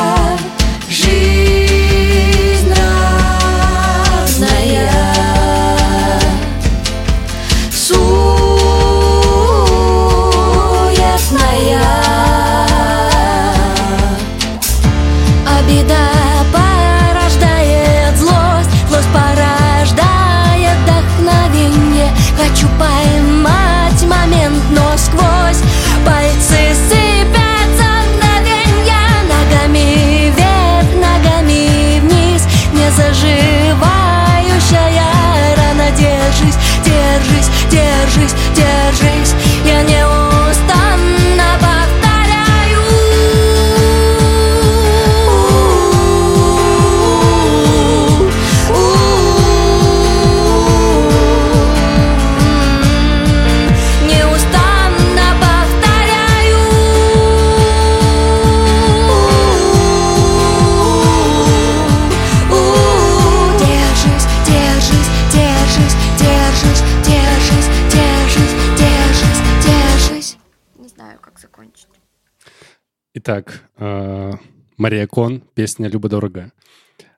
[73.25, 74.31] Итак, э,
[74.75, 76.51] Мария Кон, песня «Любо-дорого».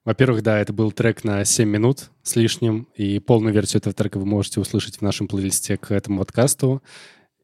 [0.04, 4.20] Во-первых, да, это был трек на 7 минут с лишним, и полную версию этого трека
[4.20, 6.84] вы можете услышать в нашем плейлисте к этому подкасту.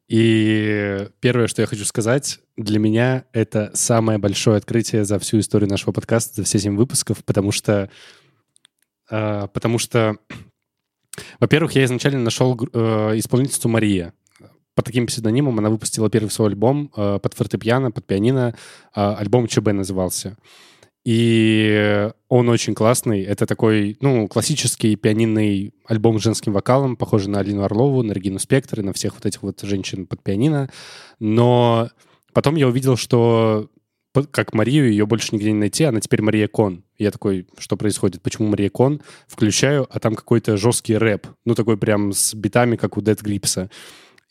[0.06, 5.68] И первое, что я хочу сказать, для меня это самое большое открытие за всю историю
[5.68, 7.90] нашего подкаста, за все 7 выпусков, потому что,
[9.10, 10.18] э, потому что,
[11.40, 14.14] во-первых, я изначально нашел э, исполнительницу Мария.
[14.74, 18.54] По таким псевдонимам она выпустила первый свой альбом э, под фортепиано, под пианино.
[18.94, 20.36] Э, альбом ЧБ назывался.
[21.04, 23.22] И он очень классный.
[23.22, 28.38] Это такой, ну, классический пианинный альбом с женским вокалом, похожий на Алину Орлову, на Регину
[28.38, 30.70] Спектр и на всех вот этих вот женщин под пианино.
[31.18, 31.90] Но
[32.32, 33.68] потом я увидел, что
[34.30, 36.84] как Марию, ее больше нигде не найти, она теперь Мария Кон.
[36.98, 38.22] Я такой, что происходит?
[38.22, 39.00] Почему Мария Кон?
[39.26, 41.26] Включаю, а там какой-то жесткий рэп.
[41.44, 43.70] Ну, такой прям с битами, как у Дед Грипса.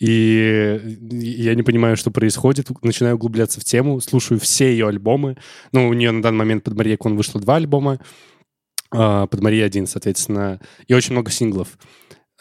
[0.02, 2.70] И я не понимаю, что происходит.
[2.82, 5.38] Начинаю углубляться в тему, слушаю все ее альбомы.
[5.74, 8.00] Ну, у нее на данный момент под Мария Кон вышло два альбома,
[8.90, 11.78] а, под Мария один, соответственно, и очень много синглов.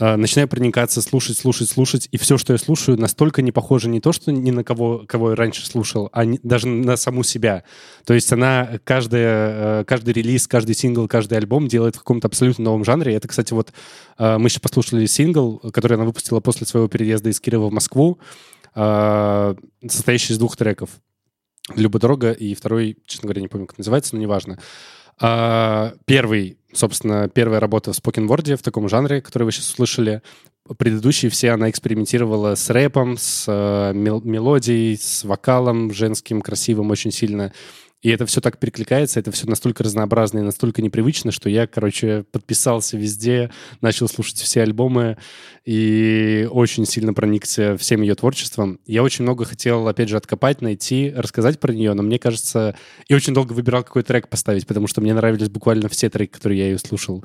[0.01, 4.01] Э, начинаю проникаться, слушать, слушать, слушать, и все, что я слушаю, настолько не похоже не
[4.01, 7.63] то, что ни на кого, кого я раньше слушал, а не, даже на саму себя.
[8.05, 12.65] То есть она каждая, э, каждый релиз, каждый сингл, каждый альбом делает в каком-то абсолютно
[12.65, 13.15] новом жанре.
[13.15, 13.73] Это, кстати, вот
[14.19, 18.19] э, мы сейчас послушали сингл, который она выпустила после своего переезда из Кирова в Москву,
[18.73, 20.91] состоящий из двух треков.
[21.75, 24.59] «Люба дорога» и второй, честно говоря, не помню, как называется, но неважно.
[25.19, 30.23] Первый, собственно, первая работа в Word в таком жанре, который вы сейчас услышали.
[30.79, 37.11] Предыдущие все она экспериментировала с рэпом, с э, мел- мелодией, с вокалом женским, красивым очень
[37.11, 37.53] сильно.
[38.03, 42.25] И это все так перекликается, это все настолько разнообразно и настолько непривычно, что я, короче,
[42.33, 43.51] подписался везде,
[43.83, 45.19] начал слушать все альбомы
[45.67, 48.81] и очень сильно проникся всем ее творчеством.
[48.87, 52.75] Я очень много хотел, опять же, откопать, найти, рассказать про нее, но мне кажется...
[53.09, 56.59] И очень долго выбирал, какой трек поставить, потому что мне нравились буквально все треки, которые
[56.59, 57.23] я ее слушал.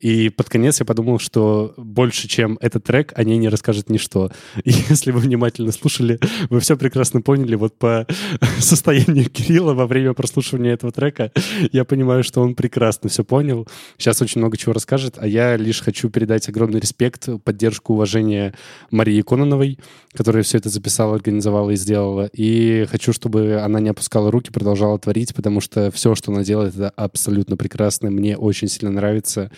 [0.00, 4.30] И под конец я подумал, что больше, чем этот трек, о ней не расскажет ничто.
[4.64, 6.18] И если вы внимательно слушали,
[6.48, 7.54] вы все прекрасно поняли.
[7.54, 8.06] Вот по
[8.58, 11.32] состоянию Кирилла во время прослушивания этого трека
[11.72, 13.68] я понимаю, что он прекрасно все понял.
[13.98, 18.54] Сейчас очень много чего расскажет, а я лишь хочу передать огромный респект, поддержку, уважение
[18.90, 19.78] Марии Кононовой,
[20.12, 22.30] которая все это записала, организовала и сделала.
[22.32, 26.74] И хочу, чтобы она не опускала руки, продолжала творить, потому что все, что она делает,
[26.74, 28.10] это абсолютно прекрасно.
[28.10, 29.50] Мне очень сильно нравится.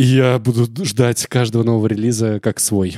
[0.00, 2.96] И я буду ждать каждого нового релиза как свой.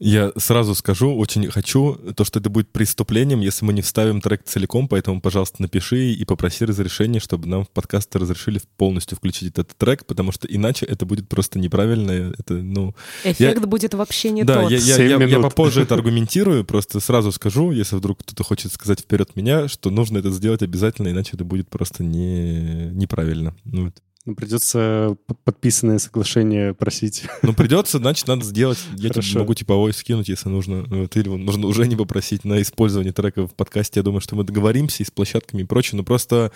[0.00, 4.44] Я сразу скажу, очень хочу, то, что это будет преступлением, если мы не вставим трек
[4.44, 9.76] целиком, поэтому, пожалуйста, напиши и попроси разрешения, чтобы нам в подкасты разрешили полностью включить этот
[9.76, 12.32] трек, потому что иначе это будет просто неправильно.
[12.38, 12.94] Это, ну,
[13.24, 13.66] Эффект я...
[13.66, 14.70] будет вообще не да, тот.
[14.70, 19.00] Я, я, я, я попозже это аргументирую, просто сразу скажу, если вдруг кто-то хочет сказать
[19.00, 23.54] вперед меня, что нужно это сделать обязательно, иначе это будет просто не, неправильно.
[23.66, 23.92] Ну,
[24.28, 27.24] ну, придется подписанное соглашение просить.
[27.40, 28.78] Ну, придется, значит, надо сделать.
[28.94, 30.84] Я тебе могу типовой скинуть, если нужно.
[30.86, 34.00] Вот, или нужно уже не попросить на использование трека в подкасте.
[34.00, 35.96] Я думаю, что мы договоримся и с площадками и прочее.
[35.96, 36.52] Но просто,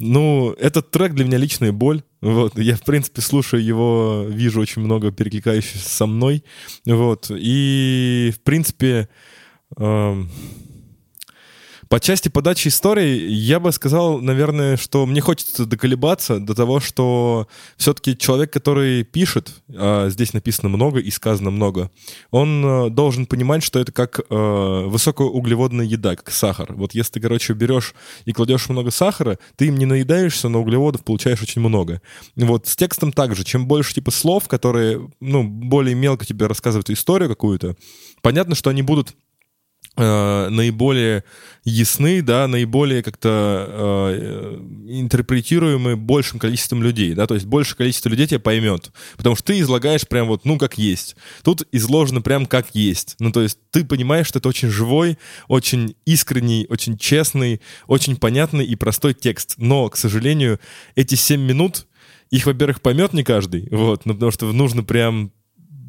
[0.00, 2.02] ну, этот трек для меня личная боль.
[2.20, 6.42] Вот, я, в принципе, слушаю его, вижу очень много перекликающихся со мной.
[6.86, 9.08] Вот, и, в принципе,
[9.76, 10.28] эм,
[11.92, 17.48] по части подачи истории я бы сказал, наверное, что мне хочется доколебаться до того, что
[17.76, 21.90] все-таки человек, который пишет, а здесь написано много и сказано много,
[22.30, 26.72] он э, должен понимать, что это как э, высокоуглеводная еда, как сахар.
[26.72, 27.94] Вот если ты, короче, берешь
[28.24, 32.00] и кладешь много сахара, ты им не наедаешься, но углеводов получаешь очень много.
[32.36, 33.44] Вот с текстом также.
[33.44, 37.76] Чем больше типа слов, которые, ну, более мелко тебе рассказывают историю какую-то,
[38.22, 39.14] понятно, что они будут
[39.94, 41.22] Э, наиболее
[41.64, 44.58] ясны, да, наиболее как-то э,
[44.88, 49.60] интерпретируемы большим количеством людей, да, то есть большее количество людей тебя поймет, потому что ты
[49.60, 51.14] излагаешь прям вот, ну, как есть.
[51.44, 53.16] Тут изложено прям как есть.
[53.18, 58.64] Ну, то есть ты понимаешь, что это очень живой, очень искренний, очень честный, очень понятный
[58.64, 59.56] и простой текст.
[59.58, 60.58] Но, к сожалению,
[60.94, 61.86] эти 7 минут,
[62.30, 65.32] их, во-первых, поймет не каждый, вот, ну, потому что нужно прям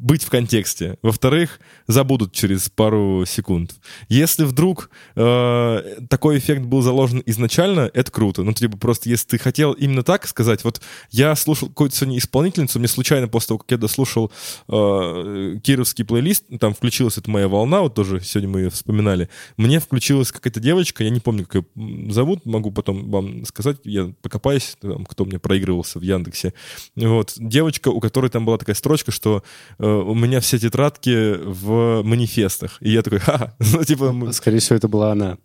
[0.00, 0.98] быть в контексте.
[1.02, 3.74] Во-вторых, забудут через пару секунд.
[4.08, 8.42] Если вдруг э, такой эффект был заложен изначально, это круто.
[8.42, 10.80] Ну, типа, просто если ты хотел именно так сказать, вот
[11.10, 14.32] я слушал какую-то сегодня исполнительницу, мне случайно после того, как я дослушал
[14.68, 19.80] э, кировский плейлист, там включилась эта моя волна, вот тоже сегодня мы ее вспоминали, мне
[19.80, 24.76] включилась какая-то девочка, я не помню, как ее зовут, могу потом вам сказать, я покопаюсь,
[24.80, 26.52] там, кто мне проигрывался в Яндексе.
[26.96, 29.42] Вот, девочка, у которой там была такая строчка, что
[29.78, 32.76] э, у меня все тетрадки в манифестах.
[32.80, 34.32] И я такой, ха, ну, типа...
[34.32, 35.38] Скорее всего, это была она.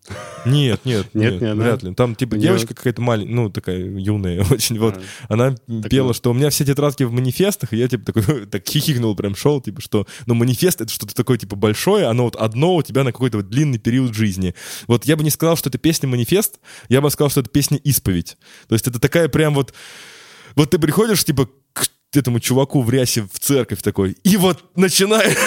[0.45, 1.93] Нет, нет, нет, нет вряд ли.
[1.93, 4.99] Там, типа, девочка какая-то маленькая, ну, такая юная очень, вот.
[5.27, 5.55] А, она
[5.89, 9.35] пела, что у меня все тетрадки в манифестах, и я, типа, такой, так хихикнул, прям
[9.35, 13.03] шел, типа, что, ну, манифест— это что-то такое, типа, большое, оно вот одно у тебя
[13.03, 14.55] на какой-то вот длинный период жизни.
[14.87, 18.37] Вот я бы не сказал, что это песня-манифест, я бы сказал, что это песня-исповедь.
[18.67, 19.73] То есть это такая прям вот...
[20.55, 21.85] Вот ты приходишь, типа, к
[22.17, 24.17] этому чуваку в рясе в церковь такой.
[24.23, 25.37] И вот начинаешь,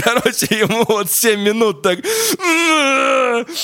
[0.02, 2.00] короче, ему вот 7 минут так...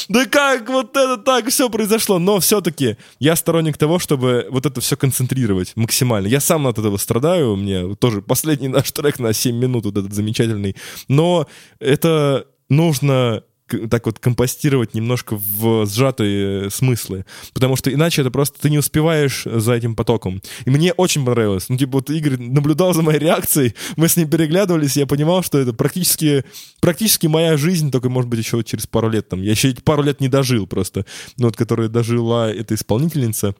[0.08, 2.20] Да как вот это так все произошло?
[2.20, 6.28] Но все-таки я сторонник того, чтобы вот это все концентрировать максимально.
[6.28, 7.56] Я сам от этого страдаю.
[7.56, 10.76] Меня тоже последний наш трек на 7 минут вот этот замечательный.
[11.08, 11.48] Но
[11.80, 18.70] это нужно так вот компостировать немножко в сжатые смыслы, потому что иначе это просто ты
[18.70, 20.42] не успеваешь за этим потоком.
[20.64, 21.68] И мне очень понравилось.
[21.68, 25.58] Ну, типа, вот Игорь наблюдал за моей реакцией, мы с ним переглядывались, я понимал, что
[25.58, 26.44] это практически,
[26.80, 29.42] практически моя жизнь, только, может быть, еще через пару лет там.
[29.42, 33.54] Я еще пару лет не дожил просто, ну, вот, которая дожила эта исполнительница.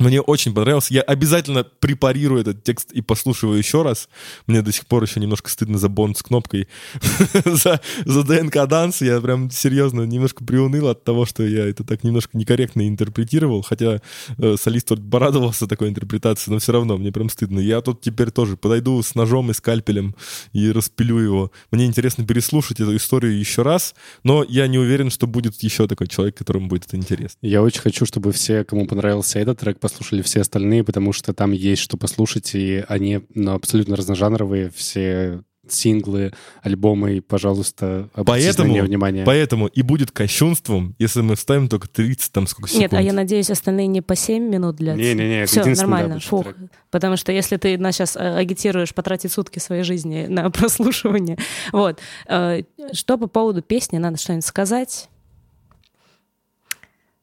[0.00, 0.94] Мне очень понравился.
[0.94, 4.08] Я обязательно препарирую этот текст и послушаю еще раз.
[4.46, 6.68] Мне до сих пор еще немножко стыдно за бонд с кнопкой.
[7.44, 9.02] за, за ДНК данс.
[9.02, 13.60] Я прям серьезно немножко приуныл от того, что я это так немножко некорректно интерпретировал.
[13.60, 14.00] Хотя
[14.38, 17.60] э, солист порадовался такой интерпретации, но все равно мне прям стыдно.
[17.60, 20.14] Я тут теперь тоже подойду с ножом и скальпелем
[20.54, 21.52] и распилю его.
[21.70, 23.94] Мне интересно переслушать эту историю еще раз,
[24.24, 27.38] но я не уверен, что будет еще такой человек, которому будет это интересно.
[27.42, 31.52] Я очень хочу, чтобы все, кому понравился этот трек, послушали все остальные, потому что там
[31.52, 38.82] есть что послушать, и они ну, абсолютно разножанровые, все синглы, альбомы, и, пожалуйста, обратите Поэтому,
[38.82, 39.24] внимание.
[39.24, 42.92] поэтому и будет кощунством, если мы вставим только 30 там сколько секунд.
[42.92, 45.00] Нет, а я надеюсь, остальные не по 7 минут длятся.
[45.00, 46.12] Не-не-не, Все, да, нормально.
[46.14, 46.44] обычный Фух.
[46.44, 46.56] трек.
[46.90, 51.38] Потому что если ты нас сейчас агитируешь потратить сутки своей жизни на прослушивание,
[51.72, 52.00] вот.
[52.26, 52.62] Э,
[52.92, 55.08] Что по поводу песни, надо что-нибудь сказать?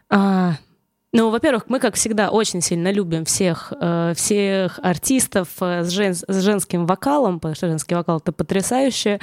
[0.10, 0.58] А,
[1.18, 6.14] ну, во-первых, мы, как всегда, очень сильно любим всех, э, всех артистов э, с, жен-
[6.14, 9.20] с женским вокалом, потому что женский вокал— это потрясающе.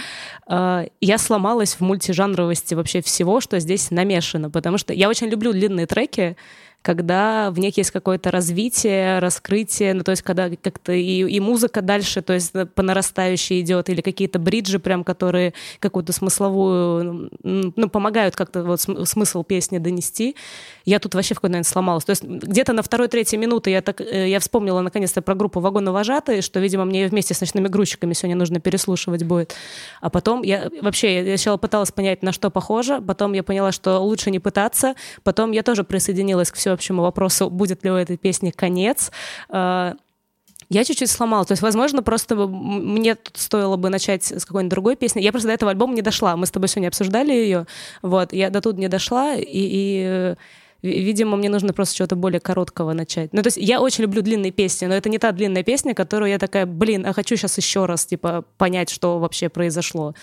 [0.49, 5.53] Э, я сломалась в мультижанровости вообще всего, что здесь намешано, потому что я очень люблю
[5.53, 6.37] длинные треки,
[6.85, 11.81] когда в них есть какое-то развитие, раскрытие, ну, то есть когда как-то и, и музыка
[11.81, 18.37] дальше, то есть по нарастающей идет, или какие-то бриджи прям, которые какую-то смысловую, ну, помогают
[18.37, 20.37] как-то вот см- смысл песни донести.
[20.85, 22.05] Я тут вообще в какой-то момент сломалась.
[22.05, 26.43] То есть где-то на второй-третьей минуты я, так, э, я вспомнила наконец-то про группу «Вагоновожатые»,
[26.43, 29.55] что, видимо, мне вместе с «Ночными грузчиками» сегодня нужно переслушивать будет.
[30.03, 34.01] А потом я вообще, я сначала пыталась понять, на что похоже, потом я поняла, что
[34.01, 38.51] лучше не пытаться, потом я тоже присоединилась к всеобщему вопросу, будет ли у этой песни
[38.51, 39.11] конец.
[39.49, 39.95] А,
[40.71, 41.45] Я чуть-чуть сломала.
[41.45, 45.21] То есть, возможно, просто мне тут стоило бы начать с какой-нибудь другой песни.
[45.23, 46.37] Я просто до этого альбома не дошла.
[46.37, 47.67] Мы с тобой сегодня обсуждали ее.
[48.03, 50.35] Вот, я до тут не дошла, и, и, э,
[50.83, 53.33] ви- видимо, мне нужно просто чего-то более короткого начать.
[53.35, 56.31] Ну, то есть я очень люблю длинные песни, но это не та длинная песня, которую
[56.31, 60.15] я такая, блин, а хочу сейчас еще раз, типа, понять, что вообще произошло.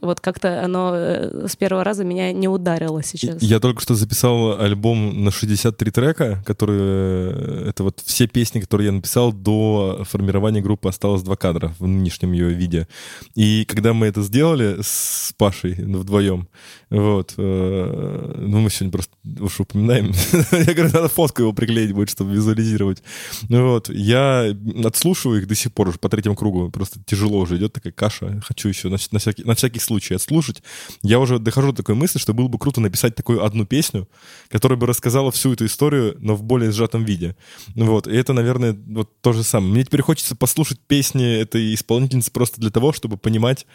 [0.00, 3.42] Вот как-то оно э, с первого раза меня не ударило сейчас.
[3.42, 7.68] Я только что записал альбом на 63 трека, которые...
[7.68, 12.32] Это вот все песни, которые я написал до формирования группы «Осталось два кадра» в нынешнем
[12.32, 12.88] ее виде.
[13.34, 16.48] И когда мы это сделали с Пашей вдвоем,
[16.90, 20.12] вот, э, ну мы сегодня просто уж упоминаем,
[20.52, 23.02] я говорю, надо фотку его приклеить будет, чтобы визуализировать.
[23.48, 27.72] Вот, я отслушиваю их до сих пор уже по третьему кругу, просто тяжело уже идет
[27.72, 30.62] такая каша, хочу еще на, на всякий, на всякий случай отслушать.
[31.02, 34.08] Я уже дохожу до такой мысли, что было бы круто написать такую одну песню,
[34.48, 37.36] которая бы рассказала всю эту историю, но в более сжатом виде.
[37.74, 39.72] Вот, и это, наверное, вот то же самое.
[39.72, 43.66] Мне теперь хочется послушать песни этой исполнительницы просто для того, чтобы понимать,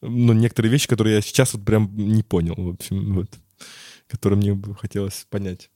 [0.00, 3.30] ну, некоторые вещи, которые я сейчас вот прям не понял, в общем, вот,
[4.06, 5.70] которые мне бы хотелось понять.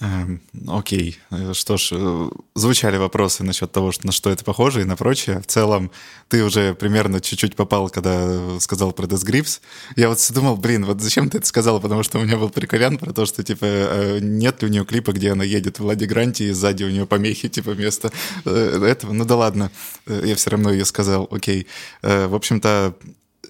[0.00, 4.84] Эм, Окей, Э, что ж, э, звучали вопросы насчет того, на что это похоже и
[4.84, 5.40] на прочее.
[5.40, 5.90] В целом,
[6.28, 9.60] ты уже примерно чуть-чуть попал, когда э, сказал про Death Grips.
[9.96, 11.80] Я вот думал, блин, вот зачем ты это сказал?
[11.80, 15.12] Потому что у меня был приколян про то, что, типа, нет ли у нее клипа,
[15.12, 18.10] где она едет в Ладе Гранте, и сзади у нее помехи, типа, вместо
[18.44, 19.12] этого.
[19.12, 19.70] Ну да ладно,
[20.06, 21.66] я все равно ее сказал, окей.
[22.02, 22.94] В общем-то,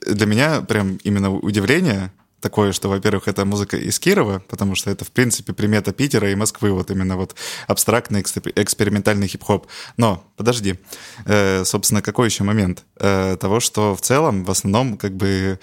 [0.07, 5.05] для меня прям именно удивление такое, что, во-первых, это музыка из Кирова, потому что это,
[5.05, 7.35] в принципе, примета Питера и Москвы, вот именно вот
[7.67, 9.67] абстрактный эксп- экспериментальный хип-хоп.
[9.97, 10.79] Но, подожди,
[11.27, 12.85] Э, собственно, какой еще момент?
[12.97, 15.59] Э, того, что в целом, в основном, как бы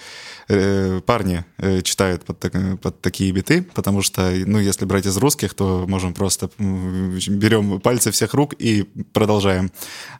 [0.48, 5.16] э, парни э, читают под, так- под такие биты, потому что, ну, если брать из
[5.16, 8.82] русских, то можем просто берем пальцы всех рук и
[9.12, 9.70] продолжаем.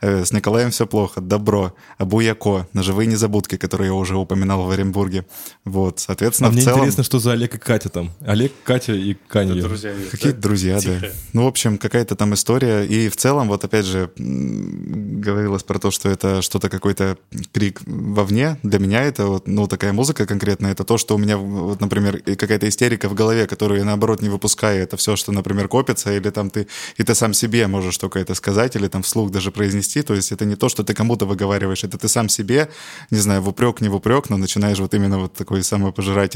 [0.01, 5.25] Э, С Николаем все плохо, добро, Абуяко, ножевые незабудки, которые я уже упоминал в Оренбурге.
[5.65, 6.81] Вот, соответственно, А мне в целом...
[6.81, 8.11] интересно, что за Олег и Катя там.
[8.21, 9.63] Олег, Катя и Канье.
[10.11, 11.09] Какие-то друзья, да.
[11.33, 12.85] Ну, в общем, какая-то там история.
[12.85, 17.19] И в целом, вот опять же, говорилось про то, что это что-то какой-то
[17.53, 18.59] крик вовне.
[18.63, 20.73] Для меня это вот, ну, такая музыка конкретная.
[20.73, 24.29] Это то, что у меня, вот, например, какая-то истерика в голове, которую я, наоборот, не
[24.29, 24.83] выпускаю.
[24.83, 26.67] Это все, что, например, копится, или там ты,
[26.97, 30.03] и ты сам себе можешь только это сказать, или там вслух даже произнести.
[30.03, 32.69] То есть это не то, что ты кому-то выговариваешь, это ты сам себе,
[33.11, 35.63] не знаю, в упрек, не в упрек, но начинаешь вот именно вот такой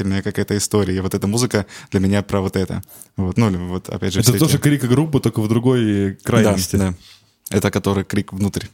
[0.03, 0.95] самопожирательная какая-то история.
[0.95, 2.81] И вот эта музыка для меня про вот это.
[3.17, 4.19] Вот, ну, или вот опять же...
[4.19, 6.75] Это тоже эти- крик группы, только в другой крайности.
[6.75, 7.57] Да, да.
[7.57, 8.65] Это который крик внутрь.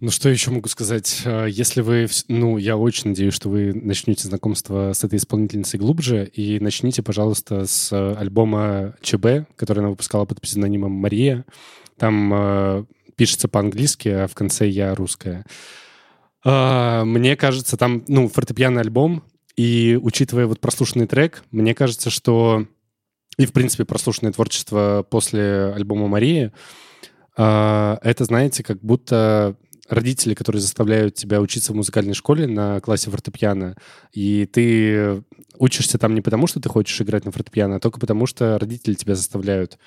[0.00, 1.22] Ну, что еще могу сказать?
[1.24, 6.26] Э, Если вы, ну, я очень надеюсь, что вы начнете знакомство с этой исполнительницей глубже,
[6.26, 11.44] и начните, пожалуйста, с э, альбома ЧБ, который она выпускала под псевдонимом Мария.
[11.98, 15.44] Там э, пишется по-английски, а в конце я русская.
[16.44, 19.22] А, Мне кажется, там, ну, фортепианный альбом,
[19.56, 22.66] и учитывая вот прослушанный трек, мне кажется, что
[23.38, 26.52] и, в принципе, прослушанное творчество после альбома «Мария»,
[27.36, 29.56] а, это, знаете, как будто
[29.88, 33.76] родители, которые заставляют тебя учиться в музыкальной школе на классе фортепиано,
[34.12, 35.22] и ты
[35.58, 38.94] учишься там не потому, что ты хочешь играть на фортепиано, а только потому, что родители
[38.94, 39.78] тебя заставляют.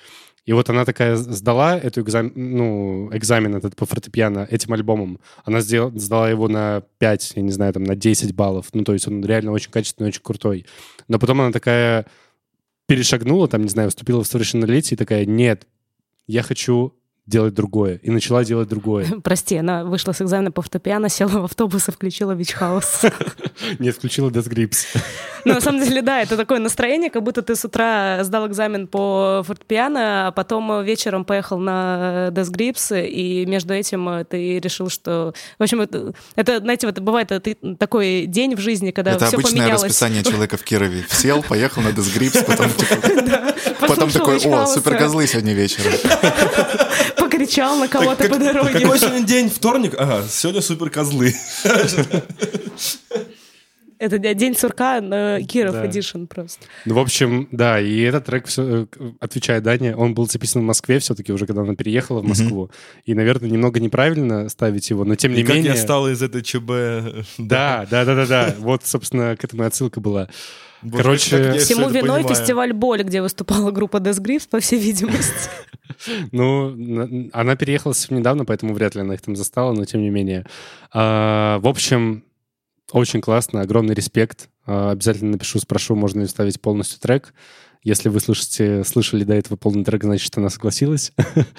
[0.46, 5.18] И вот она такая сдала эту экзамен, ну, экзамен этот по фортепиано этим альбомом.
[5.44, 8.68] Она сделала, сдала его на 5, я не знаю, там, на 10 баллов.
[8.72, 10.64] Ну, то есть он реально очень качественный, очень крутой.
[11.08, 12.06] Но потом она такая
[12.86, 15.66] перешагнула, там, не знаю, вступила в совершеннолетие и такая, нет,
[16.28, 16.94] я хочу
[17.26, 17.98] делать другое.
[18.02, 19.06] И начала делать другое.
[19.24, 23.12] Прости, она вышла с экзамена по фортепиано, села в автобус и включила Beach House.
[23.78, 24.86] Нет, включила Death Grips.
[25.46, 28.88] Ну, на самом деле, да, это такое настроение, как будто ты с утра сдал экзамен
[28.88, 35.34] по фортепиано, а потом вечером поехал на Death Grips, и между этим ты решил, что...
[35.60, 39.36] В общем, это, это знаете, вот бывает это такой день в жизни, когда это все
[39.36, 39.82] обычное поменялось.
[39.84, 41.04] расписание человека в Кирове.
[41.08, 45.92] Сел, поехал на Death Grips, потом, типа, потом такой, о, супер козлы сегодня вечером
[47.16, 48.80] покричал на кого-то по дороге.
[48.80, 49.50] Какой сегодня день?
[49.50, 49.94] Вторник?
[49.98, 51.34] Ага, сегодня супер козлы.
[53.98, 55.86] Это день сурка на Киров да.
[55.86, 56.66] Edition просто.
[56.84, 60.64] Ну, в общем, да, и этот трек, все, э, отвечая Дане, он был записан в
[60.66, 62.66] Москве все-таки уже, когда она переехала в Москву.
[62.66, 63.02] Mm-hmm.
[63.06, 65.64] И, наверное, немного неправильно ставить его, но тем не менее...
[65.70, 67.26] как я стал из этой ЧБ...
[67.38, 68.54] Да, да, да, да, да.
[68.58, 70.28] Вот, собственно, к этому отсылка была.
[70.86, 72.28] Боже, Короче, всему виной понимаю.
[72.28, 75.50] фестиваль Боль, где выступала группа Death Grips, по всей видимости.
[76.30, 80.10] Ну, она переехала совсем недавно, поэтому вряд ли она их там застала, но тем не
[80.10, 80.44] менее.
[80.92, 82.24] А, в общем,
[82.92, 84.50] очень классно, огромный респект.
[84.66, 87.32] А, обязательно напишу, спрошу, можно ли вставить полностью трек.
[87.82, 91.12] Если вы слышите, слышали до этого полный трек, значит, она согласилась.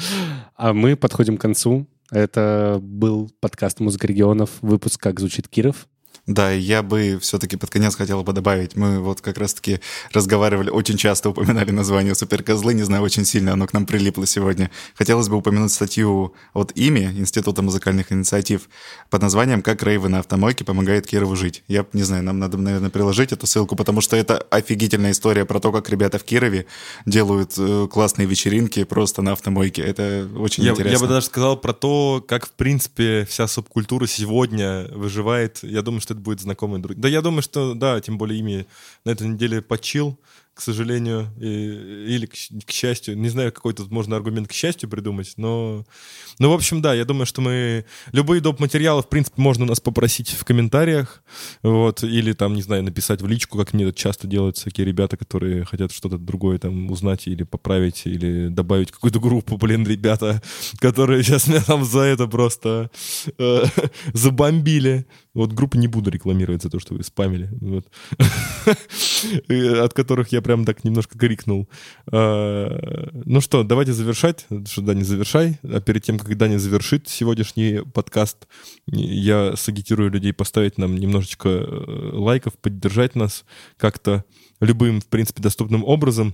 [0.55, 1.87] а мы подходим к концу.
[2.11, 5.87] Это был подкаст «Музыка регионов», выпуск «Как звучит Киров».
[6.25, 8.75] Да, я бы все-таки под конец хотел бы добавить.
[8.75, 9.79] Мы вот как раз-таки
[10.11, 14.71] разговаривали, очень часто упоминали название «Суперкозлы», не знаю, очень сильно оно к нам прилипло сегодня.
[14.95, 18.69] Хотелось бы упомянуть статью от ИМИ, Института музыкальных инициатив,
[19.09, 21.63] под названием «Как рейвы на автомойке помогает Кирову жить».
[21.67, 25.59] Я не знаю, нам надо, наверное, приложить эту ссылку, потому что это офигительная история про
[25.59, 26.65] то, как ребята в Кирове
[27.05, 29.81] делают э, классные вечеринки просто на автомойке.
[29.81, 30.93] Это очень я, интересно.
[30.93, 35.59] Я бы даже сказал про то, как, в принципе, вся субкультура сегодня выживает.
[35.63, 36.97] Я думаю, что это будет знакомый друг.
[36.97, 38.65] Да, я думаю, что да, тем более ими
[39.03, 40.17] на этой неделе почил
[40.57, 41.45] к сожалению, и,
[42.15, 42.33] или к,
[42.65, 43.15] к счастью.
[43.15, 45.85] Не знаю, какой тут можно аргумент к счастью придумать, но...
[46.39, 47.85] Ну, в общем, да, я думаю, что мы...
[48.11, 48.59] Любые доп.
[48.59, 51.21] материалы, в принципе, можно нас попросить в комментариях,
[51.61, 55.63] вот, или там, не знаю, написать в личку, как мне часто делают всякие ребята, которые
[55.63, 60.41] хотят что-то другое там узнать или поправить, или добавить какую-то группу, блин, ребята,
[60.79, 62.89] которые сейчас меня там за это просто
[63.37, 63.63] э,
[64.13, 65.05] забомбили.
[65.37, 67.85] Вот группы не буду рекламировать за то, что вы спамили, вот.
[69.83, 71.69] от которых я прям так немножко крикнул.
[72.11, 74.47] А, ну что, давайте завершать.
[74.65, 75.59] Что, Даня, завершай.
[75.61, 78.47] А перед тем, как Даня завершит сегодняшний подкаст,
[78.87, 83.45] я сагитирую людей поставить нам немножечко э, лайков, поддержать нас
[83.77, 84.25] как-то
[84.59, 86.33] любым, в принципе, доступным образом.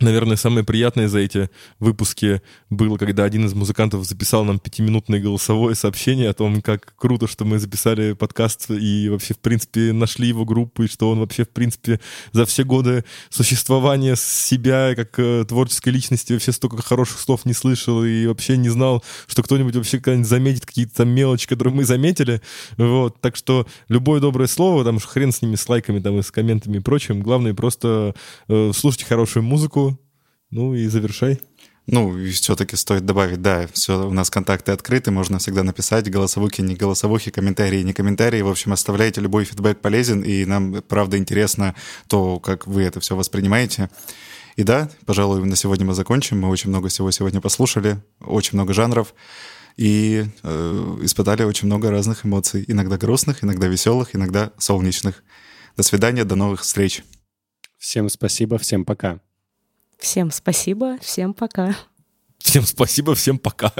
[0.00, 1.48] Наверное, самое приятное за эти
[1.78, 7.28] выпуски было, когда один из музыкантов записал нам пятиминутное голосовое сообщение о том, как круто,
[7.28, 11.44] что мы записали подкаст и вообще, в принципе, нашли его группу, и что он вообще,
[11.44, 12.00] в принципе,
[12.32, 18.04] за все годы существования себя как э, творческой личности вообще столько хороших слов не слышал
[18.04, 22.40] и вообще не знал, что кто-нибудь вообще когда-нибудь заметит какие-то там мелочи, которые мы заметили.
[22.78, 23.20] Вот.
[23.20, 26.78] Так что любое доброе слово, там хрен с ними, с лайками, там, и с комментами
[26.78, 27.20] и прочим.
[27.20, 28.16] Главное просто
[28.48, 29.83] э, слушайте хорошую музыку,
[30.54, 31.40] ну и завершай.
[31.86, 36.62] Ну, и все-таки стоит добавить, да, все, у нас контакты открыты, можно всегда написать, голосовухи,
[36.62, 38.40] не голосовухи, комментарии, не комментарии.
[38.40, 41.74] В общем, оставляйте, любой фидбэк полезен, и нам, правда, интересно
[42.06, 43.90] то, как вы это все воспринимаете.
[44.56, 46.40] И да, пожалуй, на сегодня мы закончим.
[46.40, 49.12] Мы очень много всего сегодня послушали, очень много жанров,
[49.76, 55.22] и э, испытали очень много разных эмоций, иногда грустных, иногда веселых, иногда солнечных.
[55.76, 57.02] До свидания, до новых встреч.
[57.76, 59.20] Всем спасибо, всем пока.
[60.04, 61.74] Всем спасибо, всем пока.
[62.36, 63.72] Всем спасибо, всем пока.